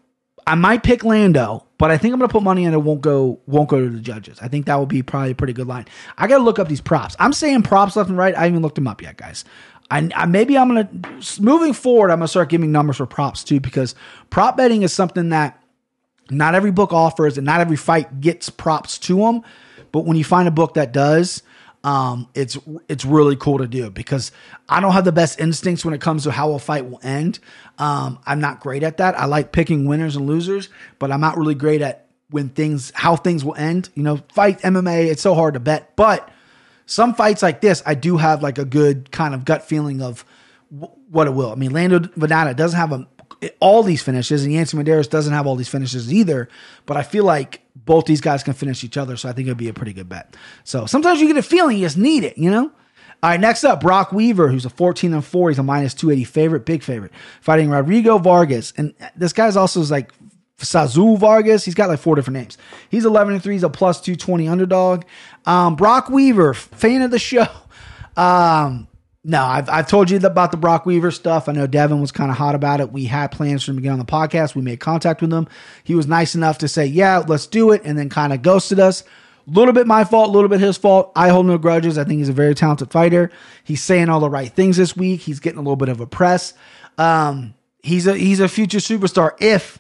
I 0.46 0.56
might 0.56 0.84
pick 0.84 1.06
Lando, 1.06 1.66
but 1.80 1.90
I 1.90 1.98
think 1.98 2.14
I'm 2.14 2.20
gonna 2.20 2.30
put 2.30 2.44
money 2.44 2.68
on 2.68 2.74
it 2.74 2.84
won't 2.84 3.02
go 3.02 3.40
won't 3.48 3.70
go 3.70 3.80
to 3.80 3.90
the 3.90 4.02
judges. 4.02 4.38
I 4.42 4.50
think 4.50 4.68
that 4.68 4.80
would 4.80 4.90
be 4.90 5.02
probably 5.02 5.32
a 5.32 5.36
pretty 5.36 5.54
good 5.54 5.66
line. 5.66 5.86
I 6.18 6.28
gotta 6.28 6.44
look 6.44 6.60
up 6.60 6.68
these 6.68 6.82
props. 6.82 7.16
I'm 7.18 7.34
saying 7.34 7.64
props 7.64 7.96
left 7.96 8.10
and 8.10 8.18
right. 8.18 8.36
I 8.36 8.46
haven't 8.46 8.62
looked 8.62 8.76
them 8.76 8.88
up 8.88 9.02
yet, 9.02 9.18
guys. 9.18 9.46
I, 9.90 10.10
I 10.14 10.26
maybe 10.26 10.58
I'm 10.58 10.68
gonna 10.68 10.90
moving 11.40 11.74
forward. 11.74 12.12
I'm 12.12 12.20
gonna 12.20 12.28
start 12.28 12.50
giving 12.50 12.72
numbers 12.72 12.98
for 12.98 13.08
props 13.08 13.44
too 13.44 13.62
because 13.62 13.96
prop 14.30 14.58
betting 14.58 14.84
is 14.84 14.94
something 14.94 15.30
that 15.30 15.64
not 16.30 16.54
every 16.54 16.72
book 16.72 16.94
offers 16.94 17.38
and 17.38 17.46
not 17.46 17.62
every 17.62 17.78
fight 17.78 18.20
gets 18.22 18.50
props 18.50 19.00
to 19.00 19.18
them. 19.18 19.42
But 19.92 20.02
when 20.02 20.18
you 20.18 20.24
find 20.24 20.48
a 20.48 20.52
book 20.52 20.76
that 20.76 20.92
does, 20.92 21.42
um, 21.84 22.28
it's 22.34 22.58
it's 22.88 23.06
really 23.06 23.36
cool 23.36 23.60
to 23.60 23.68
do 23.68 23.90
because 23.90 24.32
I 24.68 24.80
don't 24.82 24.92
have 24.92 25.06
the 25.06 25.12
best 25.12 25.40
instincts 25.40 25.86
when 25.86 25.94
it 25.94 26.02
comes 26.02 26.24
to 26.24 26.32
how 26.32 26.52
a 26.52 26.60
fight 26.60 26.90
will 26.90 27.00
end. 27.04 27.40
Um, 27.78 28.20
I'm 28.26 28.42
not 28.42 28.60
great 28.60 28.84
at 28.84 28.98
that. 28.98 29.18
I 29.18 29.26
like 29.26 29.52
picking 29.52 29.86
winners 29.86 30.16
and 30.16 30.28
losers, 30.28 30.70
but 31.00 31.12
I'm 31.12 31.22
not 31.22 31.38
really 31.38 31.56
great 31.56 31.82
at 31.82 32.08
when 32.30 32.50
things 32.50 32.92
how 32.96 33.16
things 33.16 33.46
will 33.46 33.56
end. 33.56 33.90
You 33.96 34.04
know, 34.04 34.18
fight 34.34 34.60
MMA, 34.60 35.08
it's 35.08 35.22
so 35.22 35.36
hard 35.36 35.54
to 35.54 35.60
bet, 35.60 35.96
but 35.96 36.30
some 36.86 37.14
fights 37.14 37.44
like 37.44 37.62
this, 37.62 37.84
I 37.86 37.94
do 37.94 38.18
have 38.18 38.42
like 38.44 38.58
a 38.58 38.66
good 38.66 39.12
kind 39.12 39.34
of 39.34 39.46
gut 39.46 39.64
feeling 39.64 40.02
of 40.02 40.26
w- 40.74 40.94
what 41.10 41.28
it 41.28 41.32
will. 41.32 41.52
I 41.52 41.56
mean, 41.56 41.72
Lando 41.72 42.00
Vannata 42.00 42.56
doesn't 42.56 42.78
have 42.78 42.92
a 42.92 43.08
all 43.60 43.84
these 43.84 44.02
finishes, 44.02 44.44
and 44.44 44.54
Yancy 44.54 44.78
Medeiros 44.78 45.10
doesn't 45.10 45.34
have 45.34 45.48
all 45.48 45.56
these 45.56 45.70
finishes 45.70 46.12
either. 46.12 46.50
But 46.86 46.98
I 46.98 47.04
feel 47.04 47.24
like 47.24 47.62
both 47.76 48.06
these 48.06 48.22
guys 48.22 48.44
can 48.44 48.54
finish 48.54 48.84
each 48.84 48.98
other, 48.98 49.18
so 49.18 49.30
I 49.30 49.34
think 49.34 49.48
it'd 49.48 49.58
be 49.58 49.70
a 49.70 49.74
pretty 49.74 49.94
good 49.94 50.10
bet. 50.10 50.36
So 50.64 50.86
sometimes 50.86 51.22
you 51.22 51.28
get 51.28 51.38
a 51.38 51.44
feeling 51.44 51.78
you 51.78 51.86
just 51.86 51.98
need 51.98 52.24
it, 52.24 52.38
you 52.38 52.52
know. 52.52 52.72
All 53.22 53.30
right, 53.30 53.40
next 53.40 53.66
up, 53.66 53.82
Brock 53.82 54.14
Weaver, 54.14 54.48
who's 54.48 54.66
a 54.66 54.70
14 54.70 55.14
and 55.14 55.26
4. 55.26 55.50
He's 55.50 55.60
a 55.60 55.64
minus 55.64 55.94
280 55.94 56.24
favorite, 56.24 56.66
big 56.66 56.84
favorite, 56.84 57.12
fighting 57.42 57.70
Rodrigo 57.70 58.18
Vargas. 58.18 58.72
And 58.78 58.94
this 59.16 59.34
guy's 59.34 59.58
also 59.58 59.82
like 59.84 60.14
Saul 60.58 61.18
Vargas. 61.18 61.66
He's 61.66 61.76
got 61.76 61.90
like 61.90 62.00
four 62.00 62.16
different 62.16 62.38
names. 62.38 62.58
He's 62.90 63.04
11 63.04 63.34
and 63.34 63.44
3. 63.44 63.56
He's 63.56 63.64
a 63.64 63.70
plus 63.70 64.00
220 64.00 64.48
underdog. 64.48 65.04
Um, 65.46 65.76
Brock 65.76 66.10
Weaver, 66.10 66.54
fan 66.54 67.02
of 67.02 67.12
the 67.12 67.20
show. 67.20 67.48
Um, 68.16 68.88
no, 69.24 69.44
I've, 69.44 69.70
I've 69.70 69.88
told 69.88 70.10
you 70.10 70.18
about 70.18 70.52
the 70.52 70.58
Brock 70.58 70.86
Weaver 70.86 71.12
stuff. 71.12 71.50
I 71.50 71.52
know 71.52 71.68
Devin 71.68 72.00
was 72.00 72.12
kind 72.12 72.32
of 72.32 72.38
hot 72.38 72.56
about 72.56 72.80
it. 72.80 72.92
We 72.92 73.06
had 73.06 73.32
plans 73.32 73.64
for 73.64 73.72
him 73.72 73.78
to 73.78 73.84
get 73.84 73.92
on 73.92 74.00
the 74.00 74.06
podcast. 74.06 74.56
We 74.56 74.62
made 74.62 74.80
contact 74.80 75.22
with 75.22 75.34
him. 75.34 75.48
He 75.84 75.94
was 75.94 76.08
nice 76.08 76.36
enough 76.36 76.60
to 76.60 76.68
say, 76.70 76.86
yeah, 76.86 77.18
let's 77.28 77.46
do 77.46 77.72
it, 77.72 77.82
and 77.84 77.98
then 77.98 78.10
kind 78.10 78.32
of 78.32 78.42
ghosted 78.42 78.80
us. 78.80 79.04
A 79.48 79.52
little 79.52 79.74
bit 79.74 79.88
my 79.88 80.04
fault, 80.06 80.30
a 80.30 80.32
little 80.32 80.48
bit 80.48 80.62
his 80.62 80.78
fault. 80.78 81.12
I 81.16 81.30
hold 81.30 81.48
no 81.48 81.58
grudges. 81.58 81.98
I 81.98 82.06
think 82.06 82.20
he's 82.20 82.30
a 82.30 82.34
very 82.34 82.56
talented 82.56 82.92
fighter. 82.92 83.32
He's 83.64 83.84
saying 83.84 84.08
all 84.08 84.20
the 84.20 84.30
right 84.30 84.52
things 84.52 84.78
this 84.78 84.96
week. 84.96 85.22
He's 85.22 85.40
getting 85.40 85.60
a 85.60 85.64
little 85.64 85.76
bit 85.76 85.90
of 85.90 86.00
a 86.00 86.08
press. 86.08 86.54
Um, 86.98 87.56
he's 87.84 88.08
a 88.08 88.16
he's 88.16 88.40
a 88.40 88.48
future 88.48 88.78
superstar 88.78 89.32
if 89.42 89.80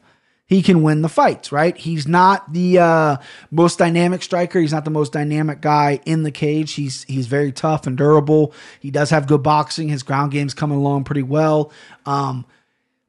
he 0.49 0.63
can 0.63 0.81
win 0.81 1.03
the 1.03 1.09
fights, 1.09 1.51
right? 1.51 1.77
He's 1.77 2.07
not 2.07 2.51
the 2.51 2.79
uh, 2.79 3.17
most 3.51 3.77
dynamic 3.77 4.23
striker. 4.23 4.59
He's 4.59 4.73
not 4.73 4.83
the 4.83 4.89
most 4.89 5.13
dynamic 5.13 5.61
guy 5.61 5.99
in 6.07 6.23
the 6.23 6.31
cage. 6.31 6.73
He's 6.73 7.03
he's 7.03 7.27
very 7.27 7.51
tough 7.51 7.85
and 7.85 7.95
durable. 7.95 8.51
He 8.79 8.89
does 8.89 9.11
have 9.11 9.27
good 9.27 9.43
boxing. 9.43 9.89
His 9.89 10.01
ground 10.01 10.31
game's 10.31 10.55
coming 10.55 10.79
along 10.79 11.03
pretty 11.03 11.21
well. 11.21 11.71
Um, 12.07 12.47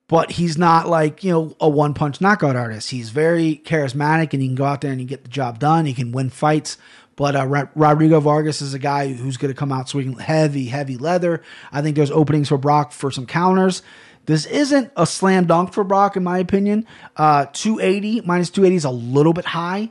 but 0.06 0.32
he's 0.32 0.58
not 0.58 0.86
like 0.86 1.24
you 1.24 1.32
know 1.32 1.56
a 1.58 1.68
one 1.68 1.94
punch 1.94 2.20
knockout 2.20 2.56
artist. 2.56 2.90
He's 2.90 3.08
very 3.08 3.62
charismatic 3.64 4.34
and 4.34 4.42
he 4.42 4.48
can 4.48 4.54
go 4.54 4.66
out 4.66 4.82
there 4.82 4.90
and 4.90 5.00
he 5.00 5.06
get 5.06 5.24
the 5.24 5.30
job 5.30 5.58
done. 5.58 5.86
He 5.86 5.94
can 5.94 6.12
win 6.12 6.28
fights. 6.28 6.76
But 7.16 7.36
uh, 7.36 7.66
Rodrigo 7.74 8.20
Vargas 8.20 8.62
is 8.62 8.74
a 8.74 8.78
guy 8.78 9.12
who's 9.12 9.36
going 9.36 9.52
to 9.52 9.58
come 9.58 9.72
out 9.72 9.88
swinging 9.88 10.18
heavy, 10.18 10.66
heavy 10.66 10.96
leather. 10.96 11.42
I 11.72 11.82
think 11.82 11.96
there's 11.96 12.10
openings 12.10 12.48
for 12.48 12.56
Brock 12.58 12.92
for 12.92 13.10
some 13.10 13.26
counters. 13.26 13.82
This 14.30 14.46
isn't 14.46 14.92
a 14.96 15.08
slam 15.08 15.46
dunk 15.46 15.72
for 15.72 15.82
Brock, 15.82 16.16
in 16.16 16.22
my 16.22 16.38
opinion. 16.38 16.86
Uh, 17.16 17.46
280 17.52 18.20
minus 18.20 18.48
280 18.50 18.76
is 18.76 18.84
a 18.84 18.90
little 18.90 19.32
bit 19.32 19.44
high. 19.44 19.90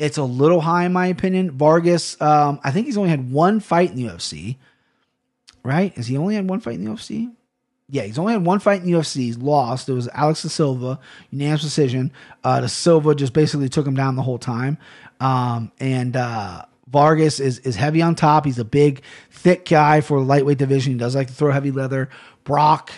It's 0.00 0.18
a 0.18 0.24
little 0.24 0.60
high, 0.60 0.86
in 0.86 0.92
my 0.92 1.06
opinion. 1.06 1.52
Vargas, 1.52 2.20
um, 2.20 2.58
I 2.64 2.72
think 2.72 2.86
he's 2.86 2.96
only 2.96 3.10
had 3.10 3.30
one 3.30 3.60
fight 3.60 3.90
in 3.90 3.94
the 3.94 4.06
UFC, 4.06 4.56
right? 5.62 5.96
Is 5.96 6.08
he 6.08 6.16
only 6.16 6.34
had 6.34 6.48
one 6.48 6.58
fight 6.58 6.74
in 6.74 6.84
the 6.84 6.90
UFC? 6.90 7.32
Yeah, 7.88 8.02
he's 8.02 8.18
only 8.18 8.32
had 8.32 8.44
one 8.44 8.58
fight 8.58 8.82
in 8.82 8.90
the 8.90 8.98
UFC. 8.98 9.18
He's 9.18 9.38
lost. 9.38 9.88
It 9.88 9.92
was 9.92 10.08
Alex 10.08 10.42
da 10.42 10.48
Silva, 10.48 10.98
unanimous 11.30 11.62
decision. 11.62 12.10
Uh, 12.42 12.62
da 12.62 12.66
Silva 12.66 13.14
just 13.14 13.32
basically 13.32 13.68
took 13.68 13.86
him 13.86 13.94
down 13.94 14.16
the 14.16 14.22
whole 14.22 14.38
time. 14.38 14.76
Um, 15.20 15.70
and 15.78 16.16
uh, 16.16 16.64
Vargas 16.88 17.38
is 17.38 17.60
is 17.60 17.76
heavy 17.76 18.02
on 18.02 18.16
top. 18.16 18.44
He's 18.44 18.58
a 18.58 18.64
big, 18.64 19.02
thick 19.30 19.66
guy 19.66 20.00
for 20.00 20.18
the 20.18 20.26
lightweight 20.26 20.58
division. 20.58 20.94
He 20.94 20.98
does 20.98 21.14
like 21.14 21.28
to 21.28 21.32
throw 21.32 21.52
heavy 21.52 21.70
leather. 21.70 22.08
Brock 22.42 22.90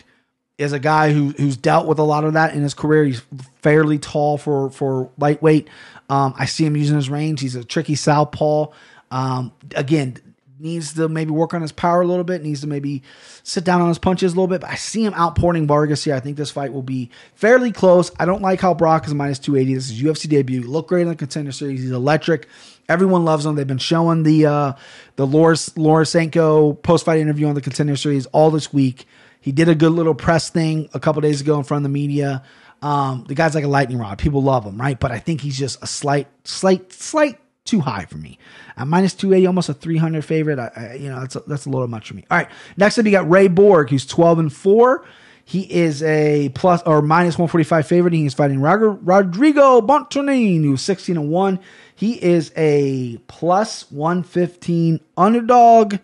is 0.61 0.73
a 0.73 0.79
guy 0.79 1.13
who 1.13 1.31
who's 1.31 1.57
dealt 1.57 1.87
with 1.87 1.99
a 1.99 2.03
lot 2.03 2.25
of 2.25 2.35
that 2.35 2.55
in 2.55 2.63
his 2.63 2.75
career. 2.75 3.05
He's 3.05 3.23
fairly 3.63 3.99
tall 3.99 4.37
for 4.37 4.71
for 4.71 5.11
lightweight. 5.19 5.69
Um, 6.11 6.35
I 6.37 6.45
see 6.45 6.67
him 6.67 6.77
using 6.77 6.97
his 6.97 7.09
range. 7.09 7.41
He's 7.41 7.57
a 7.57 7.65
tricky 7.65 7.95
southpaw. 7.95 8.67
Um, 9.11 9.53
again, 9.75 10.19
needs 10.59 10.93
to 10.95 11.09
maybe 11.09 11.31
work 11.31 11.55
on 11.55 11.63
his 11.63 11.73
power 11.73 12.03
a 12.03 12.07
little 12.07 12.25
bit. 12.25 12.43
Needs 12.43 12.61
to 12.61 12.67
maybe 12.67 13.03
sit 13.43 13.65
down 13.65 13.81
on 13.81 13.89
his 13.89 13.99
punches 13.99 14.33
a 14.33 14.35
little 14.35 14.49
bit. 14.49 14.61
But 14.61 14.71
I 14.71 14.75
see 14.75 15.03
him 15.03 15.15
outporting 15.15 15.67
Vargas 15.67 16.05
here. 16.05 16.15
I 16.15 16.21
think 16.21 16.37
this 16.37 16.51
fight 16.51 16.75
will 16.75 16.83
be 16.83 17.11
fairly 17.35 17.73
close. 17.73 18.11
I 18.21 18.27
don't 18.27 18.43
like 18.43 18.61
how 18.61 18.75
Brock 18.75 19.07
is 19.07 19.15
minus 19.15 19.39
two 19.39 19.57
eighty. 19.57 19.75
This 19.75 19.91
is 19.91 20.03
UFC 20.03 20.29
debut. 20.29 20.61
He 20.61 20.67
looked 20.67 20.91
great 20.91 21.03
in 21.03 21.09
the 21.09 21.17
contender 21.17 21.53
series. 21.53 21.81
He's 21.81 21.91
electric. 21.91 22.49
Everyone 22.87 23.25
loves 23.25 23.47
him. 23.47 23.55
They've 23.55 23.67
been 23.67 23.79
showing 23.79 24.25
the 24.25 24.45
uh, 24.45 24.73
the 25.17 25.27
Loris 25.27 25.71
Lorisenko 25.71 26.83
post 26.83 27.07
fight 27.07 27.19
interview 27.19 27.47
on 27.47 27.55
the 27.55 27.63
contender 27.63 27.97
series 27.97 28.27
all 28.27 28.51
this 28.51 28.75
week. 28.75 29.07
He 29.41 29.53
did 29.53 29.69
a 29.69 29.75
good 29.75 29.93
little 29.93 30.15
press 30.15 30.51
thing 30.51 30.89
a 30.93 31.01
couple 31.01 31.23
days 31.23 31.41
ago 31.41 31.57
in 31.59 31.65
front 31.65 31.81
of 31.81 31.91
the 31.91 31.95
media. 31.95 32.43
Um, 32.83 33.25
the 33.27 33.35
guy's 33.35 33.55
like 33.55 33.65
a 33.65 33.69
lightning 33.69 33.99
rod. 33.99 34.19
People 34.19 34.43
love 34.43 34.65
him, 34.65 34.81
right? 34.81 34.99
But 34.99 35.13
I 35.13 35.19
think 35.19 35.41
he's 35.41 35.59
just 35.59 35.83
a 35.83 35.87
slight, 35.87 36.29
slight, 36.45 36.93
slight 36.93 37.39
too 37.65 37.81
high 37.81 38.05
for 38.07 38.19
me. 38.19 38.39
At 38.77 38.87
minus 38.87 39.15
280, 39.15 39.47
almost 39.47 39.69
a 39.69 39.75
300 39.75 40.25
favorite. 40.25 40.59
I, 40.59 40.71
I, 40.77 40.95
you 40.95 41.09
know, 41.09 41.21
that's 41.21 41.37
a, 41.37 41.41
that's 41.41 41.67
a 41.67 41.71
little 41.71 41.89
much 41.89 42.09
for 42.09 42.15
me. 42.15 42.25
All 42.31 42.39
right. 42.39 42.49
Next 42.77 42.99
up, 42.99 43.05
you 43.05 43.11
got 43.11 43.29
Ray 43.29 43.49
Borg, 43.49 43.91
who's 43.91 44.07
12 44.07 44.39
and 44.39 44.53
4. 44.53 45.05
He 45.45 45.63
is 45.63 46.03
a 46.05 46.51
plus 46.51 46.81
or 46.87 47.03
minus 47.03 47.35
145 47.35 47.87
favorite. 47.87 48.13
He's 48.15 48.35
fighting 48.35 48.61
Roger, 48.61 48.91
Rodrigo 48.91 49.81
Bontorin, 49.81 50.63
who's 50.63 50.83
16 50.83 51.17
and 51.17 51.29
1. 51.29 51.59
He 51.95 52.23
is 52.23 52.53
a 52.57 53.19
plus 53.27 53.91
115 53.91 55.01
underdog. 55.17 55.97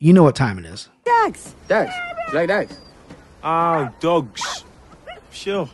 You 0.00 0.12
know 0.12 0.22
what 0.22 0.36
time 0.36 0.58
it 0.58 0.64
is. 0.64 0.88
Dogs. 1.04 1.54
Dags. 1.66 1.92
You 2.28 2.34
like 2.34 2.48
dags? 2.48 2.78
Oh, 3.42 3.90
dogs. 3.98 4.64
Sure. 5.32 5.68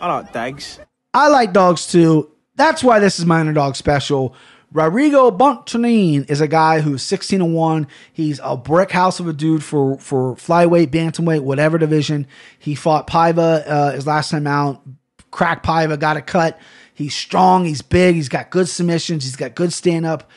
I 0.00 0.12
like 0.12 0.32
dags. 0.32 0.80
I 1.14 1.28
like 1.28 1.52
dogs 1.52 1.86
too. 1.86 2.30
That's 2.56 2.82
why 2.82 2.98
this 2.98 3.20
is 3.20 3.26
my 3.26 3.40
underdog 3.40 3.76
special. 3.76 4.34
Rodrigo 4.72 5.30
Bontorin 5.30 6.28
is 6.28 6.40
a 6.40 6.48
guy 6.48 6.80
who's 6.80 7.02
16 7.02 7.40
and 7.40 7.54
1. 7.54 7.86
He's 8.12 8.40
a 8.42 8.56
brick 8.56 8.90
house 8.90 9.20
of 9.20 9.28
a 9.28 9.32
dude 9.32 9.62
for, 9.64 9.98
for 9.98 10.34
flyweight, 10.34 10.88
bantamweight, 10.88 11.42
whatever 11.42 11.78
division. 11.78 12.26
He 12.58 12.74
fought 12.74 13.06
Paiva 13.06 13.64
uh, 13.66 13.92
his 13.92 14.06
last 14.06 14.30
time 14.30 14.46
out. 14.46 14.82
Crack 15.30 15.62
Paiva, 15.62 15.98
got 15.98 16.16
a 16.16 16.22
cut. 16.22 16.58
He's 16.92 17.14
strong. 17.14 17.64
He's 17.64 17.82
big. 17.82 18.16
He's 18.16 18.28
got 18.28 18.50
good 18.50 18.68
submissions. 18.68 19.24
He's 19.24 19.36
got 19.36 19.54
good 19.54 19.72
stand 19.72 20.06
up 20.06 20.28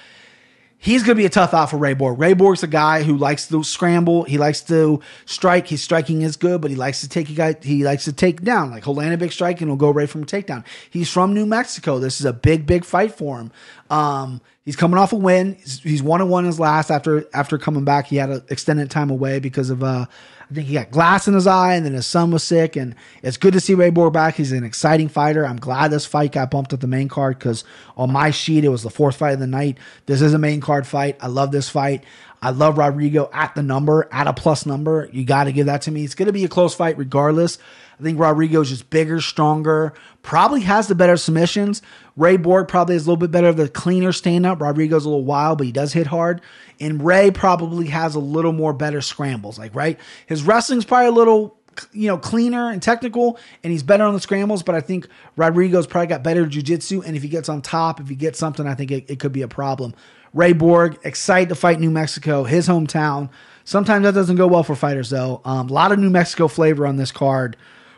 he's 0.84 1.02
going 1.02 1.16
to 1.16 1.22
be 1.22 1.26
a 1.26 1.30
tough 1.30 1.54
out 1.54 1.70
for 1.70 1.78
Ray 1.78 1.94
Borg. 1.94 2.20
Ray 2.20 2.34
Borg's 2.34 2.62
a 2.62 2.68
guy 2.68 3.04
who 3.04 3.16
likes 3.18 3.48
to 3.48 3.64
scramble. 3.64 4.24
He 4.24 4.38
likes 4.38 4.62
to 4.64 5.00
strike. 5.26 5.68
His 5.68 5.82
striking 5.82 6.22
is 6.22 6.36
good, 6.36 6.60
but 6.62 6.70
he 6.70 6.76
likes 6.76 7.00
to 7.02 7.10
take 7.10 7.30
a 7.30 7.34
guy. 7.34 7.56
He 7.62 7.86
likes 7.86 8.04
to 8.04 8.14
take 8.14 8.42
down. 8.42 8.70
Like 8.70 8.84
he'll 8.84 8.94
land 8.94 9.14
a 9.14 9.18
big 9.18 9.32
strike 9.32 9.62
and 9.62 9.70
he'll 9.70 9.78
go 9.78 9.92
right 9.92 10.10
from 10.10 10.24
a 10.24 10.26
takedown. 10.26 10.66
He's 10.90 11.10
from 11.10 11.34
New 11.34 11.46
Mexico. 11.46 12.00
This 12.00 12.20
is 12.20 12.26
a 12.26 12.34
big, 12.34 12.68
big 12.68 12.84
fight 12.84 13.14
for 13.14 13.40
him. 13.40 13.52
Um, 13.90 14.42
he's 14.66 14.76
coming 14.76 14.98
off 14.98 15.14
a 15.14 15.16
win. 15.16 15.56
He's, 15.56 15.80
he's 15.80 16.04
one 16.04 16.20
and 16.20 16.30
one 16.30 16.44
his 16.44 16.60
last 16.60 16.92
after 16.92 17.26
after 17.34 17.58
coming 17.58 17.86
back. 17.86 18.08
He 18.08 18.18
had 18.18 18.30
an 18.30 18.44
extended 18.50 18.92
time 18.92 19.10
away 19.10 19.40
because 19.40 19.70
of 19.70 19.84
uh, 19.84 20.08
I 20.54 20.56
think 20.56 20.68
he 20.68 20.76
got 20.76 20.92
glass 20.92 21.28
in 21.28 21.34
his 21.34 21.48
eye, 21.48 21.74
and 21.74 21.84
then 21.84 21.94
his 21.94 22.06
son 22.06 22.30
was 22.30 22.44
sick. 22.44 22.76
And 22.76 22.94
it's 23.24 23.38
good 23.38 23.54
to 23.54 23.60
see 23.60 23.74
Ray 23.74 23.90
Borg 23.90 24.14
back. 24.14 24.36
He's 24.36 24.52
an 24.52 24.64
exciting 24.64 25.10
fighter. 25.10 25.48
I'm 25.48 25.58
glad 25.58 25.90
this 25.90 26.06
fight 26.06 26.32
got 26.32 26.52
bumped 26.52 26.74
at 26.74 26.80
the 26.80 26.86
main 26.86 27.08
card 27.08 27.40
because 27.40 27.64
on 27.98 28.12
my 28.12 28.30
sheet 28.30 28.64
it 28.64 28.70
was 28.70 28.84
the 28.84 28.92
fourth 28.92 29.16
fight 29.16 29.34
of 29.34 29.40
the 29.40 29.48
night. 29.48 29.80
This 30.06 30.22
is 30.22 30.32
a 30.36 30.38
main 30.38 30.62
card 30.62 30.86
fight. 30.86 31.18
I 31.22 31.26
love 31.26 31.52
this 31.52 31.70
fight. 31.70 32.04
I 32.40 32.52
love 32.52 32.78
Rodrigo 32.78 33.32
at 33.34 33.56
the 33.56 33.64
number, 33.64 34.08
at 34.12 34.28
a 34.28 34.34
plus 34.34 34.68
number. 34.68 35.10
You 35.12 35.26
got 35.26 35.46
to 35.46 35.52
give 35.52 35.66
that 35.66 35.82
to 35.84 35.92
me. 35.92 36.04
It's 36.04 36.14
going 36.14 36.28
to 36.28 36.34
be 36.34 36.46
a 36.46 36.50
close 36.50 36.76
fight 36.76 37.00
regardless. 37.00 37.58
I 38.00 38.04
think 38.04 38.20
Rodrigo's 38.20 38.70
just 38.70 38.90
bigger, 38.92 39.22
stronger, 39.22 39.94
probably 40.22 40.62
has 40.62 40.88
the 40.88 40.94
better 40.94 41.18
submissions. 41.18 41.82
Ray 42.16 42.38
Borg 42.38 42.68
probably 42.68 42.96
has 42.96 43.08
a 43.08 43.10
little 43.10 43.18
bit 43.18 43.32
better 43.32 43.48
of 43.48 43.58
the 43.58 43.70
cleaner 43.70 44.12
stand 44.12 44.46
up. 44.46 44.62
Rodrigo's 44.62 45.06
a 45.06 45.10
little 45.10 45.24
wild, 45.24 45.58
but 45.58 45.68
he 45.68 45.72
does 45.72 45.94
hit 45.94 46.08
hard. 46.08 46.42
And 46.84 47.04
Ray 47.04 47.32
probably 47.32 47.88
has 47.88 48.14
a 48.14 48.20
little 48.20 48.52
more 48.52 48.74
better 48.74 49.00
scrambles. 49.00 49.58
Like, 49.58 49.74
right? 49.74 49.98
His 50.28 50.44
wrestling's 50.44 50.84
probably 50.84 51.08
a 51.08 51.12
little 51.12 51.58
you 51.92 52.08
know, 52.08 52.18
cleaner 52.18 52.70
and 52.70 52.82
technical, 52.82 53.40
and 53.64 53.72
he's 53.72 53.84
better 53.84 54.04
on 54.04 54.14
the 54.14 54.20
scrambles. 54.20 54.64
But 54.64 54.76
I 54.76 54.82
think 54.82 55.08
Rodrigo's 55.36 55.88
probably 55.88 56.08
got 56.08 56.24
better 56.24 56.46
jujitsu, 56.46 57.04
and 57.06 57.16
if 57.16 57.24
he 57.24 57.30
gets 57.30 57.50
on 57.50 57.62
top, 57.62 58.00
if 58.00 58.10
he 58.10 58.16
gets 58.16 58.38
something, 58.38 58.68
I 58.68 58.76
think 58.76 58.92
it, 58.92 59.10
it, 59.10 59.20
could 59.20 59.32
be 59.32 59.42
a 59.42 59.48
problem. 59.48 59.96
Ray 60.34 60.54
Borg, 60.54 61.00
excited 61.04 61.50
to 61.50 61.56
fight 61.56 61.80
New 61.80 61.90
Mexico, 61.90 62.44
his 62.44 62.68
hometown. 62.68 63.30
Sometimes 63.64 64.04
that 64.04 64.14
doesn't 64.14 64.36
go 64.36 64.48
well 64.48 64.64
for 64.64 64.76
fighters, 64.76 65.10
though. 65.10 65.42
Um, 65.46 65.70
a 65.70 65.74
lot 65.74 65.92
of 65.92 66.00
New 66.00 66.10
Mexico 66.10 66.48
flavor 66.48 66.86
on 66.86 66.98
this 66.98 67.12
card, 67.12 67.56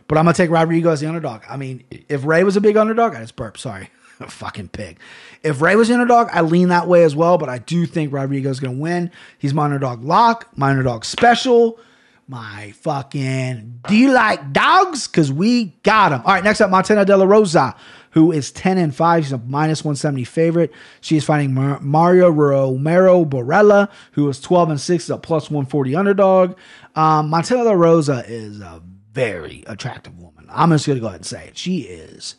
but 0.08 0.17
I'm 0.17 0.26
gonna 0.26 0.36
take 0.36 0.52
Rodrigo 0.52 0.91
as 0.91 1.02
the 1.02 1.08
underdog. 1.08 1.41
I 1.50 1.58
mean, 1.58 1.84
if 2.08 2.24
Ray 2.26 2.43
was 2.43 2.56
a 2.56 2.62
big 2.62 2.78
underdog, 2.78 3.15
I 3.15 3.21
just 3.21 3.36
burp. 3.36 3.58
Sorry. 3.58 3.89
fucking 4.28 4.69
pig. 4.69 4.99
If 5.43 5.62
Ray 5.62 5.75
was 5.75 5.91
underdog, 5.91 6.30
I 6.32 6.41
lean 6.41 6.69
that 6.69 6.88
way 6.88 7.04
as 7.04 7.15
well, 7.15 7.38
but 7.38 7.49
I 7.49 7.58
do 7.58 7.86
think 7.86 8.13
Rodrigo's 8.13 8.60
going 8.60 8.75
to 8.75 8.82
win. 8.82 9.12
He's 9.38 9.54
my 9.54 9.65
underdog 9.65 10.04
lock, 10.04 10.49
my 10.58 10.69
underdog 10.69 11.06
special, 11.06 11.80
my 12.28 12.71
fucking 12.71 13.82
do 13.88 13.95
you 13.95 14.12
like 14.12 14.51
dogs? 14.51 15.08
Because 15.08 15.32
we 15.32 15.65
got 15.84 16.12
him. 16.12 16.21
All 16.25 16.34
right, 16.34 16.43
next 16.43 16.62
up, 16.62 16.71
Montana 16.71 17.06
De 17.06 17.15
La 17.15 17.25
Rosa, 17.25 17.75
who 18.12 18.32
is 18.32 18.51
10 18.51 18.78
and 18.78 18.95
5. 18.95 19.23
She's 19.23 19.32
a 19.32 19.38
minus 19.38 19.84
170 19.84 20.23
favorite. 20.23 20.71
She 21.01 21.17
is 21.17 21.23
fighting 21.23 21.54
Mar- 21.54 21.80
Mario 21.82 22.30
Romero 22.30 23.25
Borella, 23.25 23.89
who 24.13 24.28
is 24.30 24.41
12 24.41 24.71
and 24.71 24.82
6, 24.82 25.04
is 25.04 25.10
a 25.10 25.17
plus 25.17 25.51
140 25.51 25.95
underdog. 25.95 26.58
Um, 26.95 27.30
Montana 27.30 27.63
De 27.63 27.69
La 27.69 27.75
Rosa 27.75 28.23
is 28.28 28.60
a 28.60 28.82
very 29.12 29.63
attractive 29.67 30.17
woman. 30.17 30.47
I'm 30.49 30.71
just 30.71 30.88
going 30.88 30.97
to 30.97 31.01
go 31.01 31.08
ahead 31.08 31.19
and 31.19 31.25
say 31.25 31.49
it. 31.49 31.58
She 31.58 31.82
is 31.82 32.36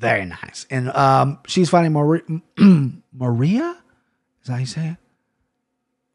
very 0.00 0.24
nice. 0.24 0.66
And 0.70 0.88
um, 0.90 1.38
she's 1.46 1.68
fighting 1.68 1.92
Maria. 1.92 2.22
Maria? 3.12 3.76
Is 4.40 4.46
that 4.46 4.52
how 4.54 4.58
you 4.58 4.66
say 4.66 4.88
it? 4.88 4.96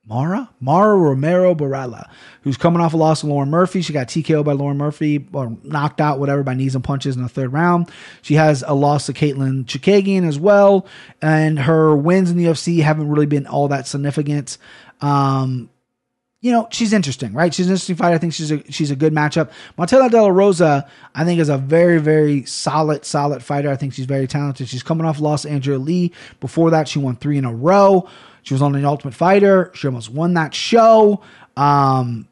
Mara? 0.08 0.50
Mara 0.60 0.96
Romero 0.96 1.56
Borella, 1.56 2.10
who's 2.42 2.58
coming 2.58 2.82
off 2.82 2.94
a 2.94 2.98
loss 2.98 3.22
to 3.22 3.28
Lauren 3.28 3.50
Murphy. 3.50 3.82
She 3.82 3.94
got 3.94 4.08
TKO 4.08 4.44
by 4.44 4.54
Lauren 4.54 4.78
Murphy 4.78 5.28
or 5.34 5.56
knocked 5.64 6.00
out, 6.00 6.20
whatever, 6.20 6.44
by 6.44 6.54
knees 6.54 6.76
and 6.76 6.84
punches 6.84 7.16
in 7.16 7.24
the 7.24 7.30
third 7.30 7.54
round. 7.54 7.90
She 8.22 8.36
has 8.36 8.64
a 8.66 8.74
loss 8.74 9.08
to 9.08 9.14
Caitlin 9.14 9.66
Chookagian 9.66 10.28
as 10.28 10.38
well. 10.40 10.86
And 11.22 11.60
her 11.60 11.96
wins 11.96 12.30
in 12.30 12.38
the 12.38 12.46
UFC 12.46 12.82
haven't 12.82 13.10
really 13.10 13.26
been 13.26 13.48
all 13.48 13.68
that 13.70 13.88
significant. 13.88 14.60
Um, 15.02 15.70
you 16.46 16.52
know, 16.52 16.68
she's 16.70 16.94
interesting, 16.94 17.34
right? 17.34 17.52
She's 17.52 17.66
an 17.66 17.72
interesting 17.72 17.96
fighter. 17.96 18.14
I 18.14 18.20
think 18.20 18.32
she's 18.32 18.52
a 18.52 18.72
she's 18.72 18.92
a 18.92 18.96
good 18.96 19.14
matchup. 19.14 19.50
Montana 19.80 20.12
De 20.12 20.22
La 20.22 20.28
Rosa, 20.28 20.88
I 21.16 21.26
think, 21.26 21.40
is 21.40 21.50
a 21.50 21.58
very, 21.58 22.00
very 22.00 22.46
solid, 22.46 23.04
solid 23.04 23.42
fighter. 23.42 23.72
I 23.72 23.76
think 23.76 23.94
she's 23.96 24.06
very 24.06 24.28
talented. 24.28 24.70
She's 24.70 24.84
coming 24.84 25.08
off 25.08 25.20
loss 25.20 25.44
Andrea 25.46 25.80
Lee. 25.80 26.12
Before 26.42 26.70
that, 26.70 26.88
she 26.88 27.00
won 27.00 27.16
three 27.16 27.40
in 27.40 27.46
a 27.46 27.52
row. 27.52 28.08
She 28.44 28.54
was 28.54 28.62
on 28.62 28.74
the 28.74 28.86
Ultimate 28.86 29.16
Fighter. 29.16 29.72
She 29.74 29.88
almost 29.88 30.12
won 30.12 30.36
that 30.36 30.54
show. 30.54 31.24
Um, 31.58 32.28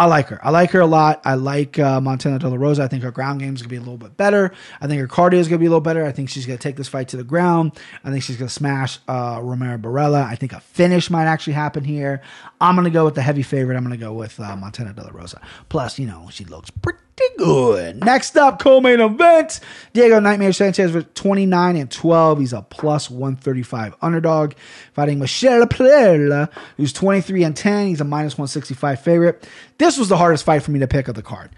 I 0.00 0.06
like 0.06 0.28
her. 0.28 0.40
I 0.42 0.48
like 0.48 0.70
her 0.70 0.80
a 0.80 0.86
lot. 0.86 1.20
I 1.26 1.34
like 1.34 1.78
uh, 1.78 2.00
Montana 2.00 2.38
De 2.38 2.48
La 2.48 2.56
Rosa. 2.56 2.82
I 2.82 2.88
think 2.88 3.02
her 3.02 3.10
ground 3.10 3.38
game 3.40 3.54
is 3.54 3.60
going 3.60 3.68
to 3.68 3.68
be 3.68 3.76
a 3.76 3.80
little 3.80 3.98
bit 3.98 4.16
better. 4.16 4.50
I 4.80 4.86
think 4.86 4.98
her 4.98 5.06
cardio 5.06 5.34
is 5.34 5.46
going 5.46 5.58
to 5.58 5.62
be 5.62 5.66
a 5.66 5.68
little 5.68 5.82
better. 5.82 6.06
I 6.06 6.10
think 6.10 6.30
she's 6.30 6.46
going 6.46 6.58
to 6.58 6.62
take 6.62 6.76
this 6.76 6.88
fight 6.88 7.08
to 7.08 7.18
the 7.18 7.22
ground. 7.22 7.78
I 8.02 8.10
think 8.10 8.22
she's 8.22 8.38
going 8.38 8.48
to 8.48 8.54
smash 8.54 8.98
uh, 9.08 9.40
Romero 9.42 9.76
Borella. 9.76 10.24
I 10.24 10.36
think 10.36 10.54
a 10.54 10.60
finish 10.60 11.10
might 11.10 11.26
actually 11.26 11.52
happen 11.52 11.84
here. 11.84 12.22
I'm 12.62 12.76
going 12.76 12.86
to 12.86 12.90
go 12.90 13.04
with 13.04 13.14
the 13.14 13.20
heavy 13.20 13.42
favorite. 13.42 13.76
I'm 13.76 13.84
going 13.84 13.98
to 13.98 14.02
go 14.02 14.14
with 14.14 14.40
uh, 14.40 14.56
Montana 14.56 14.94
De 14.94 15.02
La 15.02 15.10
Rosa. 15.12 15.42
Plus, 15.68 15.98
you 15.98 16.06
know, 16.06 16.28
she 16.30 16.46
looks 16.46 16.70
pretty 16.70 17.00
good. 17.38 18.04
Next 18.04 18.36
up, 18.36 18.60
co-main 18.60 19.00
event. 19.00 19.60
Diego 19.92 20.20
Nightmare 20.20 20.52
Sanchez 20.52 20.92
with 20.92 21.12
29 21.14 21.76
and 21.76 21.90
12. 21.90 22.38
He's 22.38 22.52
a 22.52 22.62
plus 22.62 23.10
135 23.10 23.96
underdog. 24.02 24.54
Fighting 24.92 25.18
Michel 25.18 25.66
Pereira, 25.66 26.50
who's 26.76 26.92
23 26.92 27.44
and 27.44 27.56
10. 27.56 27.88
He's 27.88 28.00
a 28.00 28.04
minus 28.04 28.34
165 28.34 29.00
favorite. 29.00 29.48
This 29.78 29.98
was 29.98 30.08
the 30.08 30.16
hardest 30.16 30.44
fight 30.44 30.62
for 30.62 30.70
me 30.70 30.80
to 30.80 30.88
pick 30.88 31.08
of 31.08 31.14
the 31.14 31.22
card. 31.22 31.50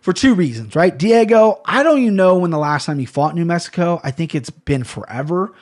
For 0.00 0.12
two 0.12 0.34
reasons, 0.34 0.74
right? 0.74 0.96
Diego, 0.96 1.60
I 1.64 1.82
don't 1.84 2.00
even 2.00 2.16
know 2.16 2.36
when 2.38 2.50
the 2.50 2.58
last 2.58 2.86
time 2.86 2.98
he 2.98 3.04
fought 3.04 3.36
New 3.36 3.44
Mexico. 3.44 4.00
I 4.02 4.10
think 4.10 4.34
it's 4.34 4.50
been 4.50 4.82
forever 4.82 5.54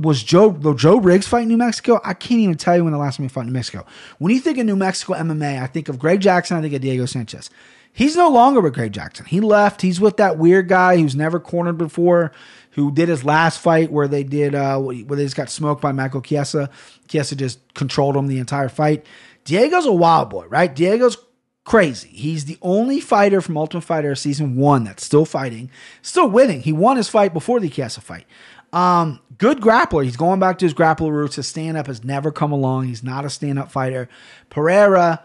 was 0.00 0.22
Joe 0.22 0.52
Joe 0.74 0.96
Riggs 0.98 1.26
fight 1.26 1.46
New 1.46 1.56
Mexico? 1.56 2.00
I 2.04 2.14
can't 2.14 2.40
even 2.40 2.56
tell 2.56 2.76
you 2.76 2.84
when 2.84 2.92
the 2.92 2.98
last 2.98 3.16
time 3.16 3.24
he 3.24 3.28
fought 3.28 3.46
New 3.46 3.52
Mexico. 3.52 3.84
When 4.18 4.32
you 4.32 4.40
think 4.40 4.58
of 4.58 4.66
New 4.66 4.76
Mexico 4.76 5.14
MMA, 5.14 5.62
I 5.62 5.66
think 5.66 5.88
of 5.88 5.98
Greg 5.98 6.20
Jackson, 6.20 6.56
I 6.56 6.62
think 6.62 6.74
of 6.74 6.80
Diego 6.80 7.06
Sanchez. 7.06 7.50
He's 7.92 8.16
no 8.16 8.30
longer 8.30 8.60
with 8.60 8.74
Greg 8.74 8.92
Jackson. 8.92 9.26
He 9.26 9.40
left. 9.40 9.82
He's 9.82 10.00
with 10.00 10.16
that 10.16 10.38
weird 10.38 10.68
guy 10.68 10.96
who's 10.96 11.14
never 11.14 11.38
cornered 11.38 11.76
before, 11.76 12.32
who 12.70 12.90
did 12.90 13.08
his 13.08 13.24
last 13.24 13.60
fight 13.60 13.92
where 13.92 14.08
they 14.08 14.24
did 14.24 14.54
uh, 14.54 14.78
where 14.78 15.16
they 15.16 15.24
just 15.24 15.36
got 15.36 15.50
smoked 15.50 15.82
by 15.82 15.92
Michael 15.92 16.22
Chiesa. 16.22 16.70
Chiesa 17.08 17.36
just 17.36 17.74
controlled 17.74 18.16
him 18.16 18.28
the 18.28 18.38
entire 18.38 18.70
fight. 18.70 19.04
Diego's 19.44 19.86
a 19.86 19.92
wild 19.92 20.30
boy, 20.30 20.46
right? 20.46 20.74
Diego's 20.74 21.18
crazy. 21.64 22.08
He's 22.08 22.46
the 22.46 22.58
only 22.62 22.98
fighter 23.00 23.40
from 23.40 23.58
Ultimate 23.58 23.82
Fighter 23.82 24.14
season 24.14 24.56
one 24.56 24.84
that's 24.84 25.04
still 25.04 25.26
fighting, 25.26 25.70
still 26.00 26.28
winning. 26.28 26.62
He 26.62 26.72
won 26.72 26.96
his 26.96 27.08
fight 27.08 27.34
before 27.34 27.60
the 27.60 27.68
Chiesa 27.68 28.00
fight. 28.00 28.24
Um, 28.72 29.20
good 29.36 29.60
grappler. 29.60 30.04
He's 30.04 30.16
going 30.16 30.40
back 30.40 30.58
to 30.58 30.64
his 30.64 30.72
grappler 30.72 31.10
roots. 31.10 31.36
His 31.36 31.46
stand 31.46 31.76
up 31.76 31.88
has 31.88 32.04
never 32.04 32.32
come 32.32 32.52
along. 32.52 32.86
He's 32.86 33.02
not 33.02 33.24
a 33.26 33.30
stand 33.30 33.58
up 33.58 33.70
fighter. 33.70 34.08
Pereira, 34.48 35.22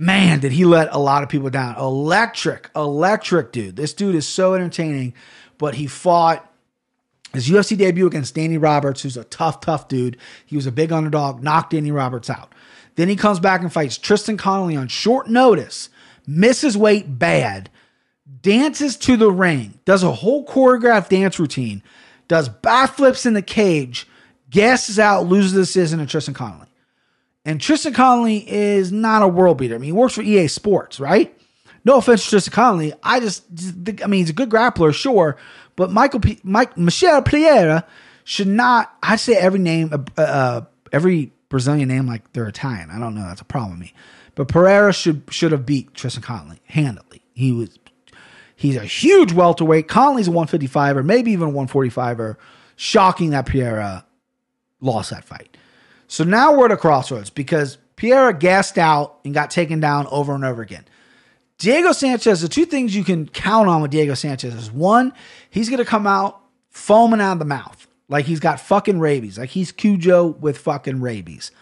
man, 0.00 0.40
did 0.40 0.50
he 0.50 0.64
let 0.64 0.92
a 0.92 0.98
lot 0.98 1.22
of 1.22 1.28
people 1.28 1.50
down. 1.50 1.76
Electric, 1.76 2.70
electric 2.74 3.52
dude. 3.52 3.76
This 3.76 3.92
dude 3.92 4.14
is 4.14 4.26
so 4.26 4.54
entertaining, 4.54 5.12
but 5.58 5.74
he 5.74 5.86
fought 5.86 6.50
his 7.34 7.48
UFC 7.48 7.76
debut 7.76 8.06
against 8.06 8.34
Danny 8.34 8.56
Roberts, 8.56 9.02
who's 9.02 9.18
a 9.18 9.24
tough, 9.24 9.60
tough 9.60 9.88
dude. 9.88 10.16
He 10.46 10.56
was 10.56 10.66
a 10.66 10.72
big 10.72 10.90
underdog, 10.90 11.42
knocked 11.42 11.72
Danny 11.72 11.92
Roberts 11.92 12.30
out. 12.30 12.52
Then 12.96 13.08
he 13.08 13.14
comes 13.14 13.40
back 13.40 13.60
and 13.60 13.72
fights 13.72 13.98
Tristan 13.98 14.38
Connelly 14.38 14.74
on 14.74 14.88
short 14.88 15.28
notice, 15.28 15.90
misses 16.26 16.78
weight 16.78 17.18
bad, 17.18 17.68
dances 18.40 18.96
to 18.96 19.18
the 19.18 19.30
ring, 19.30 19.78
does 19.84 20.02
a 20.02 20.12
whole 20.12 20.46
choreographed 20.46 21.10
dance 21.10 21.38
routine, 21.38 21.82
does 22.26 22.48
backflips 22.48 23.26
in 23.26 23.34
the 23.34 23.42
cage, 23.42 24.08
gasses 24.48 24.98
out, 24.98 25.26
loses 25.26 25.52
the 25.52 25.60
decision 25.60 25.98
to 25.98 26.06
Tristan 26.06 26.32
Connelly. 26.32 26.69
And 27.44 27.60
Tristan 27.60 27.94
Connelly 27.94 28.44
is 28.50 28.92
not 28.92 29.22
a 29.22 29.28
world 29.28 29.58
beater. 29.58 29.74
I 29.74 29.78
mean, 29.78 29.86
he 29.88 29.92
works 29.92 30.14
for 30.14 30.22
EA 30.22 30.46
Sports, 30.48 31.00
right? 31.00 31.36
No 31.84 31.96
offense 31.96 32.24
to 32.24 32.30
Tristan 32.30 32.52
Connelly. 32.52 32.92
I 33.02 33.20
just, 33.20 33.44
I 34.02 34.06
mean, 34.06 34.20
he's 34.20 34.30
a 34.30 34.34
good 34.34 34.50
grappler, 34.50 34.92
sure. 34.92 35.36
But 35.76 35.90
Michael, 35.90 36.20
P- 36.20 36.40
Mike, 36.42 36.76
Michel 36.76 37.22
Pereira 37.22 37.86
should 38.24 38.48
not, 38.48 38.94
I 39.02 39.16
say 39.16 39.34
every 39.34 39.58
name, 39.58 39.90
uh, 39.92 40.20
uh, 40.20 40.60
every 40.92 41.32
Brazilian 41.50 41.88
name 41.88 42.06
like 42.06 42.32
they're 42.32 42.48
Italian. 42.48 42.90
I 42.90 42.98
don't 42.98 43.14
know. 43.14 43.26
That's 43.26 43.40
a 43.42 43.44
problem 43.44 43.72
with 43.72 43.80
me. 43.80 43.94
But 44.34 44.48
Pereira 44.48 44.92
should 44.92 45.22
should 45.30 45.52
have 45.52 45.66
beat 45.66 45.92
Tristan 45.92 46.22
Connelly 46.22 46.60
handily. 46.66 47.22
He 47.34 47.52
was 47.52 47.78
he's 48.56 48.76
a 48.76 48.84
huge 48.84 49.32
welterweight. 49.32 49.88
Connelly's 49.88 50.28
a 50.28 50.30
155er, 50.30 51.04
maybe 51.04 51.32
even 51.32 51.48
a 51.48 51.52
145er. 51.52 52.36
Shocking 52.76 53.30
that 53.30 53.44
Pereira 53.44 54.06
lost 54.80 55.10
that 55.10 55.24
fight. 55.24 55.56
So 56.10 56.24
now 56.24 56.56
we're 56.56 56.64
at 56.64 56.72
a 56.72 56.76
crossroads 56.76 57.30
because 57.30 57.78
Pereira 57.94 58.34
gassed 58.34 58.78
out 58.78 59.20
and 59.24 59.32
got 59.32 59.48
taken 59.48 59.78
down 59.78 60.08
over 60.08 60.34
and 60.34 60.44
over 60.44 60.60
again. 60.60 60.84
Diego 61.58 61.92
Sanchez, 61.92 62.40
the 62.40 62.48
two 62.48 62.64
things 62.64 62.96
you 62.96 63.04
can 63.04 63.28
count 63.28 63.68
on 63.68 63.80
with 63.80 63.92
Diego 63.92 64.14
Sanchez 64.14 64.52
is 64.52 64.72
one, 64.72 65.12
he's 65.50 65.68
going 65.68 65.78
to 65.78 65.84
come 65.84 66.08
out 66.08 66.40
foaming 66.70 67.20
out 67.20 67.34
of 67.34 67.38
the 67.38 67.44
mouth. 67.44 67.86
Like 68.08 68.24
he's 68.24 68.40
got 68.40 68.58
fucking 68.58 68.98
rabies. 68.98 69.38
Like 69.38 69.50
he's 69.50 69.70
Cujo 69.70 70.26
with 70.26 70.58
fucking 70.58 71.00
rabies. 71.00 71.52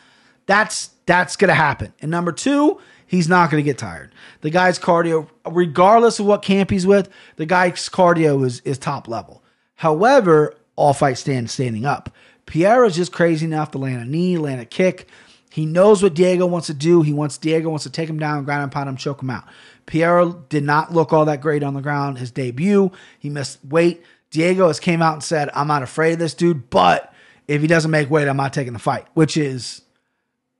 That's 0.46 0.90
that's 1.04 1.36
gonna 1.36 1.52
happen. 1.52 1.92
And 2.00 2.10
number 2.10 2.32
two, 2.32 2.80
he's 3.06 3.28
not 3.28 3.50
gonna 3.50 3.62
get 3.62 3.76
tired. 3.76 4.14
The 4.40 4.48
guy's 4.48 4.78
cardio, 4.78 5.28
regardless 5.46 6.18
of 6.20 6.24
what 6.24 6.40
camp 6.40 6.70
he's 6.70 6.86
with, 6.86 7.10
the 7.36 7.44
guy's 7.44 7.90
cardio 7.90 8.46
is 8.46 8.60
is 8.60 8.78
top 8.78 9.08
level. 9.08 9.44
However, 9.74 10.54
all 10.74 10.94
fight 10.94 11.18
stand 11.18 11.50
standing 11.50 11.84
up. 11.84 12.08
Pereira's 12.48 12.96
just 12.96 13.12
crazy 13.12 13.44
enough 13.44 13.72
to 13.72 13.78
land 13.78 14.00
a 14.00 14.06
knee, 14.06 14.38
land 14.38 14.60
a 14.60 14.64
kick. 14.64 15.06
He 15.50 15.66
knows 15.66 16.02
what 16.02 16.14
Diego 16.14 16.46
wants 16.46 16.66
to 16.68 16.74
do. 16.74 17.02
He 17.02 17.12
wants 17.12 17.36
Diego 17.36 17.68
wants 17.68 17.84
to 17.84 17.90
take 17.90 18.08
him 18.08 18.18
down, 18.18 18.44
ground 18.44 18.62
and 18.62 18.72
pound 18.72 18.88
him, 18.88 18.96
choke 18.96 19.22
him 19.22 19.28
out. 19.28 19.44
Pereira 19.84 20.34
did 20.48 20.64
not 20.64 20.92
look 20.92 21.12
all 21.12 21.26
that 21.26 21.42
great 21.42 21.62
on 21.62 21.74
the 21.74 21.82
ground. 21.82 22.18
His 22.18 22.30
debut, 22.30 22.90
he 23.18 23.28
missed 23.28 23.62
weight. 23.64 24.02
Diego 24.30 24.66
has 24.66 24.80
came 24.80 25.02
out 25.02 25.12
and 25.12 25.22
said, 25.22 25.50
I'm 25.54 25.68
not 25.68 25.82
afraid 25.82 26.14
of 26.14 26.18
this 26.20 26.34
dude, 26.34 26.70
but 26.70 27.12
if 27.46 27.60
he 27.60 27.66
doesn't 27.66 27.90
make 27.90 28.10
weight, 28.10 28.28
I'm 28.28 28.36
not 28.36 28.54
taking 28.54 28.72
the 28.72 28.78
fight, 28.78 29.06
which 29.12 29.36
is 29.36 29.82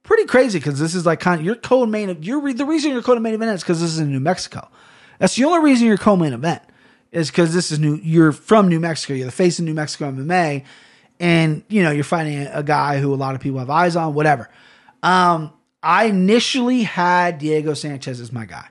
pretty 0.03 0.27
crazy 0.27 0.59
because 0.59 0.79
this 0.79 0.95
is 0.95 1.07
like 1.07 1.21
kind 1.21 1.41
of 1.41 1.47
your 1.47 1.55
co-main. 1.55 2.23
You're 2.23 2.53
the 2.53 2.67
reason 2.67 2.93
you're 2.93 3.03
co-main 3.03 3.35
event 3.35 3.53
is 3.53 3.63
because 3.63 3.81
this 3.81 3.91
is 3.91 3.99
in 3.99 4.13
New 4.13 4.21
Mexico. 4.21 4.69
That's 5.19 5.37
the 5.37 5.45
only 5.45 5.71
reason 5.71 5.87
you're 5.87 5.97
co-main 5.97 6.35
event 6.35 6.63
is 7.13 7.31
because 7.31 7.55
this 7.55 7.73
is 7.73 7.79
new. 7.79 7.97
You're 7.97 8.33
from 8.33 8.69
New 8.69 8.81
Mexico. 8.81 9.15
You're 9.15 9.27
the 9.27 9.33
face 9.33 9.59
of 9.59 9.65
New 9.65 9.75
Mexico 9.75 10.11
MMA, 10.11 10.65
and 11.21 11.63
you 11.69 11.83
know 11.83 11.91
you're 11.91 12.05
fighting 12.05 12.47
a 12.47 12.63
guy 12.63 12.99
who 12.99 13.13
a 13.13 13.17
lot 13.17 13.35
of 13.35 13.41
people 13.41 13.59
have 13.59 13.71
eyes 13.71 13.97
on. 13.97 14.15
Whatever. 14.15 14.49
Um, 15.03 15.53
I 15.83 16.07
initially 16.07 16.83
had 16.83 17.39
Diego 17.39 17.75
Sanchez 17.75 18.21
as 18.21 18.33
my 18.33 18.45
guy. 18.45 18.69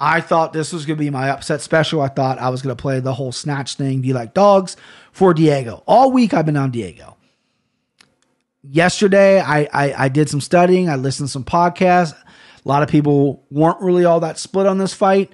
I 0.00 0.22
thought 0.22 0.52
this 0.52 0.72
was 0.72 0.86
going 0.86 0.96
to 0.96 1.04
be 1.04 1.10
my 1.10 1.28
upset 1.28 1.60
special. 1.60 2.00
I 2.00 2.08
thought 2.08 2.38
I 2.38 2.48
was 2.48 2.62
going 2.62 2.74
to 2.74 2.80
play 2.80 3.00
the 3.00 3.12
whole 3.12 3.32
snatch 3.32 3.74
thing. 3.74 4.02
You 4.02 4.14
like 4.14 4.32
dogs 4.32 4.76
for 5.12 5.34
Diego? 5.34 5.82
All 5.86 6.10
week 6.10 6.32
I've 6.32 6.46
been 6.46 6.56
on 6.56 6.70
Diego. 6.70 7.18
Yesterday 8.62 9.40
I, 9.40 9.68
I, 9.72 10.04
I 10.04 10.08
did 10.08 10.30
some 10.30 10.40
studying. 10.40 10.88
I 10.88 10.96
listened 10.96 11.28
to 11.28 11.32
some 11.32 11.44
podcasts. 11.44 12.14
A 12.14 12.68
lot 12.68 12.82
of 12.82 12.88
people 12.88 13.44
weren't 13.50 13.80
really 13.80 14.06
all 14.06 14.20
that 14.20 14.38
split 14.38 14.66
on 14.66 14.78
this 14.78 14.94
fight. 14.94 15.32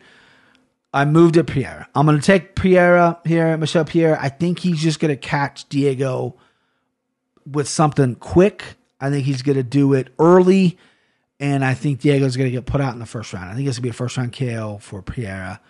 I 0.92 1.04
moved 1.04 1.34
to 1.34 1.44
Pierre. 1.44 1.86
I'm 1.94 2.06
going 2.06 2.18
to 2.18 2.24
take 2.24 2.56
Pierre 2.56 3.16
here, 3.24 3.56
Michelle 3.56 3.84
Pierre. 3.84 4.18
I 4.20 4.30
think 4.30 4.58
he's 4.58 4.82
just 4.82 4.98
going 4.98 5.10
to 5.12 5.16
catch 5.16 5.68
Diego 5.68 6.36
with 7.50 7.68
something 7.68 8.16
quick. 8.16 8.76
I 9.00 9.10
think 9.10 9.24
he's 9.26 9.42
going 9.42 9.56
to 9.56 9.62
do 9.62 9.92
it 9.92 10.08
early 10.18 10.78
and 11.38 11.64
I 11.64 11.74
think 11.74 12.00
Diego's 12.00 12.36
going 12.36 12.50
to 12.50 12.56
get 12.56 12.66
put 12.66 12.80
out 12.80 12.94
in 12.94 12.98
the 12.98 13.06
first 13.06 13.32
round. 13.32 13.50
I 13.50 13.54
think 13.54 13.68
it's 13.68 13.78
going 13.78 13.82
to 13.82 13.88
be 13.88 13.90
a 13.90 13.92
first 13.92 14.16
round 14.16 14.32
KO 14.36 14.78
for 14.80 15.02
Pereira. 15.02 15.60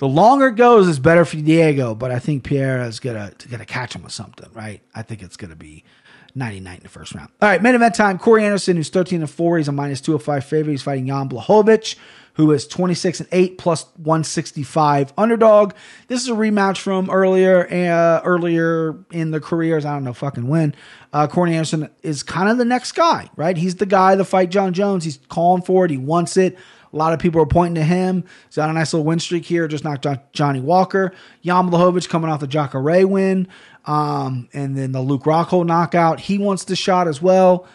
The 0.00 0.08
longer 0.08 0.46
it 0.46 0.56
goes, 0.56 0.88
is 0.88 0.98
better 0.98 1.26
for 1.26 1.36
Diego, 1.36 1.94
but 1.94 2.10
I 2.10 2.18
think 2.18 2.42
Pierre 2.42 2.80
is 2.84 3.00
going 3.00 3.32
to 3.34 3.66
catch 3.66 3.94
him 3.94 4.02
with 4.02 4.12
something, 4.12 4.48
right? 4.54 4.80
I 4.94 5.02
think 5.02 5.22
it's 5.22 5.36
to 5.36 5.54
be 5.54 5.84
99 6.34 6.74
in 6.74 6.82
the 6.82 6.88
first 6.88 7.14
round. 7.14 7.28
All 7.42 7.50
right, 7.50 7.62
main 7.62 7.74
event 7.74 7.94
time. 7.94 8.18
Corey 8.18 8.46
Anderson, 8.46 8.78
who's 8.78 8.88
13 8.88 9.20
and 9.20 9.28
4, 9.30 9.58
he's 9.58 9.68
a 9.68 9.72
minus 9.72 10.00
205 10.00 10.42
favorite. 10.42 10.72
He's 10.72 10.80
fighting 10.82 11.06
Jan 11.06 11.28
Blachowicz, 11.28 11.96
who 12.32 12.50
is 12.50 12.66
26 12.66 13.20
and 13.20 13.28
8 13.30 13.58
plus 13.58 13.84
165 13.96 15.12
underdog. 15.18 15.74
This 16.08 16.22
is 16.22 16.28
a 16.28 16.32
rematch 16.32 16.78
from 16.78 17.10
earlier 17.10 17.66
uh, 17.70 18.22
earlier 18.24 18.96
in 19.10 19.32
the 19.32 19.40
careers. 19.40 19.84
I 19.84 19.92
don't 19.92 20.04
know 20.04 20.14
fucking 20.14 20.48
when. 20.48 20.74
Uh, 21.12 21.26
Corey 21.26 21.52
Anderson 21.52 21.90
is 22.02 22.22
kind 22.22 22.48
of 22.48 22.56
the 22.56 22.64
next 22.64 22.92
guy, 22.92 23.28
right? 23.36 23.58
He's 23.58 23.76
the 23.76 23.84
guy 23.84 24.16
to 24.16 24.24
fight 24.24 24.48
Jon 24.48 24.72
Jones. 24.72 25.04
He's 25.04 25.18
calling 25.28 25.60
for 25.60 25.84
it. 25.84 25.90
He 25.90 25.98
wants 25.98 26.38
it. 26.38 26.56
A 26.92 26.96
lot 26.96 27.12
of 27.12 27.20
people 27.20 27.40
are 27.40 27.46
pointing 27.46 27.76
to 27.76 27.84
him. 27.84 28.24
He's 28.46 28.58
on 28.58 28.70
a 28.70 28.72
nice 28.72 28.92
little 28.92 29.06
win 29.06 29.20
streak 29.20 29.44
here. 29.44 29.68
Just 29.68 29.84
knocked 29.84 30.02
John, 30.02 30.20
Johnny 30.32 30.60
Walker. 30.60 31.12
Jan 31.44 31.70
Blachowicz 31.70 32.08
coming 32.08 32.30
off 32.30 32.40
the 32.40 32.46
Jacare 32.46 33.06
win. 33.06 33.48
Um, 33.84 34.48
and 34.52 34.76
then 34.76 34.92
the 34.92 35.00
Luke 35.00 35.22
Rockhold 35.22 35.66
knockout. 35.66 36.20
He 36.20 36.38
wants 36.38 36.64
the 36.64 36.76
shot 36.76 37.06
as 37.08 37.22
well. 37.22 37.66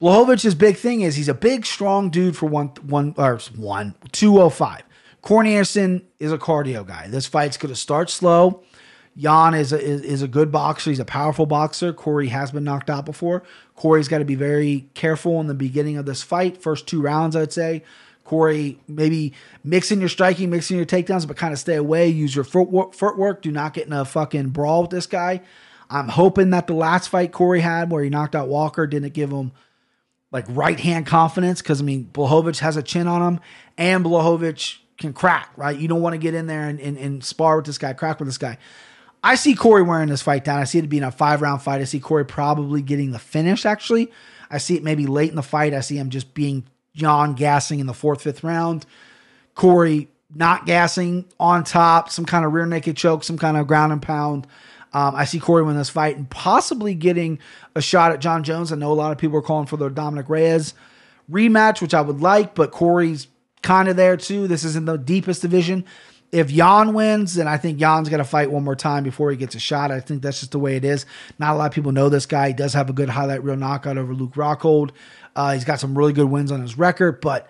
Blachowicz's 0.00 0.54
big 0.54 0.76
thing 0.76 1.00
is 1.00 1.16
he's 1.16 1.28
a 1.28 1.34
big, 1.34 1.66
strong 1.66 2.10
dude 2.10 2.36
for 2.36 2.46
one, 2.46 2.68
one 2.86 3.14
or 3.16 3.38
one, 3.56 3.96
205. 4.12 4.82
Corey 5.22 5.54
Anderson 5.54 6.06
is 6.20 6.30
a 6.30 6.38
cardio 6.38 6.86
guy. 6.86 7.08
This 7.08 7.26
fight's 7.26 7.56
going 7.56 7.74
to 7.74 7.80
start 7.80 8.08
slow. 8.08 8.62
Jan 9.16 9.54
is 9.54 9.72
a, 9.72 9.80
is, 9.80 10.02
is 10.02 10.22
a 10.22 10.28
good 10.28 10.52
boxer. 10.52 10.90
He's 10.90 11.00
a 11.00 11.04
powerful 11.04 11.44
boxer. 11.44 11.92
Corey 11.92 12.28
has 12.28 12.52
been 12.52 12.62
knocked 12.62 12.88
out 12.88 13.04
before. 13.04 13.42
Corey's 13.74 14.06
got 14.06 14.18
to 14.18 14.24
be 14.24 14.36
very 14.36 14.88
careful 14.94 15.40
in 15.40 15.48
the 15.48 15.54
beginning 15.54 15.96
of 15.96 16.06
this 16.06 16.22
fight. 16.22 16.62
First 16.62 16.86
two 16.86 17.02
rounds, 17.02 17.34
I'd 17.34 17.52
say. 17.52 17.82
Corey, 18.28 18.78
maybe 18.86 19.32
mixing 19.64 20.00
your 20.00 20.10
striking, 20.10 20.50
mixing 20.50 20.76
your 20.76 20.84
takedowns, 20.84 21.26
but 21.26 21.38
kind 21.38 21.54
of 21.54 21.58
stay 21.58 21.76
away. 21.76 22.08
Use 22.08 22.34
your 22.34 22.44
footwork. 22.44 22.92
footwork. 22.92 23.40
Do 23.40 23.50
not 23.50 23.72
get 23.72 23.86
in 23.86 23.92
a 23.94 24.04
fucking 24.04 24.50
brawl 24.50 24.82
with 24.82 24.90
this 24.90 25.06
guy. 25.06 25.40
I'm 25.88 26.08
hoping 26.08 26.50
that 26.50 26.66
the 26.66 26.74
last 26.74 27.08
fight 27.08 27.32
Corey 27.32 27.60
had, 27.60 27.90
where 27.90 28.04
he 28.04 28.10
knocked 28.10 28.36
out 28.36 28.48
Walker, 28.48 28.86
didn't 28.86 29.14
give 29.14 29.30
him 29.30 29.52
like 30.30 30.44
right 30.50 30.78
hand 30.78 31.06
confidence. 31.06 31.62
Because 31.62 31.80
I 31.80 31.84
mean, 31.84 32.10
Blachowicz 32.12 32.58
has 32.58 32.76
a 32.76 32.82
chin 32.82 33.06
on 33.06 33.22
him, 33.22 33.40
and 33.78 34.04
Blachowicz 34.04 34.76
can 34.98 35.14
crack. 35.14 35.50
Right, 35.56 35.78
you 35.78 35.88
don't 35.88 36.02
want 36.02 36.12
to 36.12 36.18
get 36.18 36.34
in 36.34 36.46
there 36.46 36.68
and, 36.68 36.78
and, 36.80 36.98
and 36.98 37.24
spar 37.24 37.56
with 37.56 37.64
this 37.64 37.78
guy, 37.78 37.94
crack 37.94 38.18
with 38.18 38.28
this 38.28 38.36
guy. 38.36 38.58
I 39.24 39.36
see 39.36 39.54
Corey 39.54 39.82
wearing 39.82 40.10
this 40.10 40.20
fight 40.20 40.44
down. 40.44 40.60
I 40.60 40.64
see 40.64 40.78
it 40.78 40.88
being 40.90 41.02
a 41.02 41.10
five 41.10 41.40
round 41.40 41.62
fight. 41.62 41.80
I 41.80 41.84
see 41.84 41.98
Corey 41.98 42.26
probably 42.26 42.82
getting 42.82 43.12
the 43.12 43.18
finish, 43.18 43.64
actually. 43.64 44.12
I 44.50 44.58
see 44.58 44.76
it 44.76 44.84
maybe 44.84 45.06
late 45.06 45.30
in 45.30 45.36
the 45.36 45.42
fight. 45.42 45.72
I 45.72 45.80
see 45.80 45.96
him 45.96 46.10
just 46.10 46.34
being 46.34 46.66
Jan 46.98 47.34
gassing 47.34 47.80
in 47.80 47.86
the 47.86 47.94
fourth, 47.94 48.22
fifth 48.22 48.44
round. 48.44 48.84
Corey 49.54 50.08
not 50.34 50.66
gassing 50.66 51.24
on 51.40 51.64
top, 51.64 52.10
some 52.10 52.26
kind 52.26 52.44
of 52.44 52.52
rear 52.52 52.66
naked 52.66 52.96
choke, 52.96 53.24
some 53.24 53.38
kind 53.38 53.56
of 53.56 53.66
ground 53.66 53.92
and 53.92 54.02
pound. 54.02 54.46
Um, 54.92 55.14
I 55.14 55.24
see 55.24 55.40
Corey 55.40 55.62
win 55.62 55.76
this 55.76 55.90
fight 55.90 56.16
and 56.16 56.28
possibly 56.28 56.94
getting 56.94 57.38
a 57.74 57.80
shot 57.80 58.12
at 58.12 58.20
Jon 58.20 58.42
Jones. 58.42 58.72
I 58.72 58.76
know 58.76 58.92
a 58.92 58.94
lot 58.94 59.12
of 59.12 59.18
people 59.18 59.38
are 59.38 59.42
calling 59.42 59.66
for 59.66 59.76
the 59.76 59.88
Dominick 59.88 60.28
Reyes 60.28 60.74
rematch, 61.30 61.80
which 61.80 61.94
I 61.94 62.00
would 62.00 62.20
like, 62.20 62.54
but 62.54 62.70
Corey's 62.70 63.26
kind 63.62 63.88
of 63.88 63.96
there 63.96 64.16
too. 64.16 64.48
This 64.48 64.64
is 64.64 64.76
in 64.76 64.86
the 64.86 64.96
deepest 64.96 65.42
division 65.42 65.84
if 66.30 66.48
Jan 66.48 66.92
wins, 66.92 67.34
then 67.34 67.48
I 67.48 67.56
think 67.56 67.78
Jan's 67.78 68.08
got 68.08 68.18
to 68.18 68.24
fight 68.24 68.50
one 68.50 68.64
more 68.64 68.76
time 68.76 69.02
before 69.02 69.30
he 69.30 69.36
gets 69.36 69.54
a 69.54 69.58
shot. 69.58 69.90
I 69.90 70.00
think 70.00 70.22
that's 70.22 70.40
just 70.40 70.52
the 70.52 70.58
way 70.58 70.76
it 70.76 70.84
is. 70.84 71.06
Not 71.38 71.54
a 71.54 71.58
lot 71.58 71.66
of 71.66 71.72
people 71.72 71.92
know 71.92 72.08
this 72.08 72.26
guy. 72.26 72.48
He 72.48 72.54
does 72.54 72.74
have 72.74 72.90
a 72.90 72.92
good 72.92 73.08
highlight 73.08 73.42
reel 73.42 73.56
knockout 73.56 73.96
over 73.96 74.12
Luke 74.12 74.34
Rockhold. 74.34 74.90
Uh, 75.34 75.52
he's 75.54 75.64
got 75.64 75.80
some 75.80 75.96
really 75.96 76.12
good 76.12 76.28
wins 76.28 76.52
on 76.52 76.60
his 76.60 76.76
record, 76.78 77.20
but 77.20 77.48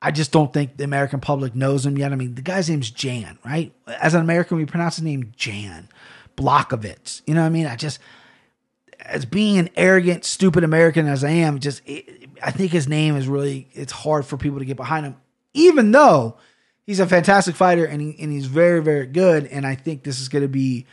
I 0.00 0.10
just 0.10 0.32
don't 0.32 0.52
think 0.52 0.76
the 0.76 0.84
American 0.84 1.20
public 1.20 1.54
knows 1.54 1.84
him 1.84 1.98
yet. 1.98 2.12
I 2.12 2.16
mean, 2.16 2.34
the 2.34 2.42
guy's 2.42 2.68
name's 2.68 2.90
Jan, 2.90 3.38
right? 3.44 3.72
As 3.86 4.14
an 4.14 4.20
American, 4.20 4.56
we 4.56 4.66
pronounce 4.66 4.96
his 4.96 5.04
name 5.04 5.32
Jan 5.36 5.88
Blachowicz. 6.36 7.22
You 7.26 7.34
know 7.34 7.40
what 7.40 7.46
I 7.46 7.50
mean? 7.50 7.66
I 7.66 7.76
just, 7.76 7.98
as 9.00 9.24
being 9.24 9.58
an 9.58 9.70
arrogant, 9.76 10.24
stupid 10.24 10.64
American 10.64 11.06
as 11.06 11.24
I 11.24 11.30
am, 11.30 11.58
just 11.58 11.82
it, 11.86 12.28
I 12.42 12.50
think 12.50 12.72
his 12.72 12.88
name 12.88 13.16
is 13.16 13.26
really 13.26 13.68
it's 13.72 13.92
hard 13.92 14.26
for 14.26 14.36
people 14.36 14.58
to 14.58 14.64
get 14.64 14.76
behind 14.76 15.06
him 15.06 15.16
even 15.56 15.90
though 15.90 16.36
he's 16.84 17.00
a 17.00 17.06
fantastic 17.06 17.56
fighter 17.56 17.84
and, 17.84 18.00
he, 18.00 18.16
and 18.20 18.30
he's 18.30 18.46
very, 18.46 18.80
very 18.82 19.06
good. 19.06 19.46
And 19.46 19.66
I 19.66 19.74
think 19.74 20.04
this 20.04 20.20
is 20.20 20.28
going 20.28 20.42
to 20.42 20.48
be, 20.48 20.86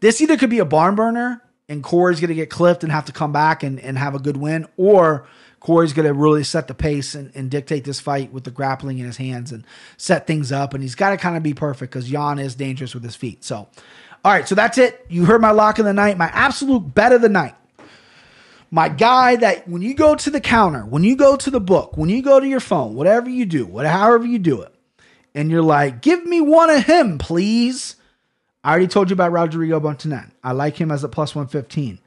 this 0.00 0.20
either 0.20 0.36
could 0.36 0.50
be 0.50 0.60
a 0.60 0.64
barn 0.64 0.94
burner 0.94 1.42
and 1.68 1.82
Corey's 1.82 2.20
going 2.20 2.28
to 2.28 2.34
get 2.34 2.50
clipped 2.50 2.84
and 2.84 2.92
have 2.92 3.06
to 3.06 3.12
come 3.12 3.32
back 3.32 3.64
and, 3.64 3.80
and 3.80 3.98
have 3.98 4.14
a 4.14 4.20
good 4.20 4.36
win, 4.36 4.66
or 4.76 5.26
Corey's 5.66 5.92
going 5.92 6.06
to 6.06 6.14
really 6.14 6.44
set 6.44 6.68
the 6.68 6.74
pace 6.74 7.16
and, 7.16 7.32
and, 7.34 7.50
dictate 7.50 7.82
this 7.82 7.98
fight 7.98 8.32
with 8.32 8.44
the 8.44 8.52
grappling 8.52 9.00
in 9.00 9.04
his 9.04 9.16
hands 9.16 9.50
and 9.50 9.66
set 9.96 10.24
things 10.24 10.52
up. 10.52 10.74
And 10.74 10.80
he's 10.80 10.94
got 10.94 11.10
to 11.10 11.16
kind 11.16 11.36
of 11.36 11.42
be 11.42 11.54
perfect 11.54 11.92
because 11.92 12.08
Jan 12.08 12.38
is 12.38 12.54
dangerous 12.54 12.94
with 12.94 13.02
his 13.02 13.16
feet. 13.16 13.42
So, 13.42 13.56
all 14.24 14.32
right, 14.32 14.46
so 14.46 14.54
that's 14.54 14.78
it. 14.78 15.04
You 15.08 15.24
heard 15.24 15.40
my 15.40 15.50
lock 15.50 15.80
of 15.80 15.84
the 15.84 15.92
night, 15.92 16.18
my 16.18 16.28
absolute 16.28 16.94
bet 16.94 17.10
of 17.10 17.20
the 17.20 17.28
night. 17.28 17.56
My 18.70 18.88
guy 18.88 19.34
that 19.34 19.66
when 19.66 19.82
you 19.82 19.94
go 19.94 20.14
to 20.14 20.30
the 20.30 20.40
counter, 20.40 20.82
when 20.82 21.02
you 21.02 21.16
go 21.16 21.34
to 21.34 21.50
the 21.50 21.58
book, 21.58 21.96
when 21.96 22.10
you 22.10 22.22
go 22.22 22.38
to 22.38 22.46
your 22.46 22.60
phone, 22.60 22.94
whatever 22.94 23.28
you 23.28 23.44
do, 23.44 23.66
whatever 23.66 23.98
however 23.98 24.24
you 24.24 24.38
do 24.38 24.62
it, 24.62 24.72
and 25.34 25.50
you're 25.50 25.62
like, 25.62 26.00
give 26.00 26.24
me 26.24 26.40
one 26.40 26.70
of 26.70 26.84
him, 26.84 27.18
please. 27.18 27.96
I 28.62 28.70
already 28.70 28.86
told 28.86 29.10
you 29.10 29.14
about 29.14 29.32
Rodrigo 29.32 29.80
Montañez. 29.80 30.30
I 30.44 30.52
like 30.52 30.76
him 30.76 30.92
as 30.92 31.02
a 31.02 31.08
plus 31.08 31.34
115. 31.34 31.98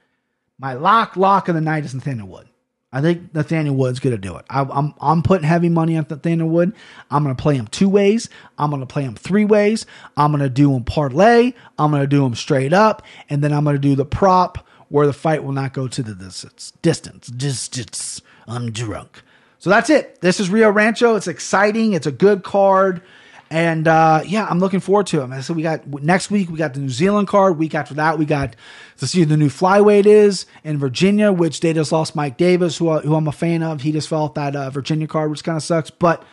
My 0.57 0.76
lock, 0.76 1.18
lock 1.18 1.49
of 1.49 1.55
the 1.55 1.62
night 1.62 1.84
is 1.84 1.93
Nathaniel 1.93 2.30
Wood. 2.30 2.47
I 2.91 3.01
think 3.01 3.35
Nathaniel 3.35 3.75
Wood's 3.75 3.99
going 3.99 4.15
to 4.15 4.21
do 4.21 4.35
it. 4.37 4.45
I, 4.49 4.61
am 4.61 4.71
I'm, 4.71 4.93
I'm 4.99 5.23
putting 5.23 5.47
heavy 5.47 5.69
money 5.69 5.95
on 5.95 6.07
Nathaniel 6.09 6.49
Wood. 6.49 6.73
I'm 7.11 7.23
going 7.23 7.35
to 7.35 7.41
play 7.41 7.55
him 7.55 7.67
two 7.67 7.87
ways. 7.87 8.29
I'm 8.57 8.71
going 8.71 8.81
to 8.81 8.87
play 8.87 9.03
him 9.03 9.15
three 9.15 9.45
ways. 9.45 9.85
I'm 10.17 10.31
going 10.31 10.41
to 10.41 10.49
do 10.49 10.73
him 10.73 10.83
parlay. 10.83 11.53
I'm 11.77 11.91
going 11.91 12.01
to 12.01 12.07
do 12.07 12.25
him 12.25 12.33
straight 12.33 12.73
up, 12.73 13.03
and 13.29 13.43
then 13.43 13.53
I'm 13.53 13.63
going 13.63 13.75
to 13.75 13.81
do 13.81 13.95
the 13.95 14.05
prop 14.05 14.67
where 14.89 15.05
the 15.05 15.13
fight 15.13 15.43
will 15.43 15.51
not 15.51 15.73
go 15.73 15.87
to 15.87 16.01
the 16.01 16.15
distance. 16.15 16.73
Distance, 16.81 17.27
distance. 17.27 18.21
I'm 18.47 18.71
drunk. 18.71 19.21
So 19.59 19.69
that's 19.69 19.91
it. 19.91 20.21
This 20.21 20.39
is 20.39 20.49
Rio 20.49 20.71
Rancho. 20.71 21.15
It's 21.15 21.27
exciting. 21.27 21.93
It's 21.93 22.07
a 22.07 22.11
good 22.11 22.43
card. 22.43 23.03
And 23.51 23.87
uh, 23.87 24.21
yeah, 24.25 24.45
I'm 24.47 24.59
looking 24.59 24.79
forward 24.79 25.07
to 25.07 25.23
it. 25.23 25.43
So 25.43 25.53
we 25.55 25.63
got 25.63 25.87
next 26.03 26.29
week 26.29 26.49
we 26.49 26.57
got 26.57 26.75
the 26.75 26.79
New 26.79 26.89
Zealand 26.89 27.27
card. 27.27 27.57
Week 27.57 27.73
after 27.73 27.95
that 27.95 28.19
we 28.19 28.25
got 28.25 28.55
to 28.97 29.07
see 29.07 29.23
the 29.23 29.37
new 29.37 29.49
flyweight 29.49 30.05
is 30.05 30.45
in 30.63 30.77
Virginia, 30.77 31.31
which 31.31 31.59
they 31.61 31.73
just 31.73 31.91
lost 31.91 32.15
Mike 32.15 32.37
Davis, 32.37 32.77
who 32.77 32.99
who 32.99 33.15
I'm 33.15 33.27
a 33.27 33.31
fan 33.31 33.63
of. 33.63 33.81
He 33.81 33.91
just 33.91 34.07
fell 34.07 34.23
off 34.23 34.35
that 34.35 34.55
uh, 34.55 34.69
Virginia 34.69 35.07
card, 35.07 35.31
which 35.31 35.43
kind 35.43 35.57
of 35.57 35.63
sucks. 35.63 35.89
But 35.89 36.23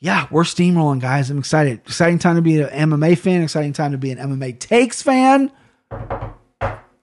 yeah, 0.00 0.26
we're 0.30 0.42
steamrolling, 0.42 1.00
guys. 1.00 1.30
I'm 1.30 1.38
excited. 1.38 1.80
Exciting 1.86 2.18
time 2.18 2.36
to 2.36 2.42
be 2.42 2.60
an 2.60 2.90
MMA 2.90 3.16
fan. 3.18 3.42
Exciting 3.42 3.72
time 3.72 3.92
to 3.92 3.98
be 3.98 4.10
an 4.10 4.18
MMA 4.18 4.58
takes 4.58 5.02
fan. 5.02 5.52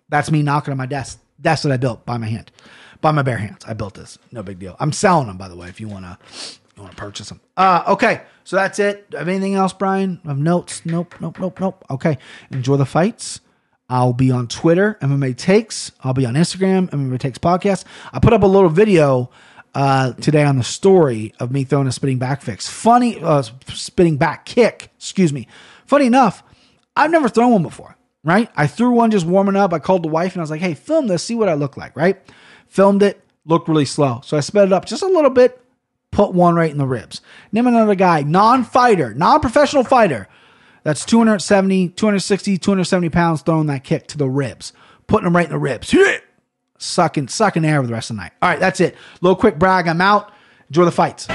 That's 0.09 0.31
me 0.31 0.41
knocking 0.41 0.71
on 0.71 0.77
my 0.77 0.87
desk. 0.87 1.21
Desk 1.39 1.63
that 1.63 1.71
I 1.71 1.77
built 1.77 2.05
by 2.05 2.17
my 2.17 2.27
hand, 2.27 2.51
by 2.99 3.11
my 3.11 3.21
bare 3.21 3.37
hands. 3.37 3.63
I 3.65 3.73
built 3.73 3.93
this. 3.93 4.17
No 4.31 4.41
big 4.41 4.59
deal. 4.59 4.75
I'm 4.79 4.91
selling 4.91 5.27
them, 5.27 5.37
by 5.37 5.47
the 5.47 5.55
way. 5.55 5.69
If 5.69 5.79
you 5.79 5.87
wanna, 5.87 6.17
you 6.77 6.83
wanna 6.83 6.95
purchase 6.95 7.29
them. 7.29 7.41
Uh, 7.57 7.83
okay. 7.87 8.21
So 8.43 8.55
that's 8.55 8.79
it. 8.79 9.07
Have 9.11 9.27
anything 9.27 9.55
else, 9.55 9.73
Brian? 9.73 10.21
Of 10.25 10.37
notes? 10.37 10.85
Nope, 10.85 11.15
nope, 11.19 11.39
nope, 11.39 11.59
nope. 11.59 11.83
Okay. 11.89 12.17
Enjoy 12.51 12.77
the 12.77 12.85
fights. 12.85 13.41
I'll 13.89 14.13
be 14.13 14.31
on 14.31 14.47
Twitter, 14.47 14.97
MMA 15.01 15.35
Takes. 15.37 15.91
I'll 16.03 16.13
be 16.13 16.25
on 16.25 16.33
Instagram, 16.35 16.89
MMA 16.89 17.19
Takes 17.19 17.37
Podcast. 17.37 17.85
I 18.11 18.19
put 18.19 18.33
up 18.33 18.43
a 18.43 18.47
little 18.47 18.69
video 18.69 19.29
uh, 19.73 20.13
today 20.13 20.43
on 20.43 20.57
the 20.57 20.63
story 20.63 21.33
of 21.39 21.51
me 21.51 21.63
throwing 21.63 21.87
a 21.87 21.91
spinning 21.91 22.17
back 22.19 22.41
fix. 22.41 22.67
Funny, 22.67 23.21
uh, 23.21 23.43
spinning 23.67 24.17
back 24.17 24.45
kick, 24.45 24.91
excuse 24.97 25.31
me. 25.31 25.47
Funny 25.85 26.07
enough, 26.07 26.43
I've 26.95 27.11
never 27.11 27.29
thrown 27.29 27.51
one 27.51 27.63
before, 27.63 27.95
right? 28.23 28.49
I 28.57 28.67
threw 28.67 28.91
one 28.91 29.11
just 29.11 29.25
warming 29.25 29.55
up. 29.55 29.73
I 29.73 29.79
called 29.79 30.03
the 30.03 30.09
wife 30.09 30.33
and 30.33 30.41
I 30.41 30.43
was 30.43 30.51
like, 30.51 30.61
hey, 30.61 30.73
film 30.73 31.07
this, 31.07 31.23
see 31.23 31.35
what 31.35 31.47
I 31.47 31.53
look 31.53 31.77
like, 31.77 31.95
right? 31.95 32.19
Filmed 32.67 33.03
it, 33.03 33.23
looked 33.45 33.69
really 33.69 33.85
slow. 33.85 34.21
So 34.23 34.35
I 34.35 34.41
sped 34.41 34.67
it 34.67 34.73
up 34.73 34.85
just 34.85 35.03
a 35.03 35.07
little 35.07 35.29
bit, 35.29 35.61
put 36.17 36.33
one 36.33 36.55
right 36.55 36.71
in 36.71 36.79
the 36.79 36.87
ribs. 36.87 37.21
Name 37.51 37.67
another 37.67 37.93
guy, 37.93 38.23
non 38.23 38.63
fighter, 38.63 39.13
non 39.13 39.39
professional 39.39 39.83
fighter, 39.83 40.27
that's 40.81 41.05
270, 41.05 41.89
260, 41.89 42.57
270 42.57 43.09
pounds 43.09 43.43
throwing 43.43 43.67
that 43.67 43.83
kick 43.83 44.07
to 44.07 44.17
the 44.17 44.27
ribs, 44.27 44.73
putting 45.05 45.25
them 45.25 45.35
right 45.35 45.45
in 45.45 45.51
the 45.51 45.59
ribs. 45.59 45.93
Sucking, 46.79 47.27
sucking 47.27 47.63
air 47.63 47.81
for 47.81 47.87
the 47.87 47.93
rest 47.93 48.09
of 48.09 48.15
the 48.15 48.23
night. 48.23 48.31
All 48.41 48.49
right, 48.49 48.59
that's 48.59 48.79
it. 48.79 48.95
Little 49.21 49.35
quick 49.35 49.59
brag. 49.59 49.87
I'm 49.87 50.01
out. 50.01 50.31
Enjoy 50.69 50.85
the 50.85 50.91
fights. 50.91 51.27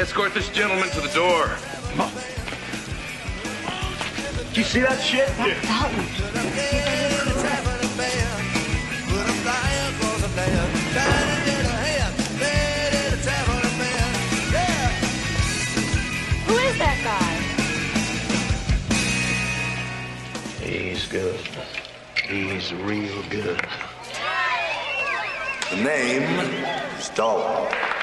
Escort 0.00 0.32
this 0.32 0.48
gentleman 0.48 0.88
to 0.88 1.00
the 1.02 1.12
door. 1.14 1.44
Come 1.90 2.00
on. 2.00 2.12
Did 4.48 4.56
you 4.56 4.64
see 4.64 4.80
that 4.80 4.98
shit? 4.98 5.28
That, 5.36 5.48
Yeah. 5.48 6.10
good. 21.10 21.40
He's 22.28 22.72
real 22.72 23.22
good. 23.30 23.60
The 25.70 25.76
name 25.76 26.22
is 26.96 27.08
Dalton. 27.08 27.99